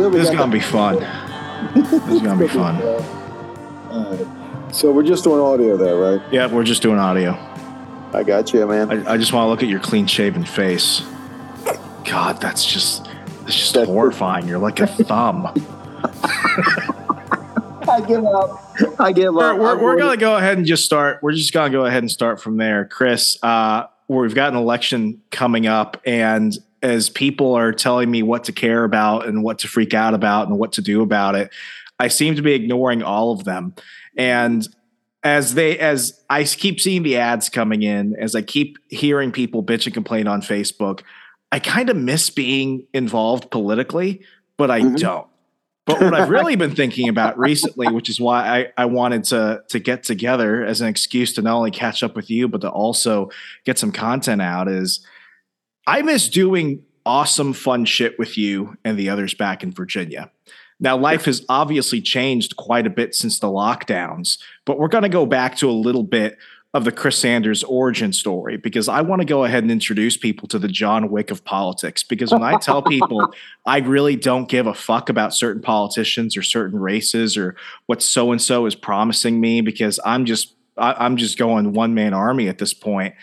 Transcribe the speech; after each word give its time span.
Good, 0.00 0.12
we 0.14 0.18
This 0.18 0.30
is 0.30 0.34
gonna 0.34 0.50
be 0.50 0.60
fun. 0.60 0.98
This 1.74 1.92
is 1.92 2.22
gonna 2.22 2.40
be 2.40 2.48
fun. 2.48 2.80
So 4.72 4.92
we're 4.92 5.02
just 5.02 5.24
doing 5.24 5.40
audio 5.40 5.76
there, 5.76 5.96
right? 5.96 6.22
Yeah, 6.32 6.46
we're 6.46 6.62
just 6.62 6.80
doing 6.80 7.00
audio. 7.00 7.32
I 8.12 8.22
got 8.22 8.52
you, 8.52 8.64
man. 8.68 9.04
I, 9.04 9.14
I 9.14 9.16
just 9.16 9.32
want 9.32 9.46
to 9.46 9.50
look 9.50 9.64
at 9.64 9.68
your 9.68 9.80
clean 9.80 10.06
shaven 10.06 10.44
face. 10.44 11.02
God, 12.04 12.40
that's 12.40 12.64
just 12.64 13.04
that's 13.40 13.56
just 13.56 13.74
That's- 13.74 13.88
horrifying. 13.88 14.46
You're 14.46 14.60
like 14.60 14.78
a 14.78 14.86
thumb. 14.86 15.46
I 17.88 18.00
give 18.06 18.24
up. 18.24 19.00
I 19.00 19.10
give 19.10 19.34
we're, 19.34 19.54
up. 19.54 19.58
we're, 19.58 19.82
we're 19.82 19.98
gonna 19.98 20.16
go 20.16 20.36
ahead 20.36 20.56
and 20.56 20.64
just 20.64 20.84
start. 20.84 21.18
We're 21.20 21.32
just 21.32 21.52
gonna 21.52 21.70
go 21.70 21.84
ahead 21.84 22.04
and 22.04 22.10
start 22.10 22.40
from 22.40 22.56
there, 22.56 22.84
Chris. 22.84 23.42
Uh, 23.42 23.86
we've 24.06 24.36
got 24.36 24.52
an 24.52 24.58
election 24.58 25.20
coming 25.32 25.66
up, 25.66 26.00
and 26.06 26.56
as 26.82 27.10
people 27.10 27.54
are 27.54 27.72
telling 27.72 28.10
me 28.10 28.22
what 28.22 28.44
to 28.44 28.52
care 28.52 28.84
about 28.84 29.26
and 29.26 29.42
what 29.42 29.58
to 29.60 29.68
freak 29.68 29.94
out 29.94 30.14
about 30.14 30.48
and 30.48 30.58
what 30.58 30.72
to 30.72 30.82
do 30.82 31.02
about 31.02 31.34
it, 31.34 31.50
I 31.98 32.08
seem 32.08 32.36
to 32.36 32.42
be 32.42 32.52
ignoring 32.52 33.02
all 33.02 33.32
of 33.32 33.44
them. 33.44 33.74
And 34.16 34.66
as 35.22 35.54
they 35.54 35.78
as 35.78 36.18
I 36.30 36.44
keep 36.44 36.80
seeing 36.80 37.02
the 37.02 37.18
ads 37.18 37.48
coming 37.50 37.82
in, 37.82 38.16
as 38.16 38.34
I 38.34 38.42
keep 38.42 38.78
hearing 38.88 39.32
people 39.32 39.62
bitch 39.62 39.84
and 39.84 39.92
complain 39.92 40.26
on 40.26 40.40
Facebook, 40.40 41.02
I 41.52 41.58
kind 41.58 41.90
of 41.90 41.96
miss 41.96 42.30
being 42.30 42.86
involved 42.94 43.50
politically, 43.50 44.22
but 44.56 44.70
I 44.70 44.80
Mhm. 44.80 44.98
don't. 44.98 45.26
But 45.84 46.00
what 46.00 46.14
I've 46.14 46.30
really 46.30 46.56
been 46.56 46.74
thinking 46.74 47.08
about 47.08 47.38
recently, 47.38 47.90
which 47.90 48.08
is 48.08 48.20
why 48.20 48.70
I, 48.76 48.82
I 48.82 48.84
wanted 48.86 49.24
to 49.24 49.62
to 49.68 49.78
get 49.78 50.04
together 50.04 50.64
as 50.64 50.80
an 50.80 50.88
excuse 50.88 51.32
to 51.34 51.42
not 51.42 51.56
only 51.56 51.70
catch 51.70 52.02
up 52.02 52.16
with 52.16 52.30
you, 52.30 52.48
but 52.48 52.60
to 52.62 52.70
also 52.70 53.30
get 53.64 53.78
some 53.78 53.92
content 53.92 54.40
out, 54.40 54.68
is 54.68 55.00
I 55.90 56.02
miss 56.02 56.28
doing 56.28 56.84
awesome, 57.04 57.52
fun 57.52 57.84
shit 57.84 58.16
with 58.16 58.38
you 58.38 58.76
and 58.84 58.96
the 58.96 59.08
others 59.08 59.34
back 59.34 59.64
in 59.64 59.72
Virginia. 59.72 60.30
Now, 60.78 60.96
life 60.96 61.24
has 61.24 61.44
obviously 61.48 62.00
changed 62.00 62.54
quite 62.54 62.86
a 62.86 62.90
bit 62.90 63.12
since 63.12 63.40
the 63.40 63.48
lockdowns, 63.48 64.38
but 64.64 64.78
we're 64.78 64.86
going 64.86 65.02
to 65.02 65.08
go 65.08 65.26
back 65.26 65.56
to 65.56 65.68
a 65.68 65.72
little 65.72 66.04
bit 66.04 66.38
of 66.74 66.84
the 66.84 66.92
Chris 66.92 67.18
Sanders 67.18 67.64
origin 67.64 68.12
story 68.12 68.56
because 68.56 68.88
I 68.88 69.00
want 69.00 69.20
to 69.20 69.26
go 69.26 69.44
ahead 69.44 69.64
and 69.64 69.72
introduce 69.72 70.16
people 70.16 70.46
to 70.48 70.60
the 70.60 70.68
John 70.68 71.10
Wick 71.10 71.32
of 71.32 71.44
politics. 71.44 72.04
Because 72.04 72.30
when 72.30 72.44
I 72.44 72.56
tell 72.58 72.82
people 72.82 73.34
I 73.66 73.78
really 73.78 74.14
don't 74.14 74.48
give 74.48 74.68
a 74.68 74.74
fuck 74.74 75.08
about 75.08 75.34
certain 75.34 75.60
politicians 75.60 76.36
or 76.36 76.42
certain 76.42 76.78
races 76.78 77.36
or 77.36 77.56
what 77.86 78.00
so 78.00 78.30
and 78.30 78.40
so 78.40 78.64
is 78.66 78.76
promising 78.76 79.40
me, 79.40 79.60
because 79.60 79.98
I'm 80.04 80.24
just 80.24 80.54
I, 80.78 80.92
I'm 81.04 81.16
just 81.16 81.36
going 81.36 81.72
one 81.72 81.94
man 81.94 82.14
army 82.14 82.46
at 82.48 82.58
this 82.58 82.74
point. 82.74 83.16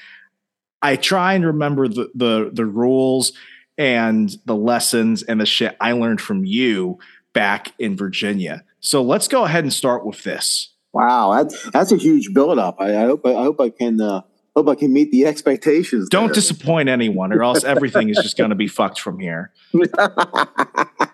I 0.81 0.95
try 0.95 1.33
and 1.33 1.45
remember 1.45 1.87
the 1.87 2.09
the 2.13 2.49
the 2.53 2.65
rules 2.65 3.33
and 3.77 4.35
the 4.45 4.55
lessons 4.55 5.23
and 5.23 5.39
the 5.39 5.45
shit 5.45 5.75
I 5.79 5.91
learned 5.93 6.21
from 6.21 6.45
you 6.45 6.97
back 7.33 7.73
in 7.77 7.95
Virginia. 7.95 8.63
So 8.79 9.01
let's 9.01 9.27
go 9.27 9.43
ahead 9.43 9.63
and 9.63 9.73
start 9.73 10.05
with 10.05 10.23
this. 10.23 10.73
Wow, 10.93 11.33
that's 11.33 11.69
that's 11.71 11.91
a 11.91 11.97
huge 11.97 12.33
buildup. 12.33 12.77
I, 12.79 12.95
I 12.95 13.05
hope 13.05 13.25
I, 13.25 13.33
hope 13.33 13.59
I 13.59 13.69
can 13.69 14.01
uh, 14.01 14.21
hope 14.55 14.67
I 14.67 14.75
can 14.75 14.93
meet 14.93 15.11
the 15.11 15.25
expectations. 15.25 16.09
Don't 16.09 16.27
there. 16.27 16.35
disappoint 16.35 16.89
anyone, 16.89 17.31
or 17.33 17.43
else 17.43 17.63
everything 17.63 18.09
is 18.09 18.17
just 18.17 18.37
going 18.37 18.49
to 18.49 18.55
be 18.55 18.67
fucked 18.67 18.99
from 18.99 19.19
here. 19.19 19.51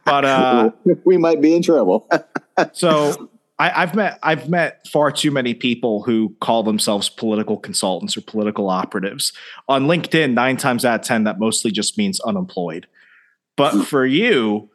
But 0.06 0.26
uh, 0.26 0.72
we 1.06 1.18
might 1.18 1.42
be 1.42 1.56
in 1.56 1.64
trouble. 1.64 2.08
so 2.74 3.30
I, 3.64 3.84
I've 3.84 3.96
met 3.96 4.20
I've 4.22 4.50
met 4.50 4.86
far 4.90 5.10
too 5.10 5.32
many 5.32 5.54
people 5.54 6.04
who 6.04 6.36
call 6.42 6.64
themselves 6.64 7.08
political 7.08 7.56
consultants 7.56 8.18
or 8.18 8.22
political 8.22 8.70
operatives 8.70 9.32
on 9.70 9.88
LinkedIn. 9.88 10.34
Nine 10.34 10.58
times 10.58 10.84
out 10.84 11.00
of 11.00 11.06
ten, 11.06 11.24
that 11.24 11.40
mostly 11.40 11.72
just 11.72 11.98
means 11.98 12.20
unemployed. 12.20 12.88
But 13.56 13.86
for 13.86 14.06
you, 14.06 14.70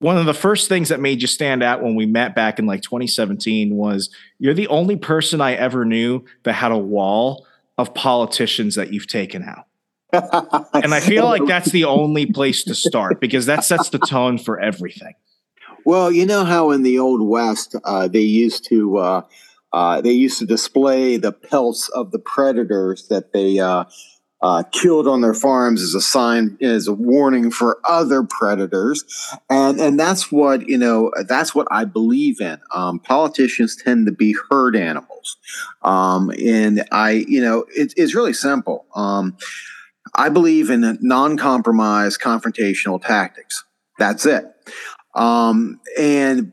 one 0.00 0.18
of 0.18 0.26
the 0.26 0.34
first 0.34 0.68
things 0.68 0.90
that 0.90 1.00
made 1.00 1.22
you 1.22 1.28
stand 1.28 1.62
out 1.62 1.82
when 1.82 1.94
we 1.94 2.04
met 2.04 2.34
back 2.34 2.58
in 2.58 2.66
like 2.66 2.82
2017 2.82 3.74
was 3.74 4.10
you're 4.38 4.52
the 4.52 4.68
only 4.68 4.96
person 4.96 5.40
I 5.40 5.54
ever 5.54 5.86
knew 5.86 6.26
that 6.42 6.52
had 6.52 6.72
a 6.72 6.76
wall 6.76 7.46
of 7.78 7.94
politicians 7.94 8.74
that 8.74 8.92
you've 8.92 9.06
taken 9.06 9.42
out. 9.44 9.64
And 10.74 10.94
I 10.94 11.00
feel 11.00 11.24
like 11.24 11.46
that's 11.46 11.70
the 11.70 11.84
only 11.84 12.26
place 12.26 12.64
to 12.64 12.74
start 12.74 13.20
because 13.20 13.46
that 13.46 13.64
sets 13.64 13.88
the 13.88 13.98
tone 13.98 14.38
for 14.38 14.60
everything. 14.60 15.14
Well, 15.88 16.12
you 16.12 16.26
know 16.26 16.44
how 16.44 16.70
in 16.70 16.82
the 16.82 16.98
old 16.98 17.26
west 17.26 17.74
uh, 17.82 18.08
they 18.08 18.20
used 18.20 18.68
to 18.68 18.98
uh, 18.98 19.22
uh, 19.72 20.02
they 20.02 20.12
used 20.12 20.38
to 20.40 20.44
display 20.44 21.16
the 21.16 21.32
pelts 21.32 21.88
of 21.88 22.10
the 22.10 22.18
predators 22.18 23.08
that 23.08 23.32
they 23.32 23.58
uh, 23.58 23.84
uh, 24.42 24.64
killed 24.70 25.08
on 25.08 25.22
their 25.22 25.32
farms 25.32 25.80
as 25.80 25.94
a 25.94 26.02
sign 26.02 26.58
as 26.60 26.88
a 26.88 26.92
warning 26.92 27.50
for 27.50 27.78
other 27.88 28.22
predators, 28.22 29.02
and 29.48 29.80
and 29.80 29.98
that's 29.98 30.30
what 30.30 30.68
you 30.68 30.76
know 30.76 31.10
that's 31.26 31.54
what 31.54 31.66
I 31.70 31.86
believe 31.86 32.38
in. 32.42 32.58
Um, 32.74 32.98
politicians 33.00 33.74
tend 33.74 34.04
to 34.08 34.12
be 34.12 34.36
herd 34.50 34.76
animals, 34.76 35.38
um, 35.80 36.30
and 36.38 36.84
I 36.92 37.24
you 37.26 37.40
know 37.40 37.64
it, 37.74 37.94
it's 37.96 38.14
really 38.14 38.34
simple. 38.34 38.84
Um, 38.94 39.38
I 40.14 40.28
believe 40.28 40.68
in 40.68 40.98
non-compromise 41.00 42.18
confrontational 42.18 43.02
tactics. 43.02 43.64
That's 43.98 44.26
it. 44.26 44.44
Um, 45.18 45.80
and 45.98 46.52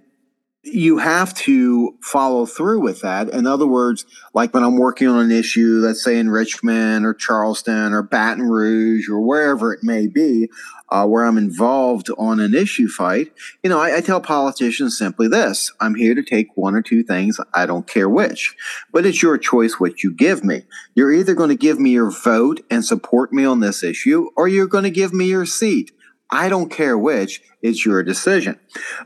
you 0.63 0.97
have 0.97 1.31
to 1.35 1.95
follow 2.01 2.47
through 2.47 2.81
with 2.81 3.01
that. 3.01 3.29
In 3.29 3.45
other 3.45 3.67
words, 3.67 4.03
like 4.33 4.51
when 4.51 4.63
I'm 4.63 4.77
working 4.77 5.07
on 5.07 5.19
an 5.19 5.31
issue, 5.31 5.79
let's 5.83 6.03
say 6.03 6.17
in 6.17 6.31
Richmond 6.31 7.05
or 7.05 7.13
Charleston 7.13 7.93
or 7.93 8.01
Baton 8.01 8.41
Rouge 8.41 9.07
or 9.07 9.21
wherever 9.21 9.71
it 9.71 9.83
may 9.83 10.07
be, 10.07 10.49
uh, 10.89 11.05
where 11.05 11.23
I'm 11.23 11.37
involved 11.37 12.09
on 12.17 12.39
an 12.39 12.55
issue 12.55 12.87
fight, 12.87 13.31
you 13.61 13.69
know, 13.69 13.79
I, 13.79 13.97
I 13.97 14.01
tell 14.01 14.19
politicians 14.19 14.97
simply 14.97 15.27
this 15.27 15.71
I'm 15.79 15.93
here 15.93 16.15
to 16.15 16.23
take 16.23 16.57
one 16.57 16.73
or 16.73 16.81
two 16.81 17.03
things. 17.03 17.39
I 17.53 17.67
don't 17.67 17.87
care 17.87 18.09
which, 18.09 18.55
but 18.91 19.05
it's 19.05 19.21
your 19.21 19.37
choice 19.37 19.79
what 19.79 20.01
you 20.03 20.11
give 20.11 20.43
me. 20.43 20.63
You're 20.95 21.13
either 21.13 21.35
going 21.35 21.49
to 21.49 21.55
give 21.55 21.79
me 21.79 21.91
your 21.91 22.09
vote 22.09 22.61
and 22.71 22.83
support 22.83 23.31
me 23.31 23.45
on 23.45 23.59
this 23.59 23.83
issue, 23.83 24.29
or 24.35 24.47
you're 24.47 24.65
going 24.65 24.83
to 24.83 24.89
give 24.89 25.13
me 25.13 25.25
your 25.25 25.45
seat. 25.45 25.91
I 26.31 26.49
don't 26.49 26.69
care 26.69 26.97
which, 26.97 27.41
it's 27.61 27.85
your 27.85 28.03
decision. 28.03 28.59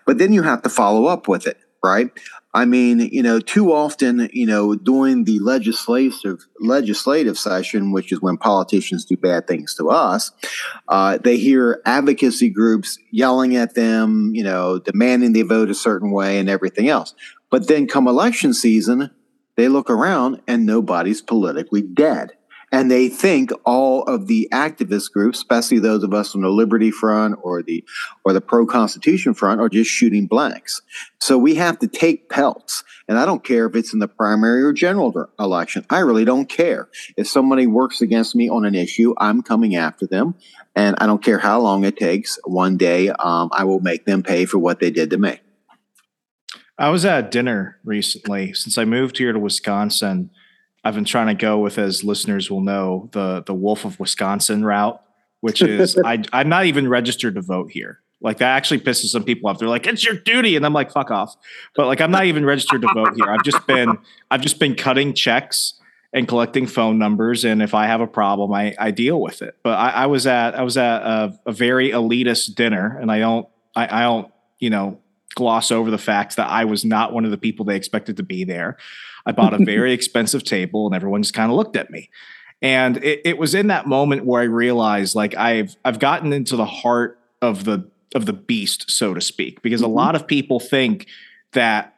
But 0.06 0.18
then 0.18 0.34
you 0.34 0.42
have 0.44 0.62
to 0.64 0.70
follow 0.70 1.06
up 1.06 1.28
with 1.28 1.48
it, 1.48 1.58
right? 1.84 2.12
I 2.54 2.66
mean, 2.66 3.00
you 3.12 3.22
know, 3.22 3.40
too 3.40 3.72
often, 3.72 4.28
you 4.34 4.48
know, 4.48 4.74
during 4.74 5.26
the 5.26 5.38
legislative 5.40 6.48
legislative 6.60 7.38
session, 7.38 7.92
which 7.92 8.12
is 8.12 8.22
when 8.22 8.38
politicians 8.38 9.06
do 9.06 9.16
bad 9.16 9.48
things 9.48 9.76
to 9.76 9.90
us, 9.90 10.32
uh, 10.88 11.20
they 11.20 11.38
hear 11.38 11.80
advocacy 11.86 12.50
groups 12.50 12.98
yelling 13.12 13.56
at 13.56 13.76
them, 13.76 14.32
you 14.34 14.44
know, 14.44 14.80
demanding 14.80 15.34
they 15.34 15.44
vote 15.44 15.70
a 15.70 15.76
certain 15.76 16.12
way 16.12 16.40
and 16.40 16.50
everything 16.50 16.90
else. 16.90 17.14
But 17.52 17.68
then 17.68 17.88
come 17.88 18.08
election 18.08 18.54
season, 18.54 19.12
they 19.56 19.68
look 19.68 19.92
around 19.92 20.42
and 20.48 20.66
nobody's 20.66 21.22
politically 21.22 21.84
dead 21.84 22.32
and 22.72 22.90
they 22.90 23.10
think 23.10 23.52
all 23.66 24.04
of 24.04 24.28
the 24.28 24.48
activist 24.52 25.12
groups, 25.12 25.40
especially 25.40 25.80
those 25.80 26.04
of 26.04 26.14
us 26.14 26.36
on 26.36 26.42
the 26.42 26.50
Liberty 26.50 26.92
Front 26.92 27.40
or 27.42 27.64
the 27.64 27.84
or 28.24 28.34
the 28.34 28.42
pro 28.42 28.66
Constitution 28.66 29.34
Front, 29.34 29.62
are 29.62 29.70
just 29.70 29.90
shooting 29.90 30.28
blanks. 30.28 30.82
So 31.20 31.38
we 31.38 31.56
have 31.56 31.80
to 31.80 31.88
take 31.88 32.30
pelts, 32.30 32.84
and 33.08 33.18
I 33.18 33.26
don't 33.26 33.44
care 33.44 33.66
if 33.66 33.76
it's 33.76 33.94
in 33.94 34.00
the 34.00 34.08
primary 34.08 34.64
or 34.64 34.74
general 34.74 35.30
election. 35.40 35.86
I 35.90 36.00
really 36.00 36.26
don't 36.26 36.48
care 36.48 36.90
if 37.18 37.28
somebody 37.28 37.68
works 37.68 38.02
against 38.02 38.36
me 38.36 38.50
on 38.50 38.66
an 38.66 38.76
issue. 38.76 39.14
I'm 39.18 39.42
coming 39.42 39.76
after 39.76 40.06
them, 40.06 40.36
and 40.76 40.96
I 41.00 41.06
don't 41.06 41.24
care 41.24 41.40
how 41.40 41.60
long 41.60 41.84
it 41.84 41.98
takes. 41.98 42.40
One 42.46 42.78
day, 42.78 43.10
um, 43.10 43.50
I 43.52 43.64
will 43.64 43.80
make 43.80 44.06
them 44.06 44.24
pay 44.24 44.46
for 44.46 44.60
what 44.60 44.80
they 44.80 44.92
did 44.92 45.10
to 45.12 45.18
me. 45.18 45.40
I 46.78 46.90
was 46.90 47.04
at 47.04 47.30
dinner 47.30 47.78
recently 47.84 48.54
since 48.54 48.78
I 48.78 48.86
moved 48.86 49.18
here 49.18 49.34
to 49.34 49.40
Wisconsin. 49.40 50.30
I've 50.84 50.96
been 50.96 51.06
trying 51.06 51.28
to 51.28 51.34
go 51.34 51.60
with, 51.60 51.78
as 51.78 52.04
listeners 52.04 52.50
will 52.50 52.62
know, 52.62 53.10
the 53.12 53.44
the 53.46 53.54
Wolf 53.54 53.86
of 53.86 54.00
Wisconsin 54.00 54.64
route, 54.64 55.02
which 55.42 55.62
is 55.62 56.00
I, 56.06 56.24
I'm 56.34 56.50
not 56.50 56.66
even 56.66 56.88
registered 56.88 57.36
to 57.36 57.42
vote 57.42 57.72
here. 57.72 58.00
Like 58.22 58.40
that 58.40 58.56
actually 58.56 58.82
pisses 58.82 59.08
some 59.08 59.24
people 59.24 59.50
off. 59.50 59.60
They're 59.60 59.70
like, 59.70 59.88
"It's 59.88 60.06
your 60.06 60.16
duty," 60.16 60.56
and 60.56 60.66
I'm 60.66 60.74
like, 60.74 60.92
"Fuck 60.92 61.10
off." 61.12 61.36
But 61.76 61.88
like, 61.88 62.02
I'm 62.02 62.12
not 62.12 62.26
even 62.26 62.46
registered 62.46 62.82
to 62.82 62.90
vote 62.94 63.14
here. 63.16 63.30
I've 63.30 63.44
just 63.44 63.66
been, 63.66 63.98
I've 64.30 64.42
just 64.42 64.60
been 64.60 64.76
cutting 64.76 65.14
checks 65.14 65.76
and 66.12 66.28
collecting 66.28 66.68
phone 66.68 66.98
numbers, 66.98 67.46
and 67.46 67.62
if 67.62 67.74
I 67.74 67.86
have 67.86 68.02
a 68.02 68.08
problem, 68.08 68.52
I, 68.52 68.76
I 68.78 68.92
deal 68.92 69.22
with 69.22 69.42
it. 69.42 69.56
But 69.64 69.78
I, 69.78 69.90
I 69.92 70.06
was 70.08 70.28
at, 70.28 70.56
I 70.56 70.64
was 70.64 70.76
at 70.76 71.02
a, 71.02 71.40
a 71.46 71.52
very 71.52 71.92
elitist 71.92 72.56
dinner, 72.56 72.98
and 73.00 73.12
I 73.12 73.20
don't, 73.20 73.48
I, 73.76 74.00
I 74.00 74.02
don't, 74.02 74.32
you 74.58 74.70
know, 74.70 75.00
gloss 75.36 75.72
over 75.72 75.92
the 75.92 75.98
fact 75.98 76.36
that 76.38 76.50
I 76.50 76.66
was 76.66 76.84
not 76.84 77.14
one 77.14 77.26
of 77.26 77.32
the 77.32 77.38
people 77.38 77.64
they 77.64 77.76
expected 77.76 78.18
to 78.18 78.24
be 78.24 78.44
there. 78.44 78.78
I 79.30 79.32
bought 79.32 79.54
a 79.54 79.64
very 79.64 79.94
expensive 79.94 80.44
table, 80.44 80.88
and 80.88 80.96
everyone 80.96 81.22
just 81.22 81.36
kind 81.36 81.52
of 81.52 81.56
looked 81.56 81.76
at 81.76 81.90
me. 81.92 82.10
And 82.62 82.98
it, 82.98 83.22
it 83.24 83.38
was 83.38 83.54
in 83.54 83.68
that 83.68 83.86
moment 83.88 84.26
where 84.26 84.42
I 84.42 84.46
realized, 84.46 85.16
like, 85.16 85.36
I've 85.36 85.76
I've 85.86 86.00
gotten 86.00 86.34
into 86.34 86.56
the 86.56 86.66
heart 86.66 87.20
of 87.42 87.64
the 87.64 87.90
of 88.16 88.26
the 88.26 88.34
beast, 88.34 88.90
so 88.90 89.14
to 89.14 89.22
speak, 89.22 89.62
because 89.62 89.82
mm-hmm. 89.82 89.92
a 89.92 89.94
lot 89.94 90.16
of 90.16 90.28
people 90.28 90.60
think 90.60 91.08
that 91.54 91.94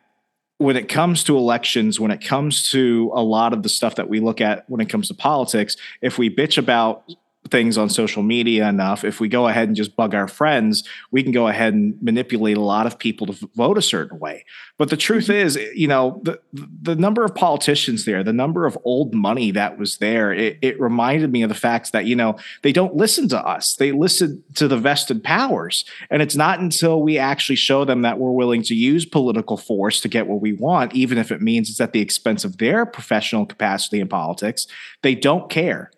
when 0.57 0.75
it 0.75 0.88
comes 0.88 1.24
to 1.24 1.38
elections, 1.38 2.00
when 2.00 2.12
it 2.12 2.24
comes 2.24 2.69
to 2.72 3.10
a 3.16 3.24
lot 3.24 3.54
of 3.54 3.63
the 3.63 3.69
stuff 3.69 3.95
that 3.95 4.10
we 4.10 4.19
look 4.19 4.42
at 4.42 4.69
when 4.69 4.81
it 4.81 4.89
comes 4.89 5.07
to 5.07 5.13
politics, 5.13 5.75
if 6.01 6.18
we 6.19 6.30
bitch 6.30 6.57
about 6.57 7.04
things 7.51 7.77
on 7.77 7.89
social 7.89 8.24
media 8.24 8.68
enough, 8.68 9.03
if 9.03 9.19
we 9.19 9.27
go 9.27 9.48
ahead 9.48 9.68
and 9.68 9.75
just 9.75 9.95
bug 9.95 10.15
our 10.15 10.27
friends, 10.27 10.88
we 11.12 11.21
can 11.21 11.31
go 11.31 11.48
ahead 11.48 11.74
and 11.74 12.01
manipulate 12.01 12.57
a 12.57 12.62
lot 12.62 12.88
of 12.88 12.98
people 12.98 13.27
to 13.27 13.50
vote 13.56 13.77
a 13.77 13.81
certain 13.81 14.18
way. 14.18 14.45
But 14.77 14.89
the 14.89 14.98
truth 14.98 15.25
mm-hmm. 15.25 15.45
is, 15.45 15.57
you 15.75 15.88
know, 15.88 16.21
the 16.24 16.39
the 16.81 16.95
number 16.95 17.24
of 17.24 17.36
politicians 17.36 18.06
there, 18.06 18.24
the 18.24 18.33
number 18.33 18.65
of 18.65 18.77
old 18.83 19.13
money 19.13 19.51
that 19.51 19.77
was 19.77 19.98
there, 19.98 20.33
it, 20.33 20.57
it 20.62 20.80
reminded 20.80 21.31
me 21.31 21.44
of 21.44 21.50
the 21.50 21.56
fact 21.56 21.92
that, 21.92 22.06
you 22.06 22.15
know, 22.15 22.38
they 22.63 22.71
don't 22.71 22.95
listen 22.95 23.27
to 23.30 23.39
us. 23.45 23.75
They 23.75 23.92
listen 23.92 24.44
to 24.56 24.68
the 24.68 24.77
vested 24.77 25.24
powers. 25.24 25.86
And 26.09 26.21
it's 26.21 26.36
not 26.36 26.59
until 26.59 27.01
we 27.01 27.18
actually 27.18 27.57
show 27.57 27.86
them 27.86 28.01
that 28.01 28.18
we're 28.18 28.31
willing 28.31 28.63
to 28.63 28.75
use 28.75 29.06
political 29.06 29.57
force 29.57 30.01
to 30.01 30.07
get 30.07 30.27
what 30.27 30.42
we 30.42 30.54
want, 30.54 30.95
even 30.95 31.18
if 31.18 31.31
it 31.31 31.42
means 31.42 31.69
it's 31.69 31.81
at 31.81 31.94
the 31.94 32.01
expense 32.01 32.45
of 32.45 32.57
their 32.57 32.86
professional 32.86 33.45
capacity 33.45 34.00
in 34.00 34.07
politics, 34.07 34.68
they 35.01 35.15
don't 35.15 35.50
care 35.50 35.92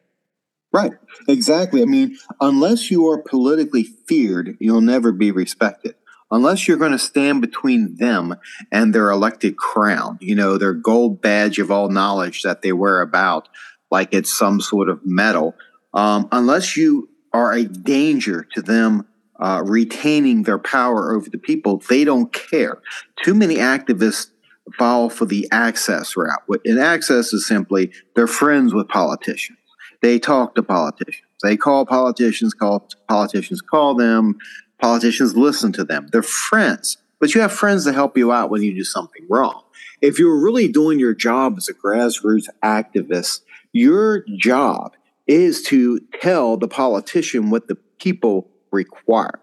Right. 0.73 0.91
Exactly. 1.27 1.83
I 1.83 1.85
mean, 1.85 2.17
unless 2.41 2.89
you 2.89 3.07
are 3.07 3.21
politically 3.21 3.83
feared, 3.83 4.57
you'll 4.59 4.81
never 4.81 5.11
be 5.11 5.31
respected. 5.31 5.93
Unless 6.31 6.67
you're 6.67 6.77
going 6.77 6.93
to 6.93 6.99
stand 6.99 7.41
between 7.41 7.95
them 7.97 8.35
and 8.71 8.93
their 8.93 9.11
elected 9.11 9.55
crown, 9.55 10.17
you 10.19 10.33
know, 10.33 10.57
their 10.57 10.73
gold 10.73 11.21
badge 11.21 11.59
of 11.59 11.69
all 11.69 11.89
knowledge 11.89 12.41
that 12.41 12.63
they 12.63 12.73
wear 12.73 13.01
about, 13.01 13.49
like 13.91 14.09
it's 14.11 14.35
some 14.35 14.59
sort 14.59 14.89
of 14.89 14.99
medal. 15.05 15.53
Um, 15.93 16.27
unless 16.31 16.75
you 16.75 17.07
are 17.33 17.53
a 17.53 17.65
danger 17.65 18.47
to 18.55 18.63
them 18.63 19.05
uh, 19.39 19.61
retaining 19.63 20.41
their 20.41 20.57
power 20.57 21.13
over 21.13 21.29
the 21.29 21.37
people, 21.37 21.83
they 21.87 22.03
don't 22.03 22.33
care. 22.33 22.81
Too 23.23 23.35
many 23.35 23.57
activists 23.57 24.31
fall 24.79 25.11
for 25.11 25.25
the 25.25 25.47
access 25.51 26.17
route. 26.17 26.41
And 26.65 26.79
access 26.79 27.31
is 27.31 27.47
simply 27.47 27.91
they're 28.15 28.25
friends 28.25 28.73
with 28.73 28.87
politicians 28.87 29.59
they 30.03 30.19
talk 30.19 30.53
to 30.55 30.61
politicians. 30.61 31.25
They 31.41 31.55
call 31.55 31.85
politicians, 31.85 32.53
call 32.53 32.87
politicians 33.07 33.61
call 33.61 33.95
them. 33.95 34.37
Politicians 34.79 35.35
listen 35.37 35.71
to 35.71 35.85
them. 35.85 36.09
They're 36.11 36.21
friends, 36.21 36.97
but 37.21 37.33
you 37.33 37.39
have 37.39 37.53
friends 37.53 37.85
to 37.85 37.93
help 37.93 38.17
you 38.17 38.33
out 38.33 38.49
when 38.49 38.61
you 38.61 38.73
do 38.75 38.83
something 38.83 39.25
wrong. 39.29 39.63
If 40.01 40.19
you're 40.19 40.43
really 40.43 40.67
doing 40.67 40.99
your 40.99 41.13
job 41.13 41.55
as 41.57 41.69
a 41.69 41.73
grassroots 41.73 42.47
activist, 42.61 43.39
your 43.71 44.25
job 44.37 44.93
is 45.25 45.61
to 45.63 46.01
tell 46.19 46.57
the 46.57 46.67
politician 46.67 47.49
what 47.49 47.69
the 47.69 47.75
people 47.97 48.49
require. 48.71 49.39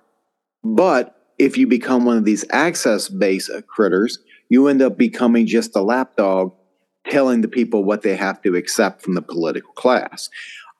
But 0.62 1.32
if 1.38 1.56
you 1.56 1.66
become 1.66 2.04
one 2.04 2.18
of 2.18 2.26
these 2.26 2.44
access 2.50 3.08
based 3.08 3.50
critters, 3.66 4.18
you 4.50 4.68
end 4.68 4.82
up 4.82 4.98
becoming 4.98 5.46
just 5.46 5.74
a 5.74 5.80
lapdog 5.80 6.52
telling 7.08 7.40
the 7.40 7.48
people 7.48 7.84
what 7.84 8.02
they 8.02 8.16
have 8.16 8.40
to 8.42 8.56
accept 8.56 9.02
from 9.02 9.14
the 9.14 9.22
political 9.22 9.72
class. 9.72 10.28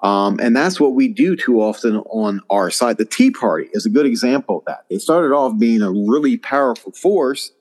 Um, 0.02 0.40
and 0.40 0.56
that's 0.56 0.80
what 0.80 0.94
we 0.94 1.08
do 1.08 1.36
too 1.36 1.60
often 1.60 1.98
on 2.10 2.40
our 2.48 2.70
side. 2.70 2.96
The 2.96 3.04
Tea 3.04 3.30
Party 3.30 3.68
is 3.72 3.84
a 3.84 3.90
good 3.90 4.06
example 4.06 4.58
of 4.58 4.64
that. 4.66 4.84
They 4.88 4.98
started 4.98 5.34
off 5.34 5.58
being 5.58 5.82
a 5.82 5.90
really 5.90 6.38
powerful 6.38 6.92
force, 6.92 7.52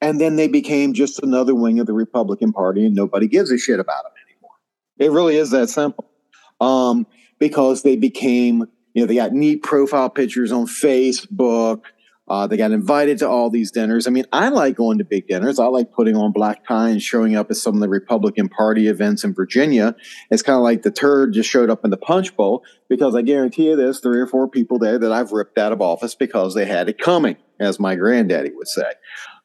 and 0.00 0.20
then 0.20 0.36
they 0.36 0.48
became 0.48 0.94
just 0.94 1.22
another 1.22 1.54
wing 1.54 1.78
of 1.80 1.86
the 1.86 1.92
Republican 1.92 2.52
Party, 2.52 2.86
and 2.86 2.94
nobody 2.94 3.28
gives 3.28 3.50
a 3.50 3.58
shit 3.58 3.78
about 3.78 4.04
them 4.04 4.12
anymore. 4.26 4.50
It 4.98 5.10
really 5.10 5.36
is 5.36 5.50
that 5.50 5.68
simple. 5.68 6.08
Um, 6.60 7.06
because 7.38 7.82
they 7.82 7.96
became, 7.96 8.66
you 8.94 9.02
know, 9.02 9.06
they 9.06 9.16
got 9.16 9.32
neat 9.32 9.62
profile 9.62 10.08
pictures 10.08 10.52
on 10.52 10.66
Facebook. 10.66 11.82
Uh, 12.28 12.46
they 12.46 12.56
got 12.56 12.70
invited 12.70 13.18
to 13.18 13.28
all 13.28 13.50
these 13.50 13.72
dinners. 13.72 14.06
I 14.06 14.10
mean, 14.10 14.26
I 14.32 14.48
like 14.48 14.76
going 14.76 14.98
to 14.98 15.04
big 15.04 15.26
dinners. 15.26 15.58
I 15.58 15.66
like 15.66 15.92
putting 15.92 16.16
on 16.16 16.30
black 16.32 16.64
tie 16.66 16.90
and 16.90 17.02
showing 17.02 17.34
up 17.34 17.50
at 17.50 17.56
some 17.56 17.74
of 17.74 17.80
the 17.80 17.88
Republican 17.88 18.48
Party 18.48 18.86
events 18.86 19.24
in 19.24 19.34
Virginia. 19.34 19.96
It's 20.30 20.42
kind 20.42 20.56
of 20.56 20.62
like 20.62 20.82
the 20.82 20.92
turd 20.92 21.32
just 21.32 21.50
showed 21.50 21.68
up 21.68 21.84
in 21.84 21.90
the 21.90 21.96
punch 21.96 22.36
bowl 22.36 22.62
because 22.88 23.16
I 23.16 23.22
guarantee 23.22 23.70
you 23.70 23.76
there's 23.76 23.98
three 23.98 24.20
or 24.20 24.26
four 24.26 24.48
people 24.48 24.78
there 24.78 24.98
that 24.98 25.12
I've 25.12 25.32
ripped 25.32 25.58
out 25.58 25.72
of 25.72 25.82
office 25.82 26.14
because 26.14 26.54
they 26.54 26.64
had 26.64 26.88
it 26.88 26.98
coming, 26.98 27.36
as 27.58 27.80
my 27.80 27.96
granddaddy 27.96 28.52
would 28.54 28.68
say. 28.68 28.92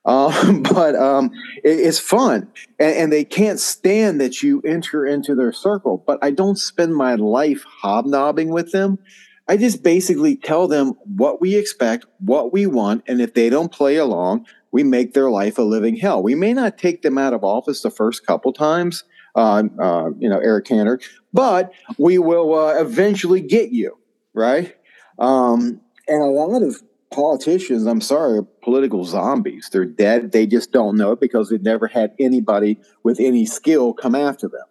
Um, 0.06 0.62
but 0.74 0.96
um, 0.96 1.32
it, 1.64 1.80
it's 1.80 2.00
fun, 2.00 2.48
and, 2.80 2.96
and, 2.96 3.14
they 3.14 3.26
can't 3.26 3.60
stand 3.60 4.22
that 4.22 4.42
you 4.42 4.62
enter 4.62 5.06
into 5.06 5.36
their 5.36 5.52
circle. 5.52 6.02
But 6.06 6.20
I 6.22 6.32
don't 6.32 6.58
spend 6.58 6.96
my 6.96 7.16
life 7.16 7.66
hobnobbing 7.82 8.50
with 8.50 8.72
them 8.72 9.00
I 9.50 9.58
just 9.58 9.82
basically 9.82 10.36
tell 10.36 10.68
them 10.68 10.94
what 11.16 11.40
we 11.40 11.56
expect, 11.56 12.06
what 12.20 12.52
we 12.52 12.68
want, 12.68 13.04
and 13.08 13.22
if 13.22 13.34
they 13.34 13.50
don't 13.50 13.72
play 13.72 13.96
along, 13.96 14.46
we 14.72 14.84
make 14.84 15.14
their 15.14 15.30
life 15.30 15.58
a 15.58 15.62
living 15.62 15.96
hell. 15.96 16.22
We 16.22 16.36
may 16.36 16.54
not 16.54 16.78
take 16.78 17.02
them 17.02 17.18
out 17.18 17.34
of 17.34 17.44
office 17.44 17.82
the 17.82 17.90
first 17.90 18.26
couple 18.26 18.52
times, 18.52 19.06
uh, 19.36 19.64
uh, 19.80 20.10
you 20.20 20.30
know, 20.30 20.40
Eric 20.40 20.66
Cantor, 20.66 21.00
but 21.32 21.72
we 21.98 22.18
will 22.18 22.54
uh, 22.54 22.80
eventually 22.80 23.40
get 23.40 23.72
you, 23.72 23.98
right? 24.34 24.76
Um, 25.18 25.80
and 26.08 26.22
a 26.22 26.26
lot 26.26 26.62
of 26.62 26.84
politicians, 27.10 27.86
I'm 27.86 28.02
sorry, 28.02 28.40
are 28.40 28.44
political 28.44 29.06
zombies. 29.06 29.70
They're 29.72 29.86
dead. 29.86 30.34
They 30.34 30.46
just 30.46 30.72
don't 30.74 30.98
know 30.98 31.14
it 31.14 31.22
because 31.22 31.50
they've 31.50 31.62
never 31.62 31.88
had 31.88 32.14
anybody 32.20 32.80
with 33.04 33.20
any 33.20 33.46
skill 33.46 33.94
come 33.94 34.16
after 34.16 34.50
them. 34.50 34.66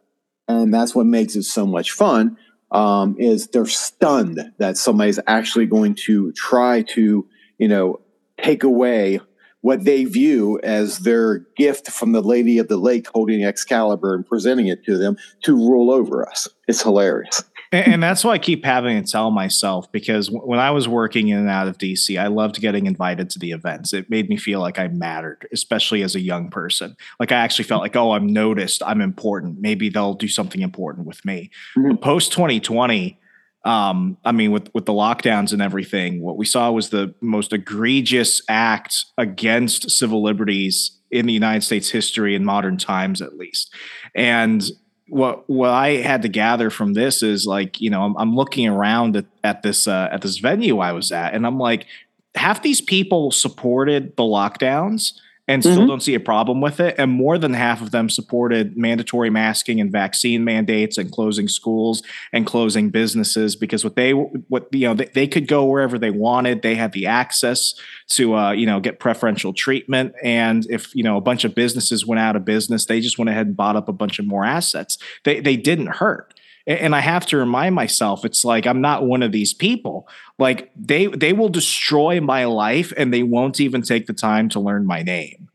And 0.49 0.73
that's 0.73 0.95
what 0.95 1.07
makes 1.07 1.35
it 1.35 1.45
so 1.45 1.67
much 1.67 1.93
fun 1.93 2.37
um, 2.71 3.17
is 3.19 3.49
they're 3.49 3.67
stunned 3.67 4.53
that 4.59 4.77
somebody's 4.77 5.21
actually 5.27 5.67
going 5.67 5.95
to 5.95 6.33
try 6.33 6.83
to, 6.83 7.27
you 7.59 7.69
know, 7.69 8.01
take 8.43 8.63
away 8.65 9.21
what 9.61 9.85
they 9.85 10.05
view 10.05 10.61
as 10.63 11.01
their 11.01 11.39
gift 11.57 11.91
from 11.91 12.13
the 12.13 12.23
Lady 12.23 12.59
of 12.59 12.69
the 12.69 12.77
Lake 12.77 13.09
holding 13.09 13.45
Excalibur 13.45 14.15
and 14.15 14.27
presenting 14.27 14.69
it 14.69 14.85
to 14.85 14.97
them 14.97 15.17
to 15.43 15.57
rule 15.57 15.91
over 15.91 16.29
us. 16.29 16.47
It's 16.69 16.83
hilarious 16.83 17.43
and, 17.73 17.95
and, 17.95 18.03
that's 18.03 18.25
why 18.25 18.33
I 18.33 18.39
keep 18.39 18.65
having 18.65 19.03
to 19.03 19.11
tell 19.11 19.31
myself 19.31 19.91
because 19.93 20.31
when 20.31 20.59
I 20.59 20.71
was 20.71 20.89
working 20.89 21.29
in 21.29 21.39
and 21.39 21.49
out 21.49 21.69
of 21.69 21.79
DC, 21.79 22.21
I 22.21 22.29
loved 22.29 22.61
getting 22.61 22.87
invited 22.87 23.31
to 23.31 23.39
the 23.39 23.53
events. 23.53 23.93
It 23.93 24.11
made 24.11 24.29
me 24.29 24.37
feel 24.37 24.61
like 24.61 24.79
I 24.79 24.89
mattered, 24.89 25.49
especially 25.53 26.03
as 26.03 26.15
a 26.15 26.21
young 26.21 26.51
person. 26.51 26.97
Like 27.19 27.33
I 27.33 27.37
actually 27.37 27.65
felt 27.65 27.83
like, 27.83 27.97
oh, 27.97 28.13
I'm 28.13 28.27
noticed, 28.27 28.83
I'm 28.85 29.01
important. 29.01 29.61
Maybe 29.61 29.89
they'll 29.89 30.15
do 30.15 30.29
something 30.29 30.61
important 30.61 31.07
with 31.07 31.25
me. 31.25 31.51
Mm-hmm. 31.77 31.97
Post 31.97 32.33
2020, 32.33 33.19
um, 33.65 34.17
I 34.25 34.31
mean, 34.31 34.53
with 34.53 34.73
with 34.75 34.87
the 34.87 34.93
lockdowns 34.93 35.53
and 35.53 35.61
everything, 35.61 36.23
what 36.23 36.37
we 36.37 36.47
saw 36.47 36.71
was 36.71 36.91
the 36.91 37.13
most 37.21 37.53
egregious 37.53 38.41
act 38.49 39.07
against 39.19 39.91
civil 39.91 40.23
liberties 40.23 40.93
in 41.11 41.27
the 41.27 41.33
United 41.33 41.63
States 41.63 41.91
history 41.91 42.37
in 42.37 42.45
modern 42.45 42.77
times, 42.77 43.21
at 43.21 43.37
least. 43.37 43.75
And 44.15 44.63
what 45.09 45.49
what 45.49 45.71
I 45.71 45.97
had 45.97 46.23
to 46.23 46.29
gather 46.29 46.71
from 46.71 46.95
this 46.95 47.23
is 47.23 47.47
like 47.47 47.81
you 47.81 47.91
know 47.91 48.03
I'm, 48.03 48.17
I'm 48.17 48.35
looking 48.35 48.69
around 48.69 49.17
at, 49.17 49.27
at 49.45 49.63
this 49.63 49.87
uh, 49.87 50.09
at 50.11 50.23
this 50.23 50.39
venue 50.39 50.79
I 50.79 50.93
was 50.93 51.13
at 51.13 51.35
and 51.35 51.47
I'm 51.47 51.59
like 51.59 51.87
half 52.35 52.63
these 52.63 52.81
people 52.81 53.31
supported 53.31 54.17
the 54.17 54.23
lockdowns 54.23 55.13
and 55.49 55.63
still 55.63 55.79
mm-hmm. 55.79 55.87
don't 55.87 56.03
see 56.03 56.15
a 56.15 56.21
problem 56.21 56.61
with 56.61 56.81
it. 56.81 56.95
And 56.99 57.11
more 57.11 57.39
than 57.39 57.55
half 57.55 57.81
of 57.81 57.91
them 57.91 58.11
supported 58.11 58.77
mandatory 58.77 59.31
masking 59.31 59.81
and 59.81 59.91
vaccine 59.91 60.45
mandates 60.45 60.99
and 60.99 61.11
closing 61.11 61.49
schools 61.49 62.03
and 62.33 62.47
closing 62.47 62.91
businesses 62.91 63.55
because 63.55 63.85
what 63.85 63.97
they 63.97 64.13
what 64.13 64.69
you 64.73 64.89
know 64.89 64.95
they, 64.95 65.07
they 65.07 65.27
could 65.29 65.47
go 65.47 65.65
wherever 65.65 65.99
they 65.99 66.11
wanted. 66.11 66.63
They 66.63 66.75
had 66.75 66.93
the 66.93 67.07
access 67.07 67.75
to 68.09 68.35
uh, 68.35 68.53
you 68.53 68.67
know 68.67 68.81
get 68.81 68.99
preferential 68.99 69.53
treatment. 69.53 70.15
And 70.23 70.67
if 70.71 70.95
you 70.95 71.03
know 71.03 71.17
a 71.17 71.21
bunch 71.21 71.45
of 71.45 71.55
businesses 71.55 72.07
went 72.07 72.21
out 72.21 72.37
of 72.37 72.45
business, 72.45 72.87
they 72.87 73.01
just 73.01 73.19
went 73.19 73.29
ahead 73.29 73.47
and 73.47 73.57
bought 73.57 73.77
up 73.77 73.89
a 73.89 73.93
bunch 73.93 74.19
of 74.19 74.27
more 74.27 74.45
assets. 74.45 74.99
They 75.25 75.41
they 75.41 75.57
didn't 75.57 75.89
hurt 75.89 76.35
and 76.67 76.95
I 76.95 77.01
have 77.01 77.27
to 77.27 77.37
remind 77.37 77.75
myself, 77.75 78.25
it's 78.25 78.45
like 78.45 78.67
I'm 78.67 78.81
not 78.81 79.07
one 79.07 79.23
of 79.23 79.33
these 79.33 79.55
people. 79.55 80.09
Like 80.39 80.71
they 80.77 81.07
they 81.07 81.33
will 81.33 81.49
destroy 81.49 82.21
my 82.21 82.45
life 82.45 82.93
and 82.97 83.13
they 83.13 83.23
won't 83.23 83.61
even 83.61 83.83
take 83.83 84.07
the 84.07 84.13
time 84.13 84.49
to 84.51 84.61
learn 84.61 84.87
my 84.87 85.03
name. 85.03 85.49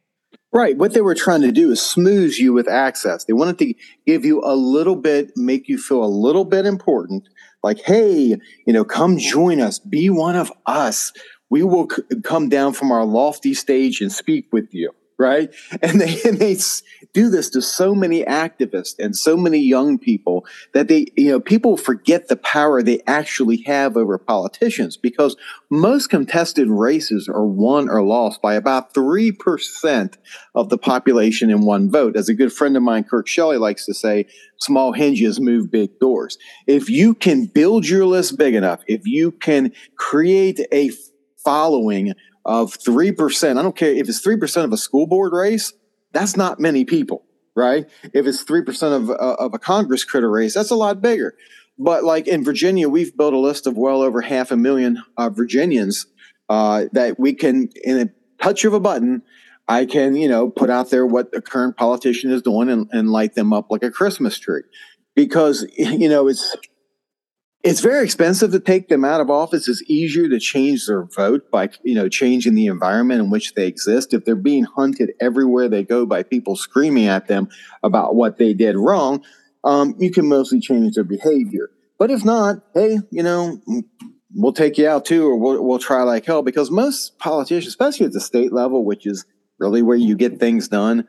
Right. 0.54 0.78
What 0.78 0.94
they 0.94 1.02
were 1.02 1.16
trying 1.16 1.42
to 1.42 1.52
do 1.52 1.72
is 1.72 1.82
smooth 1.82 2.36
you 2.36 2.52
with 2.52 2.68
access. 2.68 3.24
They 3.24 3.34
wanted 3.34 3.58
to 3.60 3.74
give 4.06 4.26
you 4.26 4.42
a 4.44 4.56
little 4.56 4.98
bit, 4.98 5.32
make 5.38 5.70
you 5.70 5.78
feel 5.78 6.04
a 6.04 6.08
little 6.08 6.44
bit 6.44 6.66
important. 6.66 7.28
Like, 7.64 7.80
hey, 7.80 8.38
you 8.66 8.74
know, 8.74 8.84
come 8.84 9.18
join 9.18 9.62
us, 9.62 9.80
be 9.80 10.10
one 10.10 10.36
of 10.36 10.52
us. 10.66 11.14
we 11.50 11.64
will 11.64 11.88
c- 11.90 12.04
come 12.24 12.50
down 12.50 12.74
from 12.74 12.92
our 12.92 13.06
lofty 13.06 13.54
stage 13.54 14.02
and 14.02 14.12
speak 14.12 14.48
with 14.52 14.74
you 14.74 14.92
right? 15.22 15.54
And 15.82 16.02
they 16.02 16.22
and 16.26 16.38
they 16.40 16.58
do 17.14 17.30
this 17.30 17.50
to 17.52 17.62
so 17.62 17.94
many 17.94 18.24
activists 18.24 18.96
and 19.00 19.16
so 19.16 19.36
many 19.36 19.60
young 19.60 19.98
people 19.98 20.46
that 20.74 20.88
they 20.88 21.08
you 21.16 21.30
know 21.30 21.40
people 21.40 21.78
forget 21.78 22.28
the 22.28 22.36
power 22.38 22.82
they 22.82 23.02
actually 23.08 23.58
have 23.64 23.98
over 23.98 24.18
politicians 24.18 24.98
because 24.98 25.36
most 25.70 26.08
contested 26.08 26.70
races 26.70 27.28
are 27.28 27.46
won 27.46 27.90
or 27.90 28.04
lost 28.04 28.42
by 28.42 28.54
about 28.54 28.94
3% 28.94 30.18
of 30.56 30.70
the 30.70 30.78
population 30.78 31.50
in 31.50 31.62
one 31.62 31.90
vote. 31.90 32.16
As 32.16 32.30
a 32.30 32.34
good 32.34 32.54
friend 32.54 32.78
of 32.78 32.84
mine 32.84 33.04
Kirk 33.04 33.28
Shelley 33.28 33.58
likes 33.58 33.86
to 33.86 33.94
say, 33.94 34.28
small 34.58 34.92
hinges 34.92 35.40
move 35.40 35.72
big 35.72 36.00
doors. 36.00 36.38
If 36.68 36.90
you 36.90 37.14
can 37.14 37.46
build 37.46 37.88
your 37.88 38.06
list 38.06 38.38
big 38.38 38.56
enough, 38.56 38.82
if 38.88 39.06
you 39.06 39.32
can 39.32 39.72
create 39.98 40.60
a 40.72 40.92
following 41.44 42.14
of 42.46 42.78
3%, 42.78 43.58
I 43.58 43.62
don't 43.62 43.76
care 43.76 43.94
if 43.94 44.10
it's 44.10 44.26
3% 44.26 44.64
of 44.64 44.74
a 44.74 44.78
school 44.78 45.08
board 45.08 45.34
race, 45.34 45.74
that's 46.12 46.36
not 46.36 46.60
many 46.60 46.86
people, 46.86 47.26
right? 47.56 47.90
If 48.14 48.26
it's 48.26 48.44
3% 48.44 48.96
of, 48.96 49.10
uh, 49.10 49.14
of 49.14 49.54
a 49.54 49.60
Congress 49.60 50.04
critter 50.04 50.30
race, 50.30 50.54
that's 50.54 50.72
a 50.72 50.76
lot 50.76 51.02
bigger. 51.02 51.36
But 51.78 52.04
like 52.04 52.28
in 52.28 52.44
Virginia, 52.44 52.90
we've 52.90 53.16
built 53.16 53.34
a 53.34 53.40
list 53.40 53.68
of 53.68 53.78
well 53.78 54.02
over 54.02 54.22
half 54.22 54.52
a 54.52 54.58
million 54.58 55.02
uh, 55.18 55.30
Virginians 55.30 56.06
uh, 56.50 56.86
that 56.92 57.20
we 57.20 57.34
can, 57.34 57.70
in 57.84 58.00
a 58.00 58.44
touch 58.44 58.66
of 58.66 58.74
a 58.74 58.80
button, 58.80 59.24
I 59.68 59.86
can, 59.86 60.16
you 60.16 60.28
know, 60.28 60.50
put 60.50 60.70
out 60.70 60.90
there 60.90 61.06
what 61.06 61.32
the 61.32 61.42
current 61.42 61.78
politician 61.78 62.32
is 62.32 62.42
doing 62.42 62.70
and, 62.70 62.88
and 62.92 63.10
light 63.10 63.36
them 63.36 63.54
up 63.54 63.68
like 63.70 63.84
a 63.84 63.92
Christmas 63.92 64.38
tree. 64.38 64.64
Because, 65.16 65.66
you 65.78 66.10
know, 66.10 66.28
it's 66.28 66.56
it's 67.64 67.80
very 67.80 68.04
expensive 68.04 68.52
to 68.52 68.60
take 68.60 68.88
them 68.88 69.06
out 69.06 69.22
of 69.22 69.30
office. 69.30 69.68
It's 69.68 69.84
easier 69.88 70.28
to 70.30 70.40
change 70.40 70.88
their 70.88 71.04
vote 71.04 71.52
by, 71.52 71.70
you 71.84 71.94
know, 71.94 72.10
changing 72.10 72.56
the 72.56 72.66
environment 72.66 73.22
in 73.22 73.30
which 73.30 73.54
they 73.54 73.68
exist. 73.68 74.14
If 74.14 74.26
they're 74.26 74.36
being 74.36 74.64
hunted 74.64 75.12
everywhere 75.20 75.70
they 75.70 75.84
go 75.84 76.06
by 76.06 76.24
people 76.24 76.56
screaming 76.56 77.08
at 77.08 77.28
them 77.28 77.50
about 77.84 78.16
what 78.16 78.38
they 78.38 78.54
did 78.54 78.76
wrong, 78.78 79.24
um, 79.64 79.96
you 80.00 80.12
can 80.12 80.28
mostly 80.28 80.60
change 80.60 80.96
their 80.96 81.04
behavior. 81.04 81.70
But 82.00 82.10
if 82.10 82.26
not, 82.26 82.64
hey, 82.74 82.98
you 83.12 83.22
know, 83.22 83.62
we'll 84.34 84.54
take 84.54 84.80
you 84.80 84.88
out 84.88 85.06
too, 85.06 85.28
or 85.28 85.38
we'll, 85.38 85.64
we'll 85.64 85.80
try 85.80 86.02
like 86.02 86.26
hell 86.26 86.42
because 86.42 86.72
most 86.72 87.20
politicians, 87.20 87.68
especially 87.68 88.08
at 88.08 88.14
the 88.14 88.22
state 88.22 88.52
level, 88.52 88.84
which 88.84 89.06
is 89.06 89.24
really 89.60 89.84
where 89.84 89.98
you 89.98 90.16
get 90.16 90.40
things 90.40 90.68
done, 90.68 91.08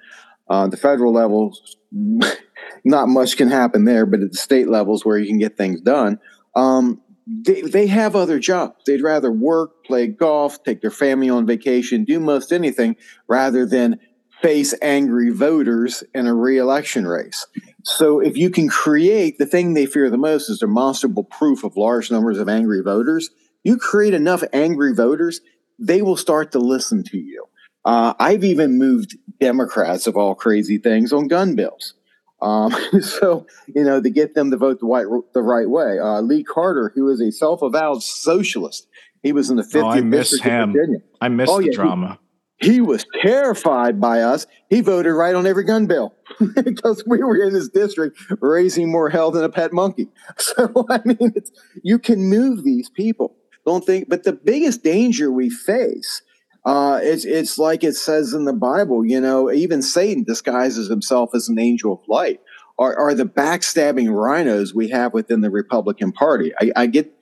uh, 0.50 0.66
the 0.66 0.76
federal 0.76 1.14
level, 1.14 1.56
not 2.84 3.08
much 3.08 3.38
can 3.38 3.48
happen 3.48 3.86
there, 3.86 4.04
but 4.04 4.20
at 4.20 4.32
the 4.32 4.36
state 4.36 4.68
levels 4.68 5.02
where 5.02 5.16
you 5.16 5.26
can 5.26 5.38
get 5.38 5.56
things 5.56 5.80
done 5.80 6.18
um, 6.54 7.00
they, 7.26 7.62
they 7.62 7.86
have 7.86 8.16
other 8.16 8.38
jobs. 8.38 8.82
They'd 8.86 9.02
rather 9.02 9.30
work, 9.30 9.84
play 9.84 10.06
golf, 10.06 10.62
take 10.64 10.80
their 10.80 10.90
family 10.90 11.30
on 11.30 11.46
vacation, 11.46 12.04
do 12.04 12.18
most 12.20 12.52
anything 12.52 12.96
rather 13.28 13.64
than 13.64 14.00
face 14.42 14.74
angry 14.82 15.30
voters 15.30 16.02
in 16.14 16.26
a 16.26 16.34
reelection 16.34 17.06
race. 17.06 17.46
So 17.84 18.18
if 18.18 18.36
you 18.36 18.50
can 18.50 18.68
create 18.68 19.38
the 19.38 19.46
thing 19.46 19.74
they 19.74 19.86
fear 19.86 20.10
the 20.10 20.18
most 20.18 20.50
is 20.50 20.58
demonstrable 20.58 21.24
proof 21.24 21.62
of 21.62 21.76
large 21.76 22.10
numbers 22.10 22.38
of 22.38 22.48
angry 22.48 22.82
voters, 22.82 23.30
you 23.62 23.76
create 23.76 24.14
enough 24.14 24.42
angry 24.52 24.94
voters, 24.94 25.40
they 25.78 26.02
will 26.02 26.16
start 26.16 26.50
to 26.52 26.58
listen 26.58 27.04
to 27.04 27.18
you. 27.18 27.44
Uh, 27.84 28.14
I've 28.18 28.44
even 28.44 28.78
moved 28.78 29.16
Democrats 29.40 30.06
of 30.06 30.16
all 30.16 30.34
crazy 30.34 30.78
things 30.78 31.12
on 31.12 31.28
gun 31.28 31.54
bills. 31.54 31.94
Um, 32.42 32.74
so, 33.00 33.46
you 33.74 33.84
know, 33.84 34.00
to 34.02 34.10
get 34.10 34.34
them 34.34 34.50
to 34.50 34.56
vote 34.56 34.80
the, 34.80 34.86
white, 34.86 35.06
the 35.32 35.42
right 35.42 35.70
way. 35.70 35.98
Uh, 35.98 36.20
Lee 36.20 36.44
Carter, 36.44 36.92
who 36.94 37.08
is 37.08 37.20
a 37.20 37.30
self 37.30 37.62
avowed 37.62 38.02
socialist, 38.02 38.86
he 39.22 39.32
was 39.32 39.48
in 39.50 39.56
the 39.56 39.62
50th 39.62 39.84
oh, 39.84 39.88
I 39.88 40.00
miss 40.00 40.30
district 40.30 40.44
him. 40.44 40.70
of 40.70 40.74
Virginia. 40.74 40.98
I 41.20 41.28
miss 41.28 41.48
Oh, 41.48 41.58
the 41.60 41.66
yeah, 41.66 41.72
drama. 41.72 42.18
He 42.58 42.80
was 42.80 43.04
terrified 43.20 44.00
by 44.00 44.20
us. 44.22 44.46
He 44.70 44.82
voted 44.82 45.12
right 45.14 45.34
on 45.34 45.46
every 45.46 45.64
gun 45.64 45.86
bill 45.86 46.14
because 46.54 47.02
we 47.06 47.18
were 47.18 47.42
in 47.44 47.54
his 47.54 47.68
district 47.68 48.20
raising 48.40 48.90
more 48.90 49.10
hell 49.10 49.32
than 49.32 49.42
a 49.42 49.48
pet 49.48 49.72
monkey. 49.72 50.08
So, 50.38 50.86
I 50.88 51.00
mean, 51.04 51.32
it's, 51.34 51.50
you 51.82 51.98
can 51.98 52.28
move 52.28 52.62
these 52.64 52.88
people. 52.88 53.36
Don't 53.66 53.84
think, 53.84 54.08
but 54.08 54.24
the 54.24 54.32
biggest 54.32 54.82
danger 54.82 55.30
we 55.30 55.50
face 55.50 56.22
uh, 56.64 57.00
it's 57.02 57.24
it's 57.24 57.58
like 57.58 57.82
it 57.82 57.94
says 57.94 58.32
in 58.32 58.44
the 58.44 58.52
Bible, 58.52 59.04
you 59.04 59.20
know, 59.20 59.50
even 59.50 59.82
Satan 59.82 60.22
disguises 60.22 60.88
himself 60.88 61.34
as 61.34 61.48
an 61.48 61.58
angel 61.58 61.94
of 61.94 62.08
light. 62.08 62.40
Are, 62.78 62.96
are 62.96 63.14
the 63.14 63.26
backstabbing 63.26 64.12
rhinos 64.14 64.74
we 64.74 64.88
have 64.88 65.12
within 65.12 65.40
the 65.40 65.50
Republican 65.50 66.12
Party? 66.12 66.52
I, 66.60 66.72
I 66.74 66.86
get 66.86 67.12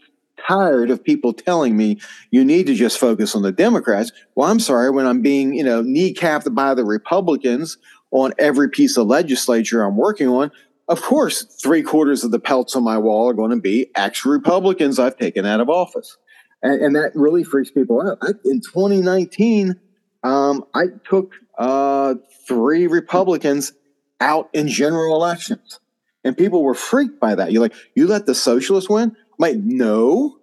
tired 0.47 0.91
of 0.91 1.03
people 1.03 1.33
telling 1.33 1.77
me 1.77 2.01
you 2.31 2.45
need 2.45 2.67
to 2.67 2.75
just 2.75 2.99
focus 2.99 3.35
on 3.35 3.43
the 3.43 3.53
Democrats. 3.53 4.13
Well, 4.35 4.51
I'm 4.51 4.61
sorry 4.61 4.91
when 4.91 5.07
I'm 5.07 5.23
being, 5.23 5.55
you 5.55 5.65
know, 5.65 5.83
kneecapped 5.83 6.55
by 6.55 6.75
the 6.75 6.85
Republicans 6.85 7.79
on 8.11 8.33
every 8.39 8.69
piece 8.69 8.97
of 8.97 9.07
legislature 9.07 9.83
I'm 9.83 9.97
working 9.97 10.29
on. 10.29 10.51
Of 10.89 11.03
course, 11.03 11.43
three 11.43 11.83
quarters 11.83 12.25
of 12.25 12.31
the 12.31 12.41
pelts 12.41 12.75
on 12.75 12.83
my 12.83 12.99
wall 12.99 13.29
are 13.29 13.35
going 13.35 13.51
to 13.51 13.61
be 13.61 13.91
ex 13.95 14.25
Republicans 14.25 14.99
I've 14.99 15.17
taken 15.17 15.47
out 15.47 15.61
of 15.61 15.69
office 15.69 16.17
and, 16.63 16.81
and 16.83 16.97
that 16.97 17.13
really 17.15 17.45
freaks 17.45 17.71
people 17.71 18.01
out. 18.01 18.19
I, 18.23 18.33
in 18.45 18.61
2019, 18.61 19.79
um, 20.23 20.65
I 20.75 20.87
took 21.09 21.35
uh, 21.59 22.15
three 22.47 22.87
Republicans 22.87 23.73
out 24.21 24.51
in 24.53 24.69
general 24.69 25.17
elections, 25.17 25.81
and 26.25 26.37
people 26.37 26.63
were 26.63 26.75
freaked 26.75 27.21
by 27.21 27.35
that. 27.35 27.53
You're 27.53 27.63
like, 27.63 27.75
you 27.95 28.07
let 28.07 28.27
the 28.27 28.35
socialists 28.35 28.91
win? 28.91 29.11
I'm 29.11 29.37
like, 29.39 29.57
no, 29.57 30.39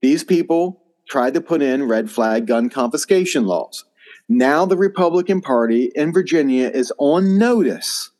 these 0.00 0.24
people 0.24 0.82
tried 1.08 1.34
to 1.34 1.40
put 1.40 1.62
in 1.62 1.88
red 1.88 2.10
flag 2.10 2.46
gun 2.46 2.68
confiscation 2.68 3.46
laws. 3.46 3.84
Now 4.28 4.64
the 4.66 4.76
Republican 4.76 5.40
Party 5.40 5.90
in 5.94 6.12
Virginia 6.12 6.68
is 6.68 6.92
on 6.98 7.38
notice 7.38 8.10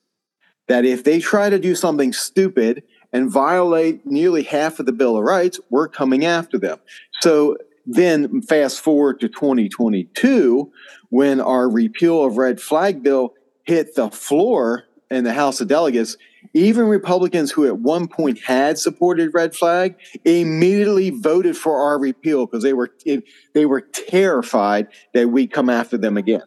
that 0.69 0.85
if 0.85 1.05
they 1.05 1.21
try 1.21 1.51
to 1.51 1.59
do 1.59 1.75
something 1.75 2.13
stupid 2.13 2.83
and 3.13 3.31
violate 3.31 4.05
nearly 4.07 4.43
half 4.43 4.79
of 4.79 4.87
the 4.87 4.93
Bill 4.93 5.17
of 5.17 5.25
Rights, 5.25 5.61
we're 5.71 5.89
coming 5.89 6.25
after 6.25 6.59
them. 6.59 6.79
So 7.21 7.57
then 7.87 8.43
fast 8.43 8.81
forward 8.81 9.21
to 9.21 9.29
2022 9.29 10.73
when 11.11 11.41
our 11.41 11.69
repeal 11.69 12.25
of 12.25 12.37
red 12.37 12.61
flag 12.61 13.03
bill 13.03 13.35
hit 13.65 13.95
the 13.95 14.11
floor 14.11 14.85
in 15.11 15.25
the 15.25 15.33
House 15.33 15.61
of 15.61 15.69
Delegates, 15.69 16.17
even 16.55 16.87
Republicans 16.87 17.51
who 17.51 17.67
at 17.67 17.79
one 17.79 18.09
point 18.09 18.41
had 18.41 18.79
supported 18.79 19.35
red 19.35 19.55
flag 19.55 19.95
immediately 20.25 21.11
voted 21.11 21.57
for 21.57 21.81
our 21.83 21.99
repeal 21.99 22.47
because 22.47 22.63
they 22.63 22.73
were 22.73 22.91
eh, 23.07 23.21
they 23.53 23.67
were 23.67 23.81
terrified 23.81 24.89
that 25.13 25.29
we 25.29 25.47
come 25.47 25.69
after 25.69 25.99
them 25.99 26.17
again. 26.17 26.43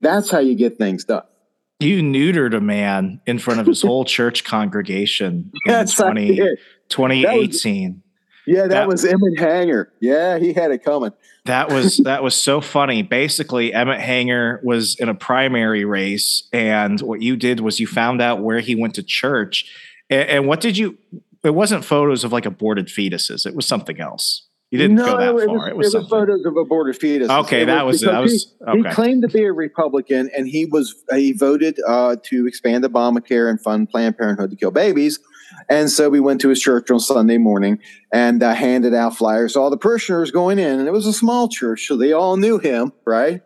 That's 0.00 0.30
how 0.30 0.38
you 0.38 0.54
get 0.54 0.78
things 0.78 1.04
done. 1.04 1.22
You 1.78 2.00
neutered 2.00 2.54
a 2.56 2.60
man 2.60 3.20
in 3.26 3.38
front 3.38 3.60
of 3.60 3.66
his 3.66 3.82
whole 3.82 4.04
church 4.16 4.44
congregation 4.44 5.52
in 5.66 5.72
That's 5.72 5.94
20, 5.94 6.38
it. 6.38 6.58
2018. 6.88 8.02
Yeah, 8.46 8.62
that, 8.62 8.68
That- 8.68 8.88
was 8.88 9.04
Emmett 9.04 9.38
Hanger. 9.38 9.92
Yeah, 10.00 10.38
he 10.38 10.52
had 10.52 10.70
it 10.70 10.84
coming. 10.84 11.12
That 11.46 11.68
was 11.70 11.96
that 12.04 12.22
was 12.22 12.34
so 12.34 12.60
funny. 12.60 13.02
Basically, 13.02 13.74
Emmett 13.74 14.00
Hanger 14.00 14.60
was 14.64 14.96
in 14.98 15.08
a 15.08 15.14
primary 15.14 15.84
race, 15.84 16.48
and 16.52 17.00
what 17.00 17.20
you 17.22 17.36
did 17.36 17.60
was 17.60 17.78
you 17.80 17.86
found 17.86 18.20
out 18.22 18.40
where 18.42 18.60
he 18.60 18.74
went 18.74 18.94
to 18.94 19.02
church, 19.02 19.70
and, 20.08 20.28
and 20.28 20.46
what 20.46 20.60
did 20.60 20.78
you? 20.78 20.96
It 21.44 21.54
wasn't 21.54 21.84
photos 21.84 22.24
of 22.24 22.32
like 22.32 22.46
aborted 22.46 22.86
fetuses. 22.86 23.46
It 23.46 23.54
was 23.54 23.66
something 23.66 24.00
else. 24.00 24.45
You 24.70 24.78
didn't 24.78 24.96
go 24.96 25.16
that 25.16 25.34
it 25.34 25.46
far. 25.46 25.74
Was, 25.74 25.94
it 25.94 25.98
was, 25.98 26.08
photos 26.08 26.44
of 26.44 26.56
aborted 26.56 27.00
fetuses. 27.00 27.30
Okay, 27.44 27.62
It 27.62 27.66
that 27.66 27.86
was 27.86 28.02
it. 28.02 28.12
Was 28.12 28.54
he, 28.58 28.64
okay. 28.66 28.88
he 28.88 28.94
claimed 28.94 29.22
to 29.22 29.28
be 29.28 29.44
a 29.44 29.52
Republican, 29.52 30.28
and 30.36 30.48
he 30.48 30.64
was 30.64 30.94
he 31.12 31.32
voted 31.32 31.78
uh, 31.86 32.16
to 32.24 32.48
expand 32.48 32.82
Obamacare 32.82 33.48
and 33.48 33.60
fund 33.60 33.88
Planned 33.88 34.18
Parenthood 34.18 34.50
to 34.50 34.56
kill 34.56 34.72
babies. 34.72 35.20
And 35.68 35.88
so 35.88 36.10
we 36.10 36.18
went 36.18 36.40
to 36.40 36.48
his 36.48 36.60
church 36.60 36.90
on 36.90 36.98
Sunday 36.98 37.38
morning 37.38 37.78
and 38.12 38.42
uh, 38.42 38.54
handed 38.54 38.92
out 38.92 39.16
flyers 39.16 39.52
to 39.52 39.60
all 39.60 39.70
the 39.70 39.76
parishioners 39.76 40.32
going 40.32 40.58
in, 40.58 40.80
and 40.80 40.88
it 40.88 40.92
was 40.92 41.06
a 41.06 41.12
small 41.12 41.48
church, 41.48 41.86
so 41.86 41.96
they 41.96 42.12
all 42.12 42.36
knew 42.36 42.58
him, 42.58 42.92
right? 43.04 43.42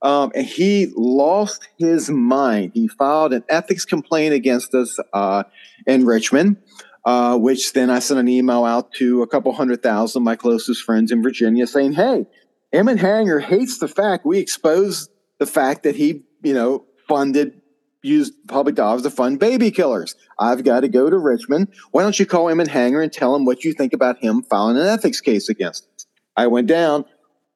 Um, 0.00 0.32
and 0.34 0.46
he 0.46 0.90
lost 0.96 1.68
his 1.78 2.10
mind. 2.10 2.72
He 2.74 2.88
filed 2.88 3.34
an 3.34 3.44
ethics 3.48 3.84
complaint 3.84 4.34
against 4.34 4.74
us 4.74 4.98
uh, 5.12 5.44
in 5.86 6.06
Richmond 6.06 6.56
uh, 7.04 7.36
which 7.36 7.72
then 7.72 7.90
I 7.90 7.98
sent 7.98 8.20
an 8.20 8.28
email 8.28 8.64
out 8.64 8.92
to 8.94 9.22
a 9.22 9.26
couple 9.26 9.52
hundred 9.52 9.82
thousand 9.82 10.20
of 10.20 10.24
my 10.24 10.36
closest 10.36 10.82
friends 10.82 11.10
in 11.10 11.22
Virginia 11.22 11.66
saying, 11.66 11.92
hey, 11.92 12.26
Emmett 12.72 12.98
Hanger 12.98 13.40
hates 13.40 13.78
the 13.78 13.88
fact 13.88 14.24
we 14.24 14.38
exposed 14.38 15.10
the 15.38 15.46
fact 15.46 15.82
that 15.82 15.96
he, 15.96 16.22
you 16.42 16.54
know, 16.54 16.84
funded, 17.08 17.60
used 18.02 18.34
public 18.48 18.74
dollars 18.74 19.02
to 19.02 19.10
fund 19.10 19.38
baby 19.38 19.70
killers. 19.70 20.14
I've 20.38 20.64
got 20.64 20.80
to 20.80 20.88
go 20.88 21.10
to 21.10 21.18
Richmond. 21.18 21.68
Why 21.90 22.02
don't 22.02 22.18
you 22.18 22.26
call 22.26 22.48
Emmett 22.48 22.68
Hanger 22.68 23.00
and 23.00 23.12
tell 23.12 23.34
him 23.34 23.44
what 23.44 23.64
you 23.64 23.72
think 23.72 23.92
about 23.92 24.18
him 24.18 24.42
filing 24.42 24.76
an 24.76 24.86
ethics 24.86 25.20
case 25.20 25.48
against 25.48 25.86
us? 25.94 26.06
I 26.36 26.46
went 26.46 26.66
down, 26.66 27.04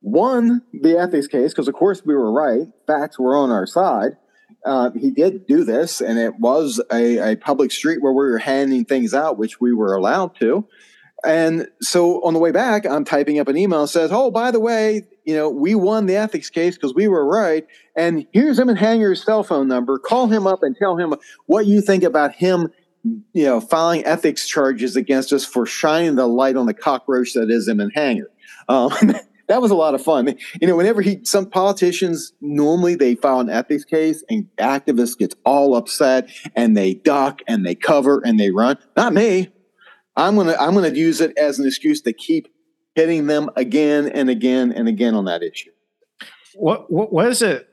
won 0.02 0.62
the 0.72 0.98
ethics 0.98 1.26
case 1.26 1.52
because, 1.52 1.68
of 1.68 1.74
course, 1.74 2.02
we 2.04 2.14
were 2.14 2.30
right. 2.30 2.66
Facts 2.86 3.18
were 3.18 3.36
on 3.36 3.50
our 3.50 3.66
side 3.66 4.16
uh, 4.66 4.90
he 4.90 5.10
did 5.10 5.46
do 5.46 5.64
this, 5.64 6.00
and 6.00 6.18
it 6.18 6.38
was 6.38 6.80
a, 6.92 7.32
a 7.32 7.36
public 7.36 7.70
street 7.70 8.02
where 8.02 8.12
we 8.12 8.26
were 8.26 8.38
handing 8.38 8.84
things 8.84 9.14
out, 9.14 9.38
which 9.38 9.60
we 9.60 9.72
were 9.72 9.94
allowed 9.94 10.34
to. 10.40 10.66
and 11.24 11.66
so 11.80 12.22
on 12.24 12.34
the 12.34 12.40
way 12.40 12.50
back, 12.52 12.84
I'm 12.84 13.04
typing 13.04 13.38
up 13.38 13.48
an 13.48 13.56
email 13.56 13.82
that 13.82 13.88
says, 13.88 14.10
"Oh, 14.12 14.30
by 14.30 14.50
the 14.50 14.60
way, 14.60 15.06
you 15.24 15.34
know, 15.34 15.48
we 15.48 15.74
won 15.74 16.06
the 16.06 16.16
ethics 16.16 16.50
case 16.50 16.74
because 16.74 16.94
we 16.94 17.08
were 17.08 17.24
right, 17.24 17.66
and 17.96 18.26
here's 18.32 18.58
Emmett 18.58 18.76
Hanger's 18.76 19.24
cell 19.24 19.42
phone 19.42 19.68
number. 19.68 19.98
Call 19.98 20.26
him 20.26 20.46
up 20.46 20.62
and 20.62 20.76
tell 20.76 20.96
him 20.96 21.14
what 21.46 21.66
you 21.66 21.80
think 21.80 22.02
about 22.02 22.34
him." 22.34 22.70
You 23.32 23.44
know, 23.44 23.60
filing 23.60 24.04
ethics 24.04 24.48
charges 24.48 24.96
against 24.96 25.32
us 25.32 25.44
for 25.44 25.64
shining 25.64 26.16
the 26.16 26.26
light 26.26 26.56
on 26.56 26.66
the 26.66 26.74
cockroach 26.74 27.34
that 27.34 27.52
is 27.52 27.68
Emmett 27.68 27.92
Hanger. 27.94 28.28
Um, 28.68 28.90
that 29.48 29.62
was 29.62 29.70
a 29.70 29.74
lot 29.74 29.94
of 29.94 30.02
fun. 30.02 30.36
You 30.60 30.66
know, 30.66 30.76
whenever 30.76 31.02
he, 31.02 31.20
some 31.24 31.46
politicians 31.46 32.32
normally 32.40 32.94
they 32.94 33.14
file 33.14 33.40
an 33.40 33.50
ethics 33.50 33.84
case 33.84 34.24
and 34.28 34.48
activists 34.58 35.16
gets 35.16 35.36
all 35.44 35.76
upset 35.76 36.28
and 36.54 36.76
they 36.76 36.94
duck 36.94 37.42
and 37.46 37.64
they 37.64 37.74
cover 37.74 38.22
and 38.24 38.38
they 38.40 38.50
run. 38.50 38.78
Not 38.96 39.12
me. 39.12 39.48
I'm 40.16 40.36
gonna 40.36 40.56
I'm 40.58 40.74
gonna 40.74 40.90
use 40.90 41.20
it 41.20 41.36
as 41.36 41.58
an 41.58 41.66
excuse 41.66 42.00
to 42.02 42.12
keep 42.12 42.48
hitting 42.94 43.26
them 43.26 43.50
again 43.56 44.08
and 44.08 44.30
again 44.30 44.72
and 44.72 44.88
again 44.88 45.14
on 45.14 45.26
that 45.26 45.42
issue. 45.42 45.70
What 46.54 46.90
what 46.90 47.12
what 47.12 47.28
is 47.28 47.42
it? 47.42 47.68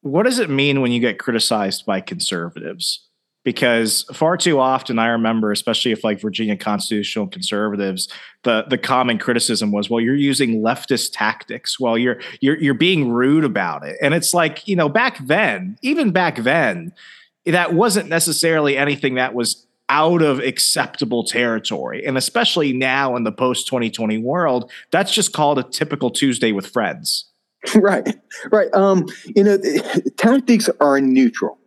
What 0.00 0.24
does 0.24 0.40
it 0.40 0.50
mean 0.50 0.80
when 0.80 0.90
you 0.90 0.98
get 0.98 1.20
criticized 1.20 1.86
by 1.86 2.00
conservatives? 2.00 3.08
Because 3.44 4.04
far 4.12 4.36
too 4.36 4.60
often, 4.60 5.00
I 5.00 5.08
remember, 5.08 5.50
especially 5.50 5.90
if 5.90 6.04
like 6.04 6.20
Virginia 6.20 6.56
constitutional 6.56 7.26
conservatives, 7.26 8.08
the 8.44 8.64
the 8.68 8.78
common 8.78 9.18
criticism 9.18 9.72
was, 9.72 9.90
"Well, 9.90 10.00
you're 10.00 10.14
using 10.14 10.62
leftist 10.62 11.10
tactics. 11.12 11.80
Well, 11.80 11.98
you're 11.98 12.20
you're 12.40 12.56
you're 12.58 12.74
being 12.74 13.10
rude 13.10 13.44
about 13.44 13.84
it." 13.84 13.96
And 14.00 14.14
it's 14.14 14.32
like, 14.32 14.68
you 14.68 14.76
know, 14.76 14.88
back 14.88 15.18
then, 15.26 15.76
even 15.82 16.12
back 16.12 16.36
then, 16.44 16.92
that 17.44 17.74
wasn't 17.74 18.08
necessarily 18.08 18.76
anything 18.76 19.14
that 19.16 19.34
was 19.34 19.66
out 19.88 20.22
of 20.22 20.38
acceptable 20.38 21.22
territory. 21.22 22.04
And 22.06 22.16
especially 22.16 22.72
now 22.72 23.14
in 23.14 23.24
the 23.24 23.32
post 23.32 23.66
2020 23.66 24.18
world, 24.18 24.70
that's 24.90 25.12
just 25.12 25.34
called 25.34 25.58
a 25.58 25.62
typical 25.62 26.10
Tuesday 26.10 26.52
with 26.52 26.66
friends. 26.66 27.28
Right, 27.76 28.16
right. 28.50 28.74
Um, 28.74 29.06
you 29.36 29.44
know, 29.44 29.56
tactics 30.16 30.68
are 30.80 31.00
neutral 31.00 31.60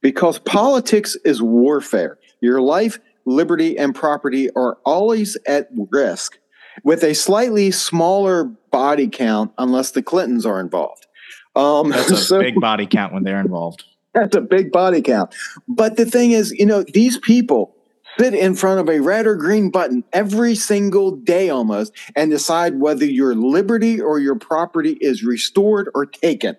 because 0.00 0.38
politics 0.38 1.16
is 1.24 1.42
warfare. 1.42 2.18
Your 2.40 2.60
life, 2.60 2.98
liberty, 3.24 3.76
and 3.78 3.94
property 3.94 4.50
are 4.56 4.78
always 4.84 5.36
at 5.46 5.68
risk 5.90 6.38
with 6.84 7.02
a 7.02 7.14
slightly 7.14 7.70
smaller 7.70 8.44
body 8.44 9.08
count 9.08 9.52
unless 9.58 9.90
the 9.90 10.02
Clintons 10.02 10.46
are 10.46 10.60
involved. 10.60 11.06
Um, 11.56 11.90
That's 11.90 12.10
a 12.10 12.16
so, 12.18 12.40
big 12.40 12.60
body 12.60 12.86
count 12.86 13.12
when 13.12 13.24
they're 13.24 13.40
involved. 13.40 13.84
That's 14.14 14.36
a 14.36 14.40
big 14.40 14.72
body 14.72 15.02
count. 15.02 15.34
But 15.68 15.96
the 15.96 16.04
thing 16.04 16.32
is, 16.32 16.52
you 16.52 16.66
know, 16.66 16.82
these 16.82 17.18
people 17.18 17.76
sit 18.18 18.34
in 18.34 18.54
front 18.54 18.80
of 18.80 18.88
a 18.88 19.00
red 19.00 19.26
or 19.26 19.36
green 19.36 19.70
button 19.70 20.04
every 20.12 20.54
single 20.54 21.12
day 21.12 21.48
almost 21.48 21.92
and 22.16 22.30
decide 22.30 22.80
whether 22.80 23.04
your 23.04 23.34
liberty 23.34 24.00
or 24.00 24.18
your 24.18 24.34
property 24.34 24.98
is 25.00 25.22
restored 25.22 25.88
or 25.94 26.06
taken. 26.06 26.56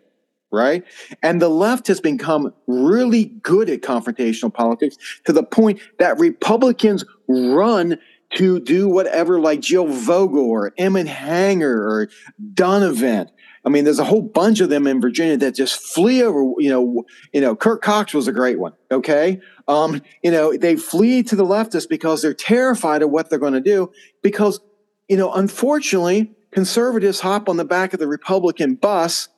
Right. 0.51 0.83
And 1.23 1.41
the 1.41 1.49
left 1.49 1.87
has 1.87 2.01
become 2.01 2.53
really 2.67 3.25
good 3.25 3.69
at 3.69 3.81
confrontational 3.81 4.53
politics 4.53 4.97
to 5.25 5.31
the 5.31 5.43
point 5.43 5.79
that 5.97 6.19
Republicans 6.19 7.05
run 7.27 7.97
to 8.35 8.59
do 8.59 8.89
whatever, 8.89 9.39
like 9.39 9.61
Jill 9.61 9.87
Vogel 9.87 10.49
or 10.49 10.73
Emmett 10.77 11.07
Hanger 11.07 11.87
or 11.87 12.09
Donovan 12.53 13.29
I 13.63 13.69
mean, 13.69 13.83
there's 13.83 13.99
a 13.99 14.05
whole 14.05 14.21
bunch 14.21 14.59
of 14.59 14.69
them 14.69 14.87
in 14.87 14.99
Virginia 14.99 15.37
that 15.37 15.53
just 15.53 15.79
flee 15.79 16.23
over. 16.23 16.39
You 16.57 16.69
know, 16.69 17.03
you 17.31 17.41
know, 17.41 17.55
Kirk 17.55 17.81
Cox 17.81 18.13
was 18.13 18.27
a 18.27 18.31
great 18.31 18.59
one. 18.59 18.73
Okay, 18.91 19.39
um, 19.67 20.01
you 20.23 20.31
know, 20.31 20.55
they 20.57 20.75
flee 20.75 21.21
to 21.23 21.35
the 21.35 21.45
leftists 21.45 21.87
because 21.87 22.21
they're 22.21 22.33
terrified 22.33 23.03
of 23.03 23.11
what 23.11 23.29
they're 23.29 23.39
going 23.39 23.53
to 23.53 23.61
do. 23.61 23.91
Because 24.23 24.59
you 25.07 25.17
know, 25.17 25.31
unfortunately, 25.31 26.31
conservatives 26.51 27.19
hop 27.19 27.47
on 27.47 27.57
the 27.57 27.65
back 27.65 27.93
of 27.93 27.99
the 27.99 28.07
Republican 28.07 28.75
bus, 28.75 29.29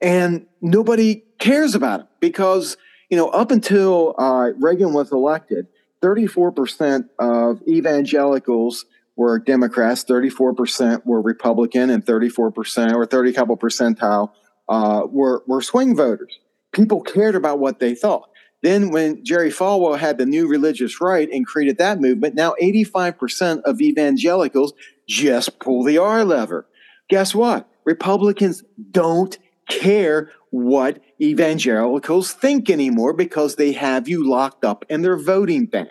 and 0.00 0.46
nobody 0.60 1.24
cares 1.38 1.74
about 1.74 2.00
it 2.00 2.06
because 2.20 2.76
you 3.08 3.16
know, 3.16 3.28
up 3.28 3.50
until 3.50 4.14
uh, 4.18 4.50
Reagan 4.58 4.92
was 4.92 5.12
elected, 5.12 5.66
34% 6.02 7.08
of 7.18 7.60
evangelicals 7.66 8.84
were 9.16 9.38
Democrats, 9.38 10.04
34% 10.04 11.04
were 11.04 11.20
Republican, 11.20 11.90
and 11.90 12.04
34% 12.04 12.94
or 12.94 13.06
30 13.06 13.32
couple 13.32 13.56
percentile 13.56 14.30
uh, 14.68 15.02
were, 15.08 15.42
were 15.46 15.62
swing 15.62 15.96
voters. 15.96 16.38
People 16.72 17.00
cared 17.00 17.34
about 17.34 17.58
what 17.58 17.80
they 17.80 17.94
thought. 17.94 18.28
Then, 18.62 18.90
when 18.90 19.24
Jerry 19.24 19.50
Falwell 19.50 19.98
had 19.98 20.18
the 20.18 20.26
new 20.26 20.48
religious 20.48 21.00
right 21.00 21.28
and 21.30 21.46
created 21.46 21.78
that 21.78 22.00
movement, 22.00 22.34
now 22.34 22.54
85% 22.60 23.62
of 23.62 23.80
evangelicals 23.80 24.72
just 25.08 25.60
pull 25.60 25.84
the 25.84 25.98
R 25.98 26.24
lever. 26.24 26.66
Guess 27.08 27.34
what? 27.34 27.68
Republicans 27.84 28.64
don't 28.90 29.38
care 29.68 30.30
what 30.50 31.00
evangelicals 31.20 32.32
think 32.32 32.70
anymore 32.70 33.12
because 33.12 33.56
they 33.56 33.72
have 33.72 34.08
you 34.08 34.28
locked 34.28 34.64
up 34.64 34.84
in 34.88 35.02
their 35.02 35.16
voting 35.16 35.66
bank 35.66 35.90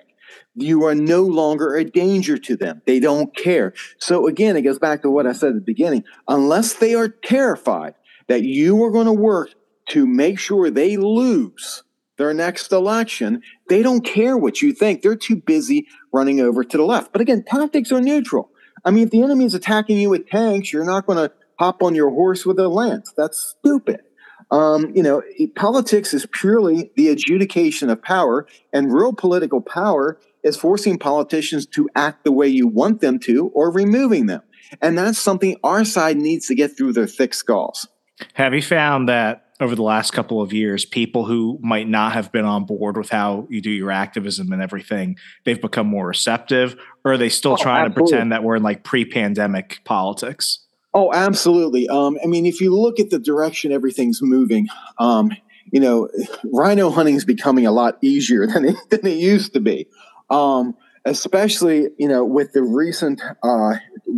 you 0.57 0.83
are 0.85 0.95
no 0.95 1.21
longer 1.21 1.75
a 1.75 1.85
danger 1.85 2.37
to 2.37 2.55
them. 2.55 2.81
They 2.85 2.99
don't 2.99 3.35
care. 3.35 3.73
So 3.99 4.27
again, 4.27 4.57
it 4.57 4.63
goes 4.63 4.79
back 4.79 5.03
to 5.03 5.11
what 5.11 5.27
I 5.27 5.33
said 5.33 5.49
at 5.49 5.55
the 5.55 5.61
beginning. 5.61 6.03
Unless 6.27 6.73
they 6.73 6.95
are 6.95 7.09
terrified 7.09 7.93
that 8.27 8.43
you 8.43 8.83
are 8.83 8.91
going 8.91 9.05
to 9.05 9.13
work 9.13 9.49
to 9.89 10.07
make 10.07 10.39
sure 10.39 10.69
they 10.69 10.97
lose 10.97 11.83
their 12.17 12.33
next 12.33 12.71
election, 12.71 13.41
they 13.69 13.83
don't 13.83 14.01
care 14.01 14.35
what 14.35 14.61
you 14.61 14.73
think. 14.73 15.01
They're 15.01 15.15
too 15.15 15.35
busy 15.35 15.85
running 16.11 16.41
over 16.41 16.63
to 16.63 16.77
the 16.77 16.83
left. 16.83 17.11
But 17.11 17.21
again, 17.21 17.43
tactics 17.47 17.91
are 17.91 18.01
neutral. 18.01 18.49
I 18.83 18.91
mean, 18.91 19.03
if 19.03 19.11
the 19.11 19.21
enemy 19.21 19.45
is 19.45 19.53
attacking 19.53 19.97
you 19.97 20.09
with 20.09 20.27
tanks, 20.27 20.73
you're 20.73 20.85
not 20.85 21.05
going 21.05 21.17
to 21.17 21.33
hop 21.59 21.83
on 21.83 21.95
your 21.95 22.09
horse 22.09 22.45
with 22.45 22.59
a 22.59 22.67
lance. 22.67 23.13
That's 23.17 23.55
stupid. 23.59 24.01
Um, 24.49 24.91
you 24.95 25.03
know, 25.03 25.21
politics 25.55 26.13
is 26.13 26.25
purely 26.31 26.91
the 26.95 27.09
adjudication 27.09 27.89
of 27.89 28.01
power, 28.01 28.47
and 28.71 28.93
real 28.93 29.13
political 29.13 29.61
power 29.61 30.19
is 30.43 30.55
forcing 30.55 30.97
politicians 30.97 31.65
to 31.65 31.89
act 31.95 32.23
the 32.23 32.31
way 32.31 32.47
you 32.47 32.67
want 32.67 33.01
them 33.01 33.19
to 33.19 33.47
or 33.47 33.71
removing 33.71 34.27
them. 34.27 34.41
And 34.81 34.97
that's 34.97 35.19
something 35.19 35.57
our 35.63 35.83
side 35.83 36.17
needs 36.17 36.47
to 36.47 36.55
get 36.55 36.77
through 36.77 36.93
their 36.93 37.07
thick 37.07 37.33
skulls. 37.33 37.87
Have 38.33 38.53
you 38.53 38.61
found 38.61 39.09
that 39.09 39.47
over 39.59 39.75
the 39.75 39.83
last 39.83 40.11
couple 40.11 40.41
of 40.41 40.53
years, 40.53 40.85
people 40.85 41.25
who 41.25 41.59
might 41.61 41.87
not 41.87 42.13
have 42.13 42.31
been 42.31 42.45
on 42.45 42.65
board 42.65 42.97
with 42.97 43.09
how 43.09 43.47
you 43.49 43.59
do 43.61 43.71
your 43.71 43.91
activism 43.91 44.51
and 44.51 44.61
everything, 44.61 45.17
they've 45.45 45.61
become 45.61 45.87
more 45.87 46.07
receptive, 46.07 46.75
or 47.03 47.13
are 47.13 47.17
they 47.17 47.29
still 47.29 47.53
oh, 47.53 47.57
trying 47.57 47.85
absolutely. 47.85 48.11
to 48.11 48.15
pretend 48.15 48.31
that 48.31 48.43
we're 48.43 48.55
in 48.55 48.63
like 48.63 48.83
pre-pandemic 48.83 49.79
politics? 49.83 50.59
Oh, 50.97 51.13
absolutely. 51.13 51.87
Um, 51.87 52.17
I 52.23 52.27
mean, 52.27 52.47
if 52.47 52.59
you 52.59 52.75
look 52.75 52.99
at 52.99 53.11
the 53.11 53.19
direction 53.19 53.71
everything's 53.71 54.19
moving, 54.21 54.67
um, 54.97 55.31
you 55.71 55.79
know, 55.79 56.09
rhino 56.51 56.89
hunting 56.89 57.15
is 57.15 57.23
becoming 57.23 57.67
a 57.67 57.71
lot 57.71 57.97
easier 58.01 58.47
than 58.53 58.65
it, 58.65 58.75
than 58.89 59.05
it 59.05 59.17
used 59.17 59.53
to 59.53 59.59
be 59.59 59.87
um, 60.29 60.75
especially 61.05 61.89
you 61.97 62.07
know 62.07 62.23
with 62.23 62.53
the 62.53 62.63
recent 62.63 63.21
uh, 63.43 63.75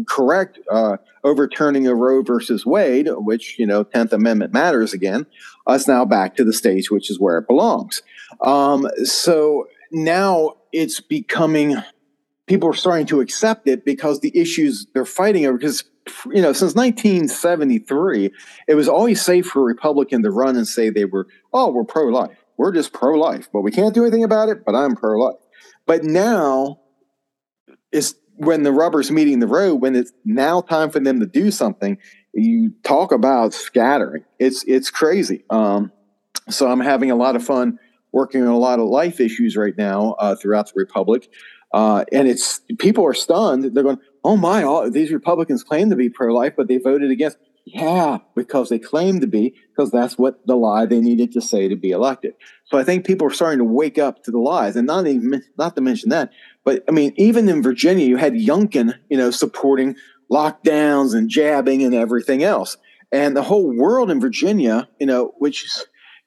correct 0.07 0.59
uh, 0.71 0.97
overturning 1.23 1.87
of 1.87 1.97
Roe 1.97 2.23
versus 2.23 2.65
Wade, 2.65 3.09
which 3.11 3.57
you 3.59 3.65
know 3.65 3.83
Tenth 3.83 4.13
Amendment 4.13 4.53
matters 4.53 4.93
again. 4.93 5.25
Us 5.67 5.87
now 5.87 6.05
back 6.05 6.35
to 6.37 6.43
the 6.43 6.53
states, 6.53 6.89
which 6.89 7.09
is 7.11 7.19
where 7.19 7.37
it 7.37 7.47
belongs. 7.47 8.01
Um, 8.41 8.87
so 9.03 9.67
now 9.91 10.53
it's 10.71 10.99
becoming 10.99 11.75
people 12.47 12.69
are 12.69 12.73
starting 12.73 13.05
to 13.07 13.21
accept 13.21 13.67
it 13.67 13.85
because 13.85 14.21
the 14.21 14.35
issues 14.37 14.87
they're 14.93 15.05
fighting 15.05 15.45
over 15.45 15.57
because 15.57 15.83
you 16.27 16.41
know 16.41 16.53
since 16.53 16.75
1973 16.75 18.31
it 18.67 18.75
was 18.75 18.87
always 18.87 19.21
safe 19.21 19.45
for 19.45 19.61
a 19.61 19.63
republican 19.63 20.23
to 20.23 20.31
run 20.31 20.55
and 20.55 20.67
say 20.67 20.89
they 20.89 21.05
were 21.05 21.27
oh 21.53 21.71
we're 21.71 21.83
pro-life 21.83 22.37
we're 22.57 22.71
just 22.71 22.93
pro-life 22.93 23.49
but 23.51 23.61
we 23.61 23.71
can't 23.71 23.93
do 23.93 24.03
anything 24.03 24.23
about 24.23 24.49
it 24.49 24.65
but 24.65 24.75
i'm 24.75 24.95
pro-life 24.95 25.37
but 25.85 26.03
now 26.03 26.79
it's 27.91 28.15
when 28.39 28.63
the 28.63 28.71
rubber's 28.71 29.11
meeting 29.11 29.39
the 29.39 29.47
road, 29.47 29.75
when 29.75 29.95
it's 29.95 30.13
now 30.23 30.61
time 30.61 30.89
for 30.89 31.01
them 31.01 31.19
to 31.19 31.25
do 31.25 31.51
something, 31.51 31.97
you 32.33 32.73
talk 32.83 33.11
about 33.11 33.53
scattering. 33.53 34.23
It's 34.39 34.63
it's 34.63 34.89
crazy. 34.89 35.43
Um, 35.49 35.91
so 36.49 36.71
I'm 36.71 36.79
having 36.79 37.11
a 37.11 37.15
lot 37.15 37.35
of 37.35 37.43
fun 37.43 37.77
working 38.13 38.41
on 38.41 38.47
a 38.47 38.57
lot 38.57 38.79
of 38.79 38.85
life 38.85 39.19
issues 39.19 39.57
right 39.57 39.77
now 39.77 40.15
uh, 40.19 40.35
throughout 40.35 40.67
the 40.67 40.73
republic, 40.75 41.29
uh, 41.73 42.05
and 42.13 42.29
it's 42.29 42.61
people 42.79 43.05
are 43.05 43.13
stunned. 43.13 43.75
They're 43.75 43.83
going, 43.83 43.99
"Oh 44.23 44.37
my! 44.37 44.63
All, 44.63 44.89
these 44.89 45.11
Republicans 45.11 45.63
claim 45.63 45.89
to 45.89 45.95
be 45.95 46.09
pro-life, 46.09 46.53
but 46.57 46.67
they 46.67 46.77
voted 46.77 47.11
against." 47.11 47.37
Yeah, 47.65 48.17
because 48.35 48.69
they 48.69 48.79
claim 48.79 49.19
to 49.19 49.27
be, 49.27 49.53
because 49.69 49.91
that's 49.91 50.17
what 50.17 50.45
the 50.47 50.55
lie 50.55 50.85
they 50.85 50.99
needed 50.99 51.33
to 51.33 51.41
say 51.41 51.67
to 51.67 51.75
be 51.75 51.91
elected. 51.91 52.33
So 52.65 52.77
I 52.77 52.83
think 52.83 53.05
people 53.05 53.27
are 53.27 53.31
starting 53.31 53.59
to 53.59 53.65
wake 53.65 53.99
up 53.99 54.23
to 54.23 54.31
the 54.31 54.39
lies, 54.39 54.75
and 54.75 54.87
not 54.87 55.05
even 55.05 55.43
not 55.57 55.75
to 55.75 55.81
mention 55.81 56.09
that, 56.09 56.31
but 56.63 56.83
I 56.87 56.91
mean, 56.91 57.13
even 57.17 57.47
in 57.47 57.61
Virginia, 57.61 58.05
you 58.05 58.17
had 58.17 58.33
Youngkin, 58.33 58.95
you 59.09 59.17
know, 59.17 59.29
supporting 59.31 59.95
lockdowns 60.31 61.15
and 61.15 61.29
jabbing 61.29 61.83
and 61.83 61.93
everything 61.93 62.43
else, 62.43 62.77
and 63.11 63.35
the 63.35 63.43
whole 63.43 63.75
world 63.75 64.09
in 64.09 64.19
Virginia, 64.19 64.87
you 64.99 65.05
know, 65.05 65.33
which 65.37 65.65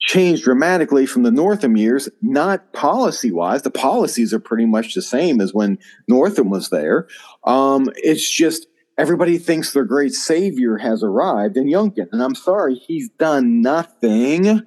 changed 0.03 0.45
dramatically 0.45 1.07
from 1.07 1.23
the 1.23 1.31
Northam 1.31 1.77
years, 1.77 2.09
not 2.21 2.73
policy 2.73 3.31
wise. 3.31 3.63
The 3.63 3.71
policies 3.71 4.35
are 4.35 4.41
pretty 4.41 4.67
much 4.67 4.95
the 4.95 5.03
same 5.03 5.41
as 5.41 5.55
when 5.55 5.79
Northam 6.09 6.51
was 6.51 6.69
there. 6.71 7.07
Um, 7.45 7.89
it's 7.97 8.29
just 8.29 8.67
everybody 8.99 9.39
thinks 9.39 9.73
their 9.73 9.85
great 9.85 10.13
savior 10.13 10.77
has 10.77 11.03
arrived 11.03 11.57
in 11.57 11.67
Youngkin. 11.67 12.09
And 12.13 12.23
I'm 12.23 12.35
sorry, 12.35 12.75
he's 12.75 13.09
done 13.11 13.63
nothing. 13.63 14.63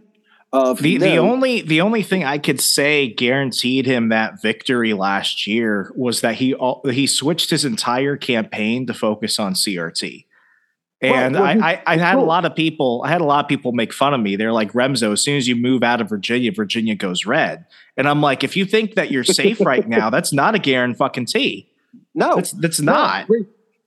Of 0.54 0.82
the, 0.82 0.98
the 0.98 1.18
only 1.18 1.64
the 1.64 1.82
only 1.82 2.02
thing 2.02 2.24
I 2.24 2.38
could 2.38 2.62
say 2.62 3.10
guaranteed 3.10 3.86
him 3.86 4.08
that 4.08 4.42
victory 4.42 4.94
last 4.94 5.46
year 5.48 5.92
was 5.98 6.22
that 6.22 6.36
he 6.36 6.56
he 6.86 7.08
switched 7.08 7.50
his 7.50 7.66
entire 7.66 8.16
campaign 8.16 8.88
to 8.88 8.94
focus 8.94 9.38
on 9.38 9.54
CRT. 9.54 10.26
And 11.02 11.36
well, 11.36 11.44
well, 11.44 11.64
I, 11.64 11.74
I, 11.74 11.84
I, 11.86 11.98
had 11.98 12.14
cool. 12.14 12.24
a 12.24 12.26
lot 12.26 12.46
of 12.46 12.56
people, 12.56 13.04
I 13.06 13.10
had 13.10 13.22
a 13.22 13.26
lot 13.26 13.44
of 13.44 13.50
people 13.50 13.74
make 13.74 13.92
fun 13.92 14.14
of 14.14 14.22
me. 14.22 14.38
They're 14.38 14.54
like, 14.54 14.72
Remzo, 14.72 15.12
as 15.12 15.22
soon 15.22 15.36
as 15.38 15.48
you 15.48 15.56
move 15.56 15.84
out 15.84 16.00
of 16.00 16.08
Virginia, 16.08 16.52
Virginia 16.52 16.96
goes 16.96 17.26
red. 17.26 17.66
And 17.98 18.08
I'm 18.08 18.22
like, 18.22 18.44
if 18.44 18.56
you 18.56 18.66
think 18.66 18.96
that 18.96 19.12
you're 19.12 19.26
safe 19.26 19.60
right 19.60 19.88
now, 19.88 20.10
that's 20.10 20.32
not 20.32 20.56
a 20.56 20.60
guarantee 20.60 20.98
fucking 20.98 21.26
T. 21.28 21.70
No, 22.18 22.36
that's, 22.36 22.52
that's 22.52 22.80
not. 22.80 23.28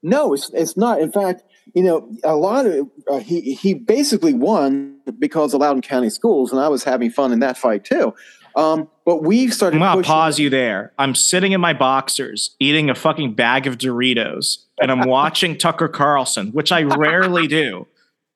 No, 0.02 0.34
it's, 0.34 0.50
it's 0.52 0.76
not. 0.76 1.00
In 1.00 1.10
fact, 1.10 1.42
you 1.74 1.82
know, 1.82 2.10
a 2.24 2.36
lot 2.36 2.66
of 2.66 2.88
uh, 3.10 3.18
he 3.18 3.54
he 3.54 3.74
basically 3.74 4.34
won 4.34 4.98
because 5.18 5.54
of 5.54 5.60
Loudoun 5.60 5.82
County 5.82 6.10
Schools, 6.10 6.52
and 6.52 6.60
I 6.60 6.68
was 6.68 6.84
having 6.84 7.10
fun 7.10 7.32
in 7.32 7.40
that 7.40 7.56
fight 7.56 7.84
too. 7.84 8.14
Um, 8.56 8.88
but 9.04 9.22
we've 9.22 9.52
started. 9.52 9.76
I'm 9.76 9.82
gonna 9.82 10.02
pause 10.02 10.38
you 10.38 10.50
there. 10.50 10.92
I'm 10.98 11.14
sitting 11.14 11.52
in 11.52 11.60
my 11.60 11.72
boxers 11.72 12.56
eating 12.58 12.90
a 12.90 12.94
fucking 12.94 13.34
bag 13.34 13.66
of 13.66 13.78
Doritos, 13.78 14.58
and 14.80 14.90
I'm 14.90 15.08
watching 15.08 15.56
Tucker 15.58 15.88
Carlson, 15.88 16.48
which 16.52 16.72
I 16.72 16.82
rarely 16.82 17.46
do, 17.46 17.86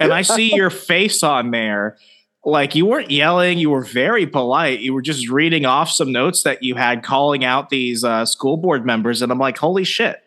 and 0.01 0.12
I 0.12 0.22
see 0.22 0.55
your 0.55 0.70
face 0.70 1.22
on 1.22 1.51
there. 1.51 1.96
Like 2.44 2.75
you 2.75 2.87
weren't 2.87 3.11
yelling, 3.11 3.59
you 3.59 3.70
were 3.70 3.85
very 3.85 4.27
polite. 4.27 4.81
You 4.81 4.94
were 4.94 5.03
just 5.03 5.29
reading 5.29 5.64
off 5.64 5.90
some 5.90 6.11
notes 6.11 6.42
that 6.42 6.62
you 6.62 6.75
had, 6.75 7.05
calling 7.05 7.44
out 7.44 7.68
these 7.68 8.03
uh, 8.03 8.27
school 8.27 8.57
board 8.57 8.85
members, 8.85 9.22
and 9.22 9.31
I'm 9.31 9.38
like, 9.38 9.59
holy 9.59 9.85
shit 9.85 10.22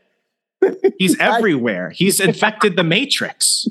He's 0.98 1.18
everywhere. 1.20 1.90
He's 1.90 2.20
infected 2.20 2.76
the 2.76 2.84
matrix. 2.84 3.68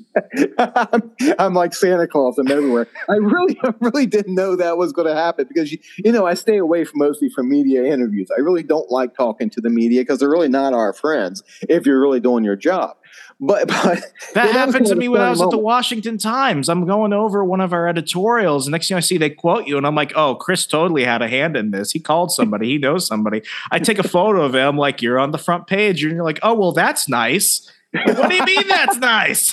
I'm, 0.58 1.10
I'm, 1.38 1.54
like 1.54 1.74
Santa 1.74 2.06
Claus. 2.06 2.38
I'm 2.38 2.50
everywhere. 2.50 2.86
I 3.08 3.14
really, 3.14 3.58
I 3.64 3.72
really 3.80 4.06
didn't 4.06 4.34
know 4.34 4.56
that 4.56 4.76
was 4.76 4.92
going 4.92 5.08
to 5.08 5.14
happen 5.14 5.46
because 5.48 5.72
you, 5.72 5.78
you 5.98 6.12
know, 6.12 6.26
I 6.26 6.34
stay 6.34 6.56
away 6.56 6.84
from 6.84 6.98
mostly 6.98 7.28
from 7.28 7.48
media 7.48 7.84
interviews. 7.84 8.28
I 8.36 8.40
really 8.40 8.62
don't 8.62 8.90
like 8.90 9.14
talking 9.14 9.50
to 9.50 9.60
the 9.60 9.70
media 9.70 10.02
because 10.02 10.20
they're 10.20 10.30
really 10.30 10.48
not 10.48 10.72
our 10.72 10.92
friends 10.92 11.42
if 11.68 11.86
you're 11.86 12.00
really 12.00 12.20
doing 12.20 12.44
your 12.44 12.56
job. 12.56 12.96
But, 13.40 13.68
but 13.68 14.02
that 14.34 14.50
happened 14.50 14.86
to 14.86 14.94
me 14.94 15.08
when 15.08 15.20
I 15.20 15.30
was 15.30 15.40
moment. 15.40 15.54
at 15.54 15.56
the 15.56 15.62
Washington 15.62 16.18
Times. 16.18 16.68
I'm 16.68 16.86
going 16.86 17.12
over 17.12 17.44
one 17.44 17.60
of 17.60 17.72
our 17.72 17.88
editorials. 17.88 18.66
And 18.66 18.72
next 18.72 18.88
thing 18.88 18.96
I 18.96 19.00
see, 19.00 19.18
they 19.18 19.30
quote 19.30 19.66
you, 19.66 19.76
and 19.76 19.86
I'm 19.86 19.94
like, 19.94 20.12
"Oh, 20.16 20.34
Chris 20.34 20.66
totally 20.66 21.04
had 21.04 21.22
a 21.22 21.28
hand 21.28 21.56
in 21.56 21.70
this. 21.70 21.92
He 21.92 22.00
called 22.00 22.32
somebody. 22.32 22.68
he 22.68 22.78
knows 22.78 23.06
somebody." 23.06 23.42
I 23.70 23.78
take 23.78 23.98
a 23.98 24.08
photo 24.08 24.42
of 24.42 24.54
him, 24.54 24.76
like 24.76 25.02
you're 25.02 25.18
on 25.18 25.32
the 25.32 25.38
front 25.38 25.66
page, 25.66 26.02
and 26.04 26.14
you're 26.14 26.24
like, 26.24 26.40
"Oh, 26.42 26.54
well, 26.54 26.72
that's 26.72 27.08
nice." 27.08 27.70
what 27.92 28.28
do 28.28 28.34
you 28.34 28.44
mean 28.44 28.66
that's 28.66 28.96
nice? 28.96 29.52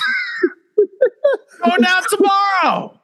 Going 1.64 1.86
out 1.86 2.04
tomorrow. 2.10 3.01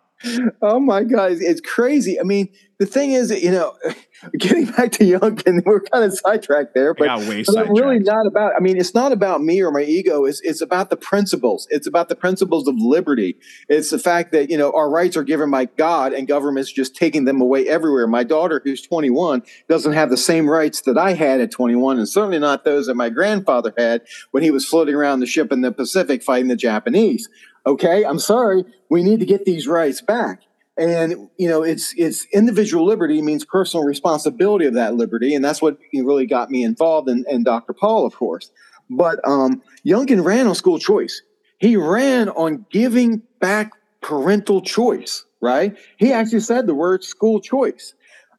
Oh 0.62 0.80
my 0.80 1.04
God, 1.04 1.32
it's 1.34 1.62
crazy. 1.62 2.20
I 2.20 2.24
mean, 2.24 2.50
the 2.80 2.86
thing 2.86 3.12
is, 3.12 3.32
you 3.32 3.52
know, 3.52 3.76
getting 4.38 4.66
back 4.66 4.92
to 4.94 5.04
Youngkin, 5.04 5.64
we're 5.66 5.82
kind 5.82 6.04
of 6.04 6.18
sidetracked 6.18 6.76
there, 6.76 6.94
but, 6.94 7.08
but 7.56 7.70
really 7.70 8.00
not 8.00 8.28
about. 8.28 8.54
I 8.56 8.60
mean, 8.60 8.78
it's 8.78 8.94
not 8.94 9.12
about 9.12 9.42
me 9.42 9.62
or 9.62 9.72
my 9.72 9.82
ego. 9.82 10.26
It's 10.26 10.42
it's 10.42 10.62
about 10.62 10.90
the 10.90 10.98
principles. 10.98 11.68
It's 11.72 11.88
about 11.88 12.10
the 12.10 12.16
principles 12.16 12.68
of 12.68 12.76
liberty. 12.78 13.38
It's 13.68 13.90
the 13.90 14.00
fact 14.00 14.32
that 14.32 14.50
you 14.50 14.58
know 14.58 14.72
our 14.74 14.90
rights 14.90 15.18
are 15.18 15.24
given 15.24 15.50
by 15.50 15.66
God, 15.66 16.14
and 16.14 16.28
government's 16.28 16.72
just 16.72 16.96
taking 16.96 17.26
them 17.26 17.42
away 17.42 17.68
everywhere. 17.68 18.06
My 18.08 18.24
daughter, 18.24 18.62
who's 18.64 18.82
21, 18.82 19.42
doesn't 19.68 19.94
have 19.94 20.10
the 20.10 20.18
same 20.18 20.50
rights 20.50 20.82
that 20.82 20.98
I 20.98 21.14
had 21.14 21.42
at 21.42 21.52
21, 21.52 21.98
and 21.98 22.08
certainly 22.08 22.40
not 22.40 22.64
those 22.64 22.88
that 22.88 22.96
my 22.96 23.10
grandfather 23.10 23.74
had 23.78 24.04
when 24.32 24.44
he 24.44 24.52
was 24.52 24.66
floating 24.66 24.96
around 24.96 25.20
the 25.20 25.26
ship 25.26 25.52
in 25.52 25.62
the 25.62 25.72
Pacific 25.72 26.24
fighting 26.24 26.48
the 26.48 26.56
Japanese. 26.56 27.28
Okay, 27.68 28.04
I'm 28.06 28.18
sorry. 28.18 28.64
We 28.90 29.04
need 29.04 29.20
to 29.20 29.26
get 29.26 29.46
these 29.46 29.68
rights 29.68 30.02
back. 30.02 30.42
And 30.78 31.30
you 31.38 31.50
know 31.50 31.64
it's 31.64 31.94
it's 31.98 32.26
individual 32.32 32.86
liberty 32.86 33.22
means 33.22 33.44
personal 33.44 33.84
responsibility 33.84 34.66
of 34.68 34.76
that 34.76 34.94
liberty 34.94 35.34
and 35.34 35.44
that's 35.44 35.60
what 35.60 35.80
really 35.92 36.28
got 36.28 36.52
me 36.52 36.64
involved 36.64 37.10
in, 37.10 37.26
in 37.28 37.44
dr 37.44 37.74
paul 37.74 38.06
of 38.06 38.16
course. 38.16 38.52
But 38.88 39.20
um, 39.28 39.64
youngkin 39.84 40.24
ran 40.24 40.46
on 40.46 40.54
school 40.54 40.78
choice. 40.78 41.24
He 41.58 41.76
ran 41.76 42.30
on 42.30 42.64
giving 42.70 43.24
back 43.40 43.72
parental 44.02 44.62
choice 44.62 45.26
right? 45.42 45.78
He 45.98 46.14
actually 46.14 46.40
said 46.42 46.68
the 46.68 46.76
word 46.76 47.04
school 47.04 47.40
choice. 47.40 47.94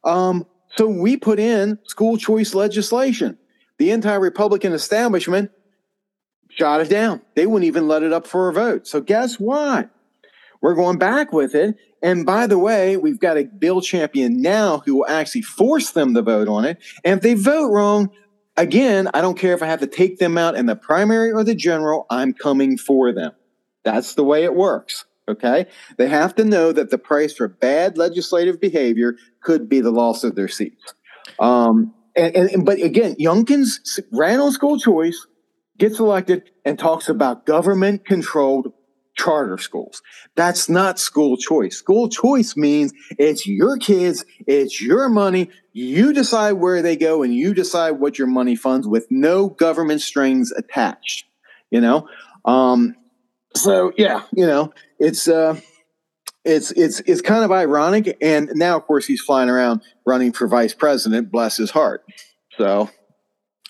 Um, 0.05 0.47
so 0.77 0.87
we 0.87 1.17
put 1.17 1.39
in 1.39 1.79
school 1.85 2.17
choice 2.17 2.55
legislation. 2.55 3.39
The 3.79 3.91
entire 3.91 4.21
republican 4.21 4.73
establishment 4.73 5.51
shot 6.59 6.81
it 6.81 6.89
down 6.89 7.21
they 7.35 7.47
wouldn't 7.47 7.67
even 7.67 7.87
let 7.87 8.03
it 8.03 8.13
up 8.13 8.27
for 8.27 8.49
a 8.49 8.53
vote 8.53 8.87
so 8.87 9.01
guess 9.01 9.39
what 9.39 9.91
we're 10.61 10.75
going 10.75 10.99
back 10.99 11.33
with 11.33 11.55
it 11.55 11.77
and 12.03 12.25
by 12.25 12.47
the 12.47 12.59
way, 12.59 12.97
we've 12.97 13.19
got 13.19 13.37
a 13.37 13.45
bill 13.45 13.81
champion 13.81 14.41
now 14.41 14.83
who 14.85 14.97
will 14.97 15.09
actually 15.09 15.43
force 15.43 15.91
them 15.93 16.15
to 16.15 16.23
vote 16.23 16.49
on 16.49 16.65
it. 16.65 16.79
And 17.05 17.19
if 17.19 17.23
they 17.23 17.35
vote 17.35 17.71
wrong, 17.71 18.11
again, 18.57 19.09
I 19.15 19.21
don't 19.21 19.39
care 19.39 19.55
if 19.55 19.63
I 19.63 19.67
have 19.67 19.81
to 19.81 19.87
take 19.87 20.19
them 20.19 20.39
out 20.39 20.55
in 20.55 20.67
the 20.67 20.77
primary 20.77 21.33
or 21.33 21.43
the 21.43 21.55
general, 21.55 22.07
I'm 22.11 22.33
coming 22.33 22.79
for 22.79 23.13
them. 23.13 23.33
That's 23.85 24.15
the 24.15 24.25
way 24.25 24.45
it 24.45 24.55
works. 24.55 25.07
Okay. 25.29 25.67
They 25.99 26.09
have 26.09 26.35
to 26.37 26.45
know 26.45 26.73
that 26.73 26.91
the 26.91 26.99
price 26.99 27.35
for 27.35 27.49
bad 27.49 27.99
legislative 27.99 28.61
behavior 28.61 29.17
could 29.43 29.69
be 29.69 29.81
the 29.81 29.91
loss 29.91 30.25
of 30.25 30.37
their 30.37 30.49
seats. 30.49 30.95
Um, 31.39 31.93
and, 32.17 32.35
and, 32.35 32.65
but 32.65 32.81
again, 32.81 33.15
Youngkin's 33.17 34.01
ran 34.11 34.41
on 34.41 34.53
school 34.53 34.79
choice, 34.79 35.27
gets 35.79 35.99
elected, 35.99 36.51
and 36.65 36.79
talks 36.79 37.09
about 37.09 37.47
government 37.47 38.05
controlled 38.05 38.73
charter 39.19 39.59
schools. 39.59 40.01
That's 40.37 40.69
not 40.69 40.99
school 40.99 41.37
choice. 41.37 41.77
School 41.77 42.09
choice 42.09 42.57
means 42.57 42.93
it's 43.19 43.47
your 43.47 43.77
kids, 43.77 44.25
it's 44.47 44.81
your 44.81 45.09
money. 45.09 45.51
You 45.73 46.13
decide 46.13 46.53
where 46.53 46.81
they 46.83 46.97
go 46.97 47.23
and 47.23 47.35
you 47.35 47.53
decide 47.53 47.93
what 47.93 48.19
your 48.19 48.29
money 48.29 48.57
funds 48.57 48.87
with 48.87 49.07
no 49.11 49.49
government 49.49 50.01
strings 50.01 50.53
attached. 50.53 51.27
You 51.71 51.81
know? 51.81 52.09
Um, 52.45 52.95
so 53.55 53.93
yeah, 53.97 54.23
you 54.35 54.47
know, 54.47 54.73
it's 54.99 55.27
uh 55.29 55.61
it's 56.45 56.71
it's 56.73 57.01
it's 57.01 57.21
kind 57.21 57.45
of 57.45 57.51
ironic. 57.51 58.17
And 58.23 58.51
now 58.55 58.77
of 58.77 58.87
course 58.87 59.07
he's 59.07 59.21
flying 59.21 59.51
around 59.51 59.83
running 60.07 60.33
for 60.33 60.47
vice 60.47 60.75
president, 60.75 61.31
bless 61.33 61.57
his 61.57 61.73
heart. 61.73 62.05
So 62.57 62.89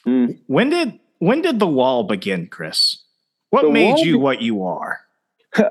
mm. 0.06 0.38
when 0.46 0.70
did 0.70 1.00
when 1.18 1.42
did 1.42 1.58
the 1.58 1.66
wall 1.66 2.04
begin, 2.04 2.46
Chris? 2.46 2.98
What 3.50 3.62
the 3.62 3.70
made 3.70 3.98
you 3.98 4.14
be- 4.14 4.18
what 4.18 4.42
you 4.42 4.64
are? 4.64 5.00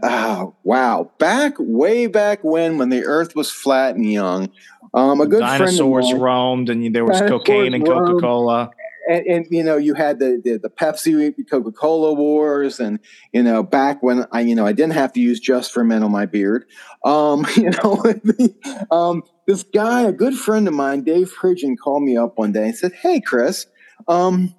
oh, 0.04 0.56
wow. 0.64 1.12
Back 1.20 1.56
way 1.60 2.08
back 2.08 2.44
when, 2.44 2.78
when 2.78 2.90
the 2.90 3.06
earth 3.06 3.36
was 3.36 3.52
flat 3.52 3.96
and 3.96 4.12
young, 4.12 4.50
um, 4.94 5.22
a 5.22 5.28
good 5.28 5.42
dinosaurs 5.42 6.10
friend 6.10 6.22
roamed 6.22 6.70
and 6.70 6.96
there 6.96 7.06
was 7.06 7.22
cocaine 7.22 7.74
and 7.74 7.86
Coca 7.86 8.20
Cola. 8.20 8.72
And, 9.10 9.26
and, 9.26 9.48
you 9.50 9.64
know 9.64 9.78
you 9.78 9.94
had 9.94 10.20
the 10.20 10.42
the, 10.44 10.58
the 10.58 10.70
Pepsi 10.70 11.34
Coca 11.50 11.72
Cola 11.72 12.12
wars, 12.12 12.78
and 12.82 13.00
you 13.32 13.42
know 13.42 13.64
back 13.64 14.04
when 14.04 14.26
I 14.34 14.42
you 14.42 14.54
know 14.54 14.66
I 14.66 14.74
didn't 14.74 14.94
have 14.94 15.14
to 15.14 15.22
use 15.22 15.40
just 15.40 15.72
for 15.72 15.86
men 15.86 16.04
on 16.04 16.12
my 16.12 16.26
beard. 16.26 16.66
Um, 17.06 17.46
you 17.56 17.70
know, 17.70 18.04
um, 18.92 19.24
this 19.46 19.64
guy, 19.64 20.02
a 20.02 20.12
good 20.12 20.38
friend 20.38 20.68
of 20.68 20.74
mine, 20.74 21.04
Dave 21.04 21.32
Pridgeon, 21.32 21.78
called 21.78 22.04
me 22.04 22.18
up 22.18 22.38
one 22.38 22.52
day 22.52 22.66
and 22.66 22.76
said, 22.76 22.92
"Hey, 22.92 23.22
Chris, 23.22 23.68
um, 24.10 24.54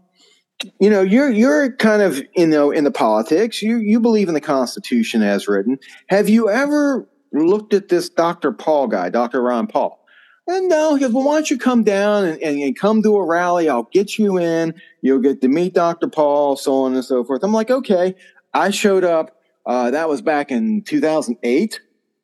you 0.81 0.91
know 0.91 1.03
you're 1.03 1.31
you're 1.31 1.73
kind 1.77 2.03
of 2.03 2.23
you 2.37 2.47
know 2.47 2.71
in 2.71 2.85
the 2.85 2.91
politics. 2.91 3.63
You 3.63 3.79
you 3.79 4.01
believe 4.01 4.29
in 4.29 4.35
the 4.35 4.41
constitution 4.41 5.23
as 5.23 5.47
written. 5.47 5.79
Have 6.09 6.29
you 6.29 6.49
ever 6.51 7.09
looked 7.33 7.75
at 7.75 7.89
this 7.89 8.09
dr 8.09 8.51
paul 8.53 8.89
guy 8.89 9.11
dr 9.11 9.41
ron 9.41 9.67
paul? 9.67 10.05
And 10.47 10.69
no 10.69 10.95
he 10.95 11.01
goes 11.01 11.13
well 11.13 11.25
why 11.25 11.35
don't 11.35 11.51
you 11.51 11.59
come 11.59 11.85
down 11.85 12.25
and, 12.25 12.43
and, 12.43 12.61
and 12.61 12.79
come 12.79 13.03
to 13.03 13.17
a 13.17 13.25
rally? 13.25 13.69
I'll 13.69 13.89
get 13.93 14.19
you 14.19 14.39
in. 14.39 14.75
You'll 15.03 15.21
get 15.21 15.41
to 15.43 15.49
meet 15.49 15.75
dr 15.75 16.07
paul 16.09 16.57
so 16.57 16.85
on 16.85 16.95
and 16.95 17.05
so 17.05 17.25
forth. 17.25 17.43
I'm 17.45 17.53
like 17.53 17.71
okay. 17.71 18.15
I 18.55 18.71
showed 18.71 19.05
up 19.05 19.37
uh, 19.67 19.91
that 19.91 20.09
was 20.09 20.23
back 20.23 20.51
in 20.51 20.83
2008 20.83 21.81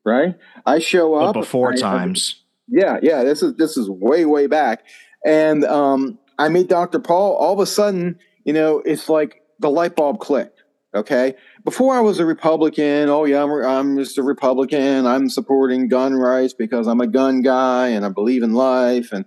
right? 0.07 0.35
I 0.67 0.81
show 0.81 1.15
up 1.15 1.35
but 1.35 1.41
before 1.41 1.73
I, 1.73 1.77
times. 1.77 2.43
Yeah 2.67 2.99
yeah 3.03 3.23
this 3.23 3.43
is 3.43 3.55
this 3.57 3.77
is 3.77 3.89
way 3.89 4.25
way 4.25 4.49
back. 4.49 4.85
And 5.25 5.65
um 5.65 6.19
I 6.39 6.49
meet 6.49 6.69
Dr. 6.69 6.99
Paul, 6.99 7.35
all 7.37 7.53
of 7.53 7.61
a 7.61 7.67
sudden, 7.67 8.19
you 8.45 8.53
know, 8.53 8.83
it's 8.85 9.09
like 9.09 9.43
the 9.61 9.71
light 9.71 9.97
bulb 9.97 10.21
clicked. 10.21 10.63
Okay. 10.95 11.35
Before 11.65 11.97
I 11.97 12.01
was 12.01 12.21
a 12.21 12.25
Republican, 12.25 13.09
oh, 13.09 13.25
yeah, 13.25 13.43
I'm, 13.43 13.51
I'm 13.51 13.97
just 13.97 14.17
a 14.17 14.23
Republican. 14.23 15.07
I'm 15.07 15.29
supporting 15.29 15.89
gun 15.89 16.15
rights 16.15 16.55
because 16.55 16.87
I'm 16.87 17.01
a 17.01 17.09
gun 17.09 17.43
guy 17.43 17.89
and 17.89 18.07
I 18.07 18.11
believe 18.11 18.45
in 18.45 18.53
life 18.53 19.13
and 19.13 19.25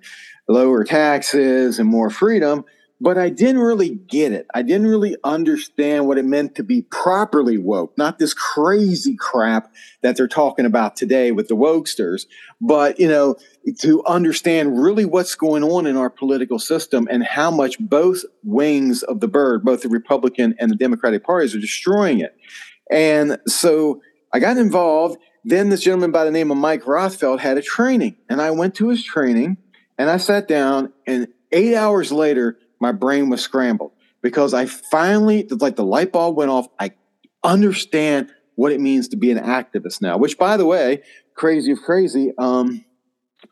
lower 0.47 0.85
taxes 0.85 1.77
and 1.77 1.89
more 1.89 2.09
freedom. 2.09 2.63
But 2.99 3.17
I 3.17 3.29
didn't 3.29 3.61
really 3.61 3.89
get 3.89 4.31
it. 4.31 4.47
I 4.55 4.63
didn't 4.63 4.87
really 4.87 5.15
understand 5.23 6.07
what 6.07 6.17
it 6.17 6.25
meant 6.25 6.55
to 6.55 6.63
be 6.63 6.81
properly 6.81 7.57
woke, 7.57 7.95
not 7.97 8.17
this 8.17 8.33
crazy 8.33 9.15
crap 9.15 9.71
that 10.01 10.17
they're 10.17 10.27
talking 10.27 10.65
about 10.65 10.95
today 10.95 11.31
with 11.31 11.47
the 11.47 11.55
wokesters, 11.55 12.25
but 12.59 12.99
you 12.99 13.07
know, 13.07 13.35
to 13.79 14.03
understand 14.05 14.81
really 14.81 15.05
what's 15.05 15.35
going 15.35 15.63
on 15.63 15.85
in 15.85 15.95
our 15.95 16.09
political 16.09 16.57
system 16.57 17.07
and 17.11 17.23
how 17.23 17.51
much 17.51 17.77
both 17.79 18.23
wings 18.43 19.03
of 19.03 19.19
the 19.19 19.27
bird, 19.27 19.63
both 19.63 19.83
the 19.83 19.89
Republican 19.89 20.55
and 20.59 20.71
the 20.71 20.75
Democratic 20.75 21.23
parties 21.23 21.53
are 21.55 21.59
destroying 21.59 22.19
it. 22.19 22.35
And 22.89 23.37
so 23.47 24.01
I 24.33 24.39
got 24.39 24.57
involved. 24.57 25.17
Then 25.43 25.69
this 25.69 25.81
gentleman 25.81 26.11
by 26.11 26.25
the 26.25 26.31
name 26.31 26.51
of 26.51 26.57
Mike 26.57 26.83
Rothfeld 26.83 27.39
had 27.39 27.57
a 27.57 27.61
training 27.61 28.17
and 28.27 28.41
I 28.41 28.51
went 28.51 28.75
to 28.75 28.89
his 28.89 29.03
training 29.03 29.57
and 29.97 30.09
I 30.09 30.17
sat 30.17 30.47
down 30.47 30.91
and 31.05 31.27
eight 31.51 31.75
hours 31.75 32.11
later, 32.11 32.57
my 32.79 32.91
brain 32.91 33.29
was 33.29 33.41
scrambled 33.41 33.91
because 34.21 34.53
I 34.53 34.65
finally, 34.65 35.47
like 35.49 35.75
the 35.75 35.85
light 35.85 36.11
bulb 36.11 36.35
went 36.35 36.51
off. 36.51 36.67
I 36.79 36.91
understand 37.43 38.31
what 38.55 38.71
it 38.71 38.81
means 38.81 39.07
to 39.09 39.17
be 39.17 39.31
an 39.31 39.37
activist 39.37 40.01
now, 40.01 40.17
which 40.17 40.37
by 40.37 40.57
the 40.57 40.65
way, 40.65 41.03
crazy 41.35 41.71
of 41.71 41.81
crazy, 41.81 42.33
um, 42.37 42.83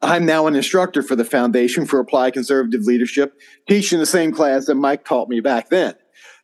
I'm 0.02 0.26
now 0.26 0.48
an 0.48 0.56
instructor 0.56 1.04
for 1.04 1.16
the 1.16 1.24
Foundation 1.24 1.86
for 1.86 2.00
Applied 2.00 2.34
Conservative 2.34 2.82
Leadership, 2.82 3.40
teaching 3.68 4.00
the 4.00 4.06
same 4.06 4.32
class 4.32 4.66
that 4.66 4.76
Mike 4.76 5.06
taught 5.06 5.30
me 5.30 5.40
back 5.40 5.70
then. 5.70 5.96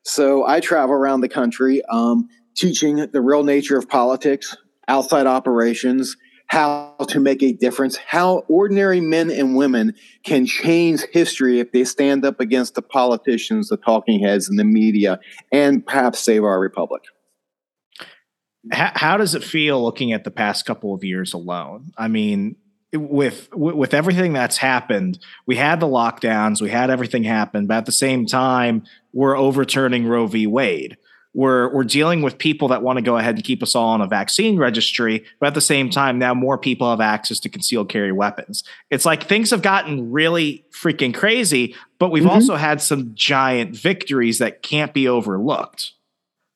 So 0.04 0.46
I 0.46 0.60
travel 0.60 0.96
around 0.96 1.22
the 1.22 1.30
country 1.30 1.82
um, 1.90 2.30
teaching 2.56 3.08
the 3.12 3.22
real 3.22 3.44
nature 3.44 3.78
of 3.78 3.90
politics, 3.90 4.56
outside 4.88 5.28
operations, 5.28 6.16
how 6.52 6.94
to 7.08 7.22
make 7.22 7.42
a 7.42 7.54
difference, 7.54 7.96
how 7.96 8.40
ordinary 8.50 9.00
men 9.00 9.32
and 9.32 9.56
women 9.56 9.96
can 10.26 10.46
change 10.46 11.02
history 11.14 11.62
if 11.62 11.72
they 11.72 11.86
stand 11.86 12.26
up 12.26 12.42
against 12.42 12.76
the 12.76 12.82
politicians, 12.82 13.70
the 13.70 13.78
talking 13.78 14.20
heads, 14.20 14.50
and 14.50 14.60
the 14.60 14.66
media, 14.66 15.18
and 15.54 15.86
perhaps 15.86 16.20
save 16.20 16.44
our 16.44 16.60
republic. 16.60 17.04
How, 18.70 18.92
how 18.94 19.18
does 19.18 19.34
it 19.34 19.46
feel 19.46 19.82
looking 19.82 20.12
at 20.12 20.26
the 20.26 20.30
past 20.30 20.66
couple 20.66 20.94
of 20.94 21.06
years 21.06 21.32
alone? 21.32 21.94
I 21.98 22.10
mean, 22.10 22.58
with 22.94 23.48
with 23.54 23.94
everything 23.94 24.34
that's 24.34 24.58
happened, 24.58 25.20
we 25.46 25.56
had 25.56 25.80
the 25.80 25.88
lockdowns, 25.88 26.62
we 26.62 26.70
had 26.70 26.90
everything 26.90 27.24
happen, 27.24 27.66
but 27.66 27.78
at 27.78 27.86
the 27.86 27.94
same 27.94 28.26
time, 28.26 28.84
we're 29.14 29.38
overturning 29.38 30.06
Roe 30.06 30.28
v. 30.28 30.48
Wade 30.48 30.98
we're 31.34 31.74
we're 31.74 31.86
dealing 31.86 32.22
with 32.22 32.38
people 32.38 32.68
that 32.70 32.82
want 32.82 32.98
to 32.98 33.02
go 33.02 33.18
ahead 33.18 33.36
and 33.36 33.44
keep 33.44 33.64
us 33.64 33.74
all 33.76 33.90
on 33.90 34.02
a 34.02 34.08
vaccine 34.08 34.58
registry, 34.58 35.24
but 35.40 35.48
at 35.48 35.54
the 35.54 35.62
same 35.62 35.90
time, 35.90 36.20
now 36.20 36.34
more 36.34 36.58
people 36.58 36.90
have 36.90 37.00
access 37.00 37.40
to 37.42 37.50
concealed 37.50 37.90
carry 37.90 38.12
weapons. 38.12 38.64
It's 38.90 39.06
like 39.06 39.24
things 39.24 39.52
have 39.52 39.62
gotten 39.62 40.12
really 40.12 40.66
freaking 40.72 41.14
crazy, 41.14 41.76
but 42.00 42.12
we've 42.12 42.24
mm-hmm. 42.24 42.32
also 42.32 42.56
had 42.56 42.82
some 42.82 43.12
giant 43.14 43.76
victories 43.76 44.40
that 44.40 44.62
can't 44.62 44.94
be 44.94 45.08
overlooked. 45.08 45.94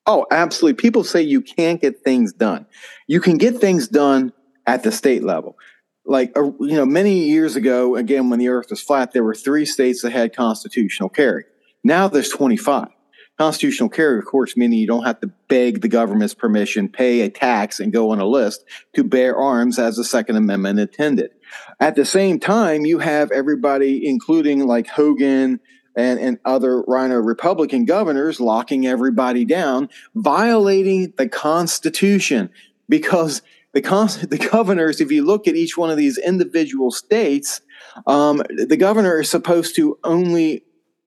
Oh, 0.08 0.26
absolutely. 0.30 0.80
People 0.80 1.04
say 1.04 1.22
you 1.22 1.42
can't 1.42 1.82
get 1.82 2.02
things 2.04 2.34
done. 2.34 2.66
You 3.08 3.20
can 3.20 3.38
get 3.38 3.60
things 3.60 3.88
done 3.88 4.34
at 4.68 4.84
the 4.84 4.92
state 4.92 5.24
level. 5.24 5.58
Like, 6.06 6.38
uh, 6.38 6.52
you 6.60 6.76
know, 6.76 6.86
many 6.86 7.24
years 7.24 7.56
ago, 7.56 7.96
again, 7.96 8.30
when 8.30 8.38
the 8.38 8.50
earth 8.50 8.68
was 8.70 8.82
flat, 8.82 9.14
there 9.14 9.24
were 9.24 9.34
three 9.34 9.66
states 9.66 10.04
that 10.04 10.12
had 10.12 10.36
constitutional 10.36 11.10
carry. 11.10 11.46
Now 11.84 12.08
there's 12.08 12.30
25 12.30 12.90
constitutional 13.38 13.90
carry, 13.90 14.18
of 14.18 14.26
course, 14.26 14.56
meaning 14.56 14.80
you 14.80 14.88
don't 14.88 15.06
have 15.06 15.20
to 15.20 15.28
beg 15.48 15.82
the 15.82 15.88
government's 15.88 16.34
permission, 16.34 16.88
pay 16.88 17.22
a 17.22 17.30
tax, 17.30 17.80
and 17.80 17.92
go 17.92 18.12
on 18.12 18.20
a 18.20 18.26
list 18.26 18.66
to 18.94 19.04
bear 19.04 19.36
arms 19.36 19.78
as 19.78 19.98
the 19.98 20.04
Second 20.04 20.38
Amendment 20.38 20.80
intended. 20.80 21.32
At 21.80 21.96
the 21.96 22.06
same 22.06 22.40
time, 22.40 22.86
you 22.86 23.00
have 23.00 23.32
everybody, 23.32 24.08
including 24.08 24.66
like 24.68 24.88
Hogan 24.88 25.60
and, 25.96 26.20
and 26.20 26.40
other 26.46 26.82
Rhino 26.84 27.16
Republican 27.16 27.86
governors, 27.86 28.40
locking 28.40 28.88
everybody 28.88 29.46
down, 29.46 29.90
violating 30.16 31.14
the 31.18 31.28
Constitution 31.28 32.50
because 32.88 33.42
the, 33.74 33.82
con- 33.82 34.10
the 34.30 34.50
governors, 34.52 35.02
if 35.02 35.12
you 35.12 35.26
look 35.26 35.48
at 35.48 35.56
each 35.56 35.78
one 35.78 35.90
of 35.90 35.98
these 35.98 36.18
individual 36.18 36.92
states, 36.92 37.62
um, 38.08 38.42
the 38.50 38.78
governor 38.78 39.20
is 39.20 39.30
supposed 39.30 39.76
to 39.76 39.98
only, 40.04 40.64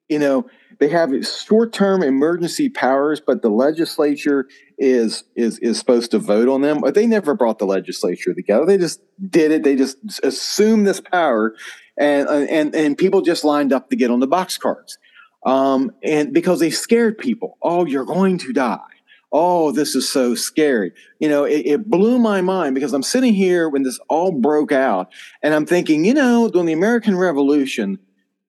you 0.08 0.18
know, 0.18 0.48
they 0.78 0.88
have 0.88 1.12
short-term 1.26 2.02
emergency 2.02 2.68
powers, 2.68 3.20
but 3.20 3.42
the 3.42 3.50
legislature 3.50 4.46
is 4.78 5.24
is 5.34 5.58
is 5.58 5.78
supposed 5.78 6.12
to 6.12 6.18
vote 6.18 6.48
on 6.48 6.60
them. 6.60 6.80
But 6.80 6.94
they 6.94 7.06
never 7.06 7.34
brought 7.34 7.58
the 7.58 7.66
legislature 7.66 8.32
together. 8.32 8.64
They 8.64 8.78
just 8.78 9.00
did 9.28 9.50
it. 9.50 9.64
They 9.64 9.74
just 9.74 9.98
assumed 10.22 10.86
this 10.86 11.00
power, 11.00 11.54
and 11.98 12.28
and 12.28 12.74
and 12.74 12.96
people 12.96 13.22
just 13.22 13.44
lined 13.44 13.72
up 13.72 13.90
to 13.90 13.96
get 13.96 14.10
on 14.10 14.20
the 14.20 14.28
box 14.28 14.56
cards, 14.56 14.98
um, 15.44 15.90
and 16.02 16.32
because 16.32 16.60
they 16.60 16.70
scared 16.70 17.18
people. 17.18 17.58
Oh, 17.60 17.84
you're 17.84 18.04
going 18.04 18.38
to 18.38 18.52
die. 18.52 18.78
Oh, 19.30 19.72
this 19.72 19.94
is 19.94 20.10
so 20.10 20.34
scary. 20.34 20.92
You 21.18 21.28
know, 21.28 21.44
it, 21.44 21.66
it 21.66 21.90
blew 21.90 22.18
my 22.18 22.40
mind 22.40 22.74
because 22.74 22.94
I'm 22.94 23.02
sitting 23.02 23.34
here 23.34 23.68
when 23.68 23.82
this 23.82 23.98
all 24.08 24.32
broke 24.32 24.72
out, 24.72 25.12
and 25.42 25.54
I'm 25.54 25.66
thinking, 25.66 26.04
you 26.04 26.14
know, 26.14 26.48
during 26.48 26.66
the 26.66 26.72
American 26.72 27.16
Revolution, 27.16 27.98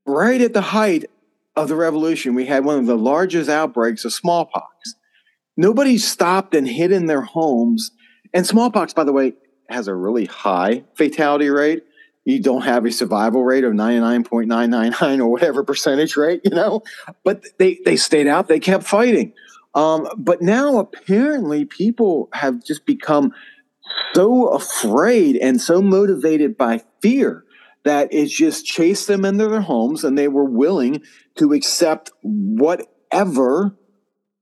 right 0.06 0.40
at 0.40 0.54
the 0.54 0.62
height 0.62 1.06
of 1.56 1.68
the 1.68 1.76
revolution, 1.76 2.36
we 2.36 2.46
had 2.46 2.64
one 2.64 2.80
of 2.80 2.86
the 2.86 2.98
largest 2.98 3.50
outbreaks 3.50 4.06
of 4.06 4.14
smallpox. 4.14 4.96
Nobody 5.58 5.98
stopped 5.98 6.56
and 6.56 6.68
hid 6.68 6.92
in 6.92 7.08
their 7.08 7.22
homes. 7.22 7.92
And 8.34 8.46
smallpox, 8.46 8.94
by 8.94 9.04
the 9.04 9.12
way, 9.12 9.34
has 9.70 9.88
a 9.88 9.96
really 9.96 10.26
high 10.26 10.84
fatality 10.96 11.50
rate. 11.50 11.84
You 12.26 12.40
don't 12.40 12.62
have 12.62 12.86
a 12.86 12.92
survival 12.92 13.44
rate 13.44 13.64
of 13.64 13.74
99.999 13.74 15.20
or 15.20 15.28
whatever 15.28 15.64
percentage 15.64 16.16
rate, 16.16 16.42
you 16.44 16.52
know, 16.52 16.84
but 17.24 17.44
they, 17.58 17.80
they 17.86 17.96
stayed 17.96 18.28
out, 18.28 18.48
they 18.48 18.60
kept 18.60 18.84
fighting. 18.84 19.34
Um, 19.76 20.08
but 20.18 20.42
now 20.42 20.78
apparently 20.78 21.66
people 21.66 22.30
have 22.34 22.64
just 22.64 22.86
become 22.86 23.34
so 24.14 24.48
afraid 24.50 25.38
and 25.38 25.60
so 25.60 25.82
motivated 25.82 26.58
by 26.58 26.84
fear 27.02 27.44
that 27.90 28.14
it 28.14 28.28
just 28.28 28.68
chased 28.68 29.08
them 29.08 29.26
into 29.26 29.48
their 29.48 29.62
homes 29.62 30.04
and 30.04 30.16
they 30.16 30.28
were 30.28 30.46
willing 30.46 31.02
to 31.36 31.54
accept 31.54 32.12
whatever 32.22 33.76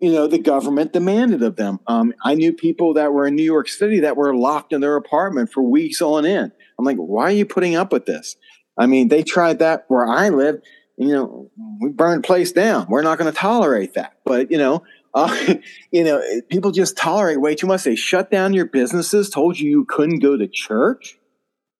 you 0.02 0.12
know 0.12 0.28
the 0.28 0.38
government 0.38 0.92
demanded 0.92 1.42
of 1.42 1.56
them. 1.56 1.80
Um, 1.88 2.14
i 2.26 2.36
knew 2.36 2.52
people 2.52 2.94
that 2.96 3.14
were 3.14 3.26
in 3.26 3.36
new 3.36 3.44
york 3.44 3.70
city 3.70 4.02
that 4.02 4.18
were 4.18 4.36
locked 4.36 4.74
in 4.74 4.82
their 4.82 4.98
apartment 4.98 5.50
for 5.50 5.64
weeks 5.64 6.02
on 6.02 6.26
end. 6.26 6.52
I'm 6.78 6.84
like 6.84 6.98
why 6.98 7.24
are 7.24 7.32
you 7.32 7.46
putting 7.46 7.78
up 7.78 7.94
with 7.94 8.06
this? 8.06 8.36
I 8.78 8.86
mean 8.86 9.08
they 9.08 9.24
tried 9.24 9.60
that 9.60 9.86
where 9.88 10.06
i 10.06 10.28
live 10.28 10.62
you 10.98 11.08
know 11.08 11.50
we 11.80 11.90
burned 11.90 12.26
place 12.26 12.52
down. 12.52 12.86
We're 12.90 13.02
not 13.02 13.18
going 13.18 13.32
to 13.32 13.40
tolerate 13.40 13.94
that. 13.94 14.18
But 14.26 14.52
you 14.52 14.58
know 14.58 14.84
uh, 15.14 15.54
you 15.92 16.04
know 16.04 16.22
people 16.50 16.72
just 16.72 16.98
tolerate 16.98 17.40
way 17.40 17.56
too 17.56 17.68
much. 17.68 17.86
They 17.86 17.96
shut 17.96 18.30
down 18.30 18.54
your 18.54 18.66
businesses 18.66 19.30
told 19.30 19.58
you 19.58 19.70
you 19.70 19.86
couldn't 19.86 20.20
go 20.20 20.36
to 20.36 20.50
church? 20.50 21.18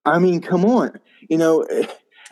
I 0.06 0.18
mean 0.18 0.40
come 0.40 0.64
on 0.64 0.98
you 1.28 1.38
know, 1.38 1.66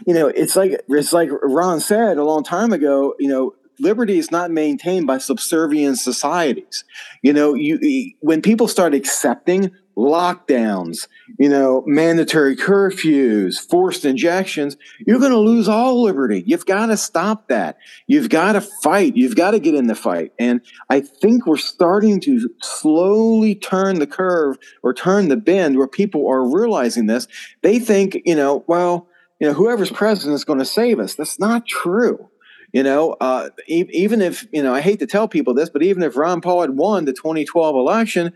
you 0.06 0.14
know, 0.14 0.28
it's 0.28 0.56
like 0.56 0.80
it's 0.88 1.12
like 1.12 1.30
Ron 1.42 1.80
said 1.80 2.18
a 2.18 2.24
long 2.24 2.42
time 2.42 2.72
ago. 2.72 3.14
You 3.18 3.28
know, 3.28 3.54
liberty 3.78 4.18
is 4.18 4.30
not 4.30 4.50
maintained 4.50 5.06
by 5.06 5.18
subservient 5.18 5.98
societies. 5.98 6.84
You 7.22 7.32
know, 7.32 7.54
you 7.54 8.12
when 8.20 8.42
people 8.42 8.68
start 8.68 8.94
accepting 8.94 9.70
lockdowns, 9.96 11.08
you 11.38 11.48
know, 11.48 11.82
mandatory 11.86 12.54
curfews, 12.54 13.58
forced 13.58 14.04
injections, 14.04 14.76
you're 15.06 15.18
going 15.18 15.32
to 15.32 15.38
lose 15.38 15.68
all 15.68 16.02
liberty. 16.02 16.42
You've 16.46 16.66
got 16.66 16.86
to 16.86 16.96
stop 16.96 17.48
that. 17.48 17.78
You've 18.06 18.28
got 18.28 18.52
to 18.52 18.60
fight. 18.60 19.16
You've 19.16 19.36
got 19.36 19.52
to 19.52 19.58
get 19.58 19.74
in 19.74 19.86
the 19.86 19.94
fight. 19.94 20.32
And 20.38 20.60
I 20.90 21.00
think 21.00 21.46
we're 21.46 21.56
starting 21.56 22.20
to 22.20 22.50
slowly 22.62 23.54
turn 23.54 23.98
the 23.98 24.06
curve 24.06 24.58
or 24.82 24.92
turn 24.92 25.28
the 25.28 25.36
bend 25.36 25.78
where 25.78 25.88
people 25.88 26.28
are 26.28 26.46
realizing 26.46 27.06
this. 27.06 27.26
They 27.62 27.78
think, 27.78 28.18
you 28.24 28.34
know, 28.34 28.64
well, 28.66 29.08
you 29.40 29.46
know, 29.46 29.54
whoever's 29.54 29.90
president 29.90 30.34
is 30.34 30.44
going 30.44 30.58
to 30.58 30.64
save 30.64 30.98
us. 30.98 31.14
That's 31.14 31.38
not 31.38 31.66
true. 31.66 32.30
You 32.72 32.82
know, 32.82 33.16
uh, 33.20 33.50
e- 33.68 33.88
even 33.90 34.20
if, 34.20 34.46
you 34.52 34.62
know, 34.62 34.74
I 34.74 34.80
hate 34.80 34.98
to 34.98 35.06
tell 35.06 35.28
people 35.28 35.54
this, 35.54 35.70
but 35.70 35.82
even 35.82 36.02
if 36.02 36.16
Ron 36.16 36.40
Paul 36.40 36.60
had 36.62 36.70
won 36.70 37.04
the 37.04 37.12
2012 37.12 37.74
election, 37.74 38.32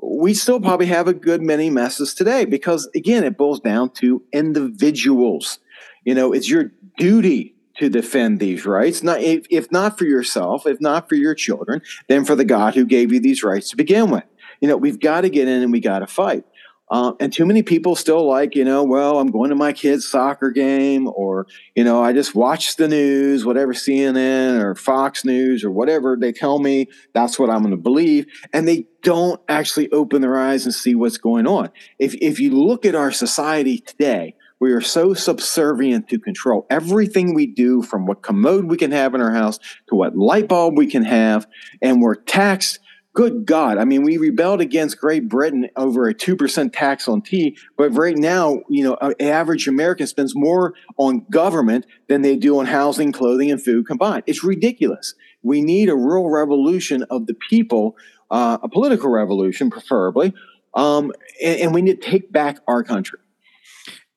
we 0.00 0.34
still 0.34 0.60
probably 0.60 0.86
have 0.86 1.08
a 1.08 1.14
good 1.14 1.42
many 1.42 1.70
messes 1.70 2.14
today 2.14 2.44
because 2.44 2.88
again 2.94 3.24
it 3.24 3.36
boils 3.36 3.60
down 3.60 3.90
to 3.90 4.22
individuals. 4.32 5.58
You 6.04 6.14
know 6.14 6.32
it's 6.32 6.48
your 6.48 6.70
duty 6.96 7.54
to 7.76 7.88
defend 7.88 8.40
these 8.40 8.66
rights. 8.66 9.02
Not 9.02 9.20
if, 9.20 9.46
if 9.50 9.70
not 9.70 9.98
for 9.98 10.04
yourself 10.04 10.66
if 10.66 10.80
not 10.80 11.08
for 11.08 11.14
your 11.14 11.34
children 11.34 11.82
then 12.08 12.24
for 12.24 12.34
the 12.34 12.44
god 12.44 12.74
who 12.74 12.84
gave 12.84 13.12
you 13.12 13.20
these 13.20 13.42
rights 13.42 13.70
to 13.70 13.76
begin 13.76 14.10
with. 14.10 14.24
You 14.60 14.68
know 14.68 14.76
we've 14.76 15.00
got 15.00 15.22
to 15.22 15.28
get 15.28 15.48
in 15.48 15.62
and 15.62 15.72
we 15.72 15.80
got 15.80 16.00
to 16.00 16.06
fight 16.06 16.44
uh, 16.90 17.12
and 17.20 17.32
too 17.32 17.44
many 17.44 17.62
people 17.62 17.94
still 17.94 18.26
like, 18.26 18.54
you 18.54 18.64
know, 18.64 18.82
well, 18.82 19.18
I'm 19.18 19.30
going 19.30 19.50
to 19.50 19.56
my 19.56 19.72
kid's 19.72 20.08
soccer 20.08 20.50
game, 20.50 21.08
or, 21.14 21.46
you 21.74 21.84
know, 21.84 22.02
I 22.02 22.12
just 22.12 22.34
watch 22.34 22.76
the 22.76 22.88
news, 22.88 23.44
whatever 23.44 23.74
CNN 23.74 24.60
or 24.62 24.74
Fox 24.74 25.24
News 25.24 25.64
or 25.64 25.70
whatever 25.70 26.16
they 26.18 26.32
tell 26.32 26.58
me, 26.58 26.88
that's 27.12 27.38
what 27.38 27.50
I'm 27.50 27.60
going 27.60 27.72
to 27.72 27.76
believe. 27.76 28.26
And 28.52 28.66
they 28.66 28.86
don't 29.02 29.40
actually 29.48 29.90
open 29.92 30.22
their 30.22 30.38
eyes 30.38 30.64
and 30.64 30.74
see 30.74 30.94
what's 30.94 31.18
going 31.18 31.46
on. 31.46 31.70
If, 31.98 32.14
if 32.14 32.40
you 32.40 32.50
look 32.52 32.86
at 32.86 32.94
our 32.94 33.12
society 33.12 33.78
today, 33.78 34.34
We 34.60 34.72
are 34.72 34.80
so 34.80 35.14
subservient 35.14 36.08
to 36.08 36.18
control 36.18 36.66
everything 36.68 37.34
we 37.34 37.46
do 37.46 37.82
from 37.82 38.06
what 38.06 38.22
commode 38.22 38.64
we 38.64 38.76
can 38.76 38.90
have 38.90 39.14
in 39.14 39.20
our 39.20 39.32
house 39.32 39.58
to 39.88 39.94
what 39.94 40.16
light 40.16 40.48
bulb 40.48 40.76
we 40.76 40.88
can 40.88 41.04
have. 41.04 41.46
And 41.80 42.02
we're 42.02 42.16
taxed. 42.16 42.80
Good 43.18 43.46
God. 43.46 43.78
I 43.78 43.84
mean, 43.84 44.04
we 44.04 44.16
rebelled 44.16 44.60
against 44.60 45.00
Great 45.00 45.28
Britain 45.28 45.68
over 45.74 46.08
a 46.08 46.14
2% 46.14 46.72
tax 46.72 47.08
on 47.08 47.20
tea. 47.20 47.56
But 47.76 47.90
right 47.90 48.16
now, 48.16 48.60
you 48.68 48.84
know, 48.84 48.96
an 49.00 49.14
average 49.18 49.66
American 49.66 50.06
spends 50.06 50.36
more 50.36 50.74
on 50.98 51.26
government 51.28 51.84
than 52.06 52.22
they 52.22 52.36
do 52.36 52.60
on 52.60 52.66
housing, 52.66 53.10
clothing, 53.10 53.50
and 53.50 53.60
food 53.60 53.88
combined. 53.88 54.22
It's 54.28 54.44
ridiculous. 54.44 55.14
We 55.42 55.62
need 55.62 55.88
a 55.88 55.96
real 55.96 56.28
revolution 56.28 57.02
of 57.10 57.26
the 57.26 57.34
people, 57.34 57.96
uh, 58.30 58.58
a 58.62 58.68
political 58.68 59.10
revolution, 59.10 59.68
preferably. 59.68 60.32
Um, 60.74 61.10
and, 61.42 61.60
and 61.60 61.74
we 61.74 61.82
need 61.82 62.00
to 62.00 62.08
take 62.08 62.30
back 62.30 62.60
our 62.68 62.84
country. 62.84 63.18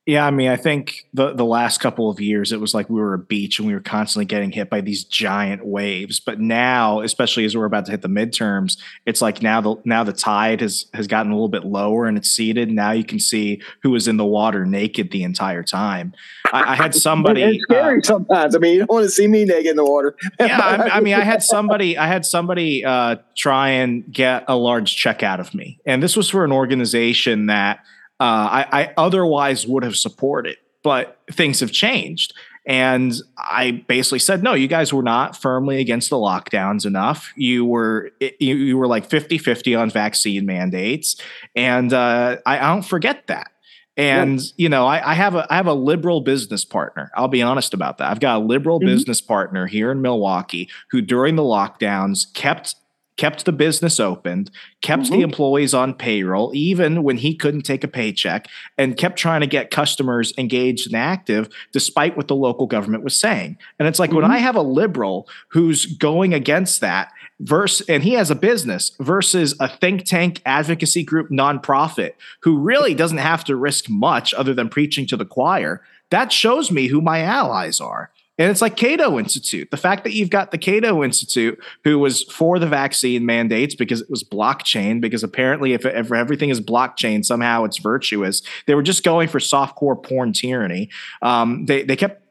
Yeah, 0.07 0.25
I 0.25 0.31
mean, 0.31 0.49
I 0.49 0.55
think 0.55 1.05
the 1.13 1.33
the 1.33 1.45
last 1.45 1.79
couple 1.79 2.09
of 2.09 2.19
years 2.19 2.51
it 2.51 2.59
was 2.59 2.73
like 2.73 2.89
we 2.89 2.99
were 2.99 3.13
a 3.13 3.19
beach 3.19 3.59
and 3.59 3.67
we 3.67 3.75
were 3.75 3.79
constantly 3.79 4.25
getting 4.25 4.51
hit 4.51 4.67
by 4.67 4.81
these 4.81 5.03
giant 5.03 5.63
waves. 5.63 6.19
But 6.19 6.39
now, 6.39 7.01
especially 7.01 7.45
as 7.45 7.55
we're 7.55 7.65
about 7.65 7.85
to 7.85 7.91
hit 7.91 8.01
the 8.01 8.07
midterms, 8.07 8.79
it's 9.05 9.21
like 9.21 9.43
now 9.43 9.61
the 9.61 9.75
now 9.85 10.03
the 10.03 10.11
tide 10.11 10.61
has 10.61 10.87
has 10.95 11.05
gotten 11.05 11.31
a 11.31 11.35
little 11.35 11.49
bit 11.49 11.65
lower 11.65 12.07
and 12.07 12.17
it's 12.17 12.31
seated. 12.31 12.71
Now 12.71 12.91
you 12.93 13.03
can 13.03 13.19
see 13.19 13.61
who 13.83 13.91
was 13.91 14.07
in 14.07 14.17
the 14.17 14.25
water 14.25 14.65
naked 14.65 15.11
the 15.11 15.21
entire 15.21 15.61
time. 15.61 16.13
I, 16.51 16.71
I 16.71 16.75
had 16.75 16.95
somebody. 16.95 17.43
It's 17.43 17.63
scary 17.63 17.99
uh, 17.99 18.03
sometimes. 18.03 18.55
I 18.55 18.57
mean, 18.59 18.73
you 18.73 18.79
don't 18.79 18.91
want 18.91 19.03
to 19.03 19.11
see 19.11 19.27
me 19.27 19.45
naked 19.45 19.67
in 19.67 19.75
the 19.75 19.85
water. 19.85 20.15
yeah, 20.39 20.59
I, 20.59 20.97
I, 20.97 20.99
mean, 21.01 21.13
I 21.13 21.23
had 21.23 21.43
somebody. 21.43 21.95
I 21.95 22.07
had 22.07 22.25
somebody 22.25 22.83
uh, 22.83 23.17
try 23.35 23.69
and 23.69 24.11
get 24.11 24.45
a 24.47 24.55
large 24.55 24.95
check 24.95 25.21
out 25.21 25.39
of 25.39 25.53
me, 25.53 25.79
and 25.85 26.01
this 26.01 26.17
was 26.17 26.27
for 26.27 26.43
an 26.43 26.51
organization 26.51 27.45
that 27.45 27.77
uh, 27.77 28.00
I, 28.23 28.67
I 28.71 28.93
otherwise 28.97 29.67
would 29.67 29.83
have 29.83 29.95
supported. 29.95 30.57
But 30.83 31.19
things 31.31 31.59
have 31.59 31.71
changed. 31.71 32.33
And 32.65 33.13
I 33.37 33.83
basically 33.87 34.19
said, 34.19 34.43
no, 34.43 34.53
you 34.53 34.67
guys 34.67 34.93
were 34.93 35.01
not 35.03 35.35
firmly 35.35 35.79
against 35.79 36.09
the 36.09 36.15
lockdowns 36.17 36.85
enough. 36.85 37.33
You 37.35 37.65
were 37.65 38.11
you, 38.19 38.55
you 38.55 38.77
were 38.77 38.87
like 38.87 39.09
50 39.09 39.39
50 39.39 39.75
on 39.75 39.89
vaccine 39.89 40.45
mandates. 40.45 41.15
And 41.55 41.91
uh, 41.91 42.37
I, 42.45 42.59
I, 42.59 42.73
don't 42.73 42.83
forget 42.83 43.25
that. 43.27 43.51
And 43.97 44.39
yeah. 44.39 44.47
you 44.57 44.69
know, 44.69 44.85
I, 44.85 45.11
I, 45.11 45.13
have 45.15 45.35
a 45.35 45.47
I 45.51 45.55
have 45.55 45.67
a 45.67 45.73
liberal 45.73 46.21
business 46.21 46.63
partner. 46.63 47.11
I'll 47.15 47.27
be 47.27 47.41
honest 47.41 47.73
about 47.73 47.97
that. 47.97 48.11
I've 48.11 48.19
got 48.19 48.41
a 48.41 48.45
liberal 48.45 48.79
mm-hmm. 48.79 48.87
business 48.87 49.21
partner 49.21 49.65
here 49.65 49.91
in 49.91 50.01
Milwaukee 50.01 50.69
who, 50.91 51.01
during 51.01 51.35
the 51.35 51.43
lockdowns, 51.43 52.31
kept 52.33 52.75
kept 53.21 53.45
the 53.45 53.51
business 53.51 53.99
opened, 53.99 54.49
kept 54.81 55.03
mm-hmm. 55.03 55.13
the 55.13 55.21
employees 55.21 55.75
on 55.75 55.93
payroll, 55.93 56.51
even 56.55 57.03
when 57.03 57.17
he 57.17 57.35
couldn't 57.35 57.61
take 57.61 57.83
a 57.83 57.87
paycheck, 57.87 58.47
and 58.79 58.97
kept 58.97 59.15
trying 59.15 59.41
to 59.41 59.45
get 59.45 59.69
customers 59.69 60.33
engaged 60.39 60.87
and 60.87 60.95
active 60.95 61.47
despite 61.71 62.17
what 62.17 62.27
the 62.27 62.35
local 62.35 62.65
government 62.65 63.03
was 63.03 63.15
saying. 63.15 63.59
And 63.77 63.87
it's 63.87 63.99
like 63.99 64.09
mm-hmm. 64.09 64.23
when 64.23 64.31
I 64.31 64.39
have 64.39 64.55
a 64.55 64.63
liberal 64.63 65.29
who's 65.49 65.85
going 65.85 66.33
against 66.33 66.81
that, 66.81 67.11
versus 67.41 67.87
and 67.87 68.03
he 68.03 68.13
has 68.13 68.29
a 68.29 68.35
business 68.35 68.91
versus 68.99 69.55
a 69.59 69.67
think 69.67 70.05
tank 70.05 70.41
advocacy 70.45 71.03
group 71.03 71.29
nonprofit 71.29 72.13
who 72.41 72.57
really 72.57 72.93
doesn't 72.93 73.17
have 73.17 73.43
to 73.43 73.55
risk 73.55 73.89
much 73.89 74.31
other 74.35 74.53
than 74.53 74.69
preaching 74.69 75.07
to 75.07 75.17
the 75.17 75.25
choir 75.25 75.81
that 76.11 76.31
shows 76.31 76.69
me 76.69 76.85
who 76.85 77.01
my 77.01 77.21
allies 77.21 77.81
are 77.81 78.11
and 78.37 78.49
it's 78.49 78.61
like 78.61 78.75
Cato 78.75 79.19
Institute. 79.19 79.69
The 79.71 79.77
fact 79.77 80.03
that 80.03 80.13
you've 80.13 80.29
got 80.29 80.51
the 80.51 80.57
Cato 80.57 81.03
Institute, 81.03 81.61
who 81.83 81.99
was 81.99 82.23
for 82.23 82.59
the 82.59 82.67
vaccine 82.67 83.25
mandates 83.25 83.75
because 83.75 84.01
it 84.01 84.09
was 84.09 84.23
blockchain, 84.23 85.01
because 85.01 85.23
apparently 85.23 85.73
if, 85.73 85.85
if 85.85 86.11
everything 86.11 86.49
is 86.49 86.61
blockchain, 86.61 87.25
somehow 87.25 87.65
it's 87.65 87.77
virtuous. 87.77 88.41
They 88.65 88.75
were 88.75 88.83
just 88.83 89.03
going 89.03 89.27
for 89.27 89.39
softcore 89.39 90.01
porn 90.01 90.33
tyranny. 90.33 90.89
Um, 91.21 91.65
they, 91.65 91.83
they 91.83 91.95
kept 91.95 92.21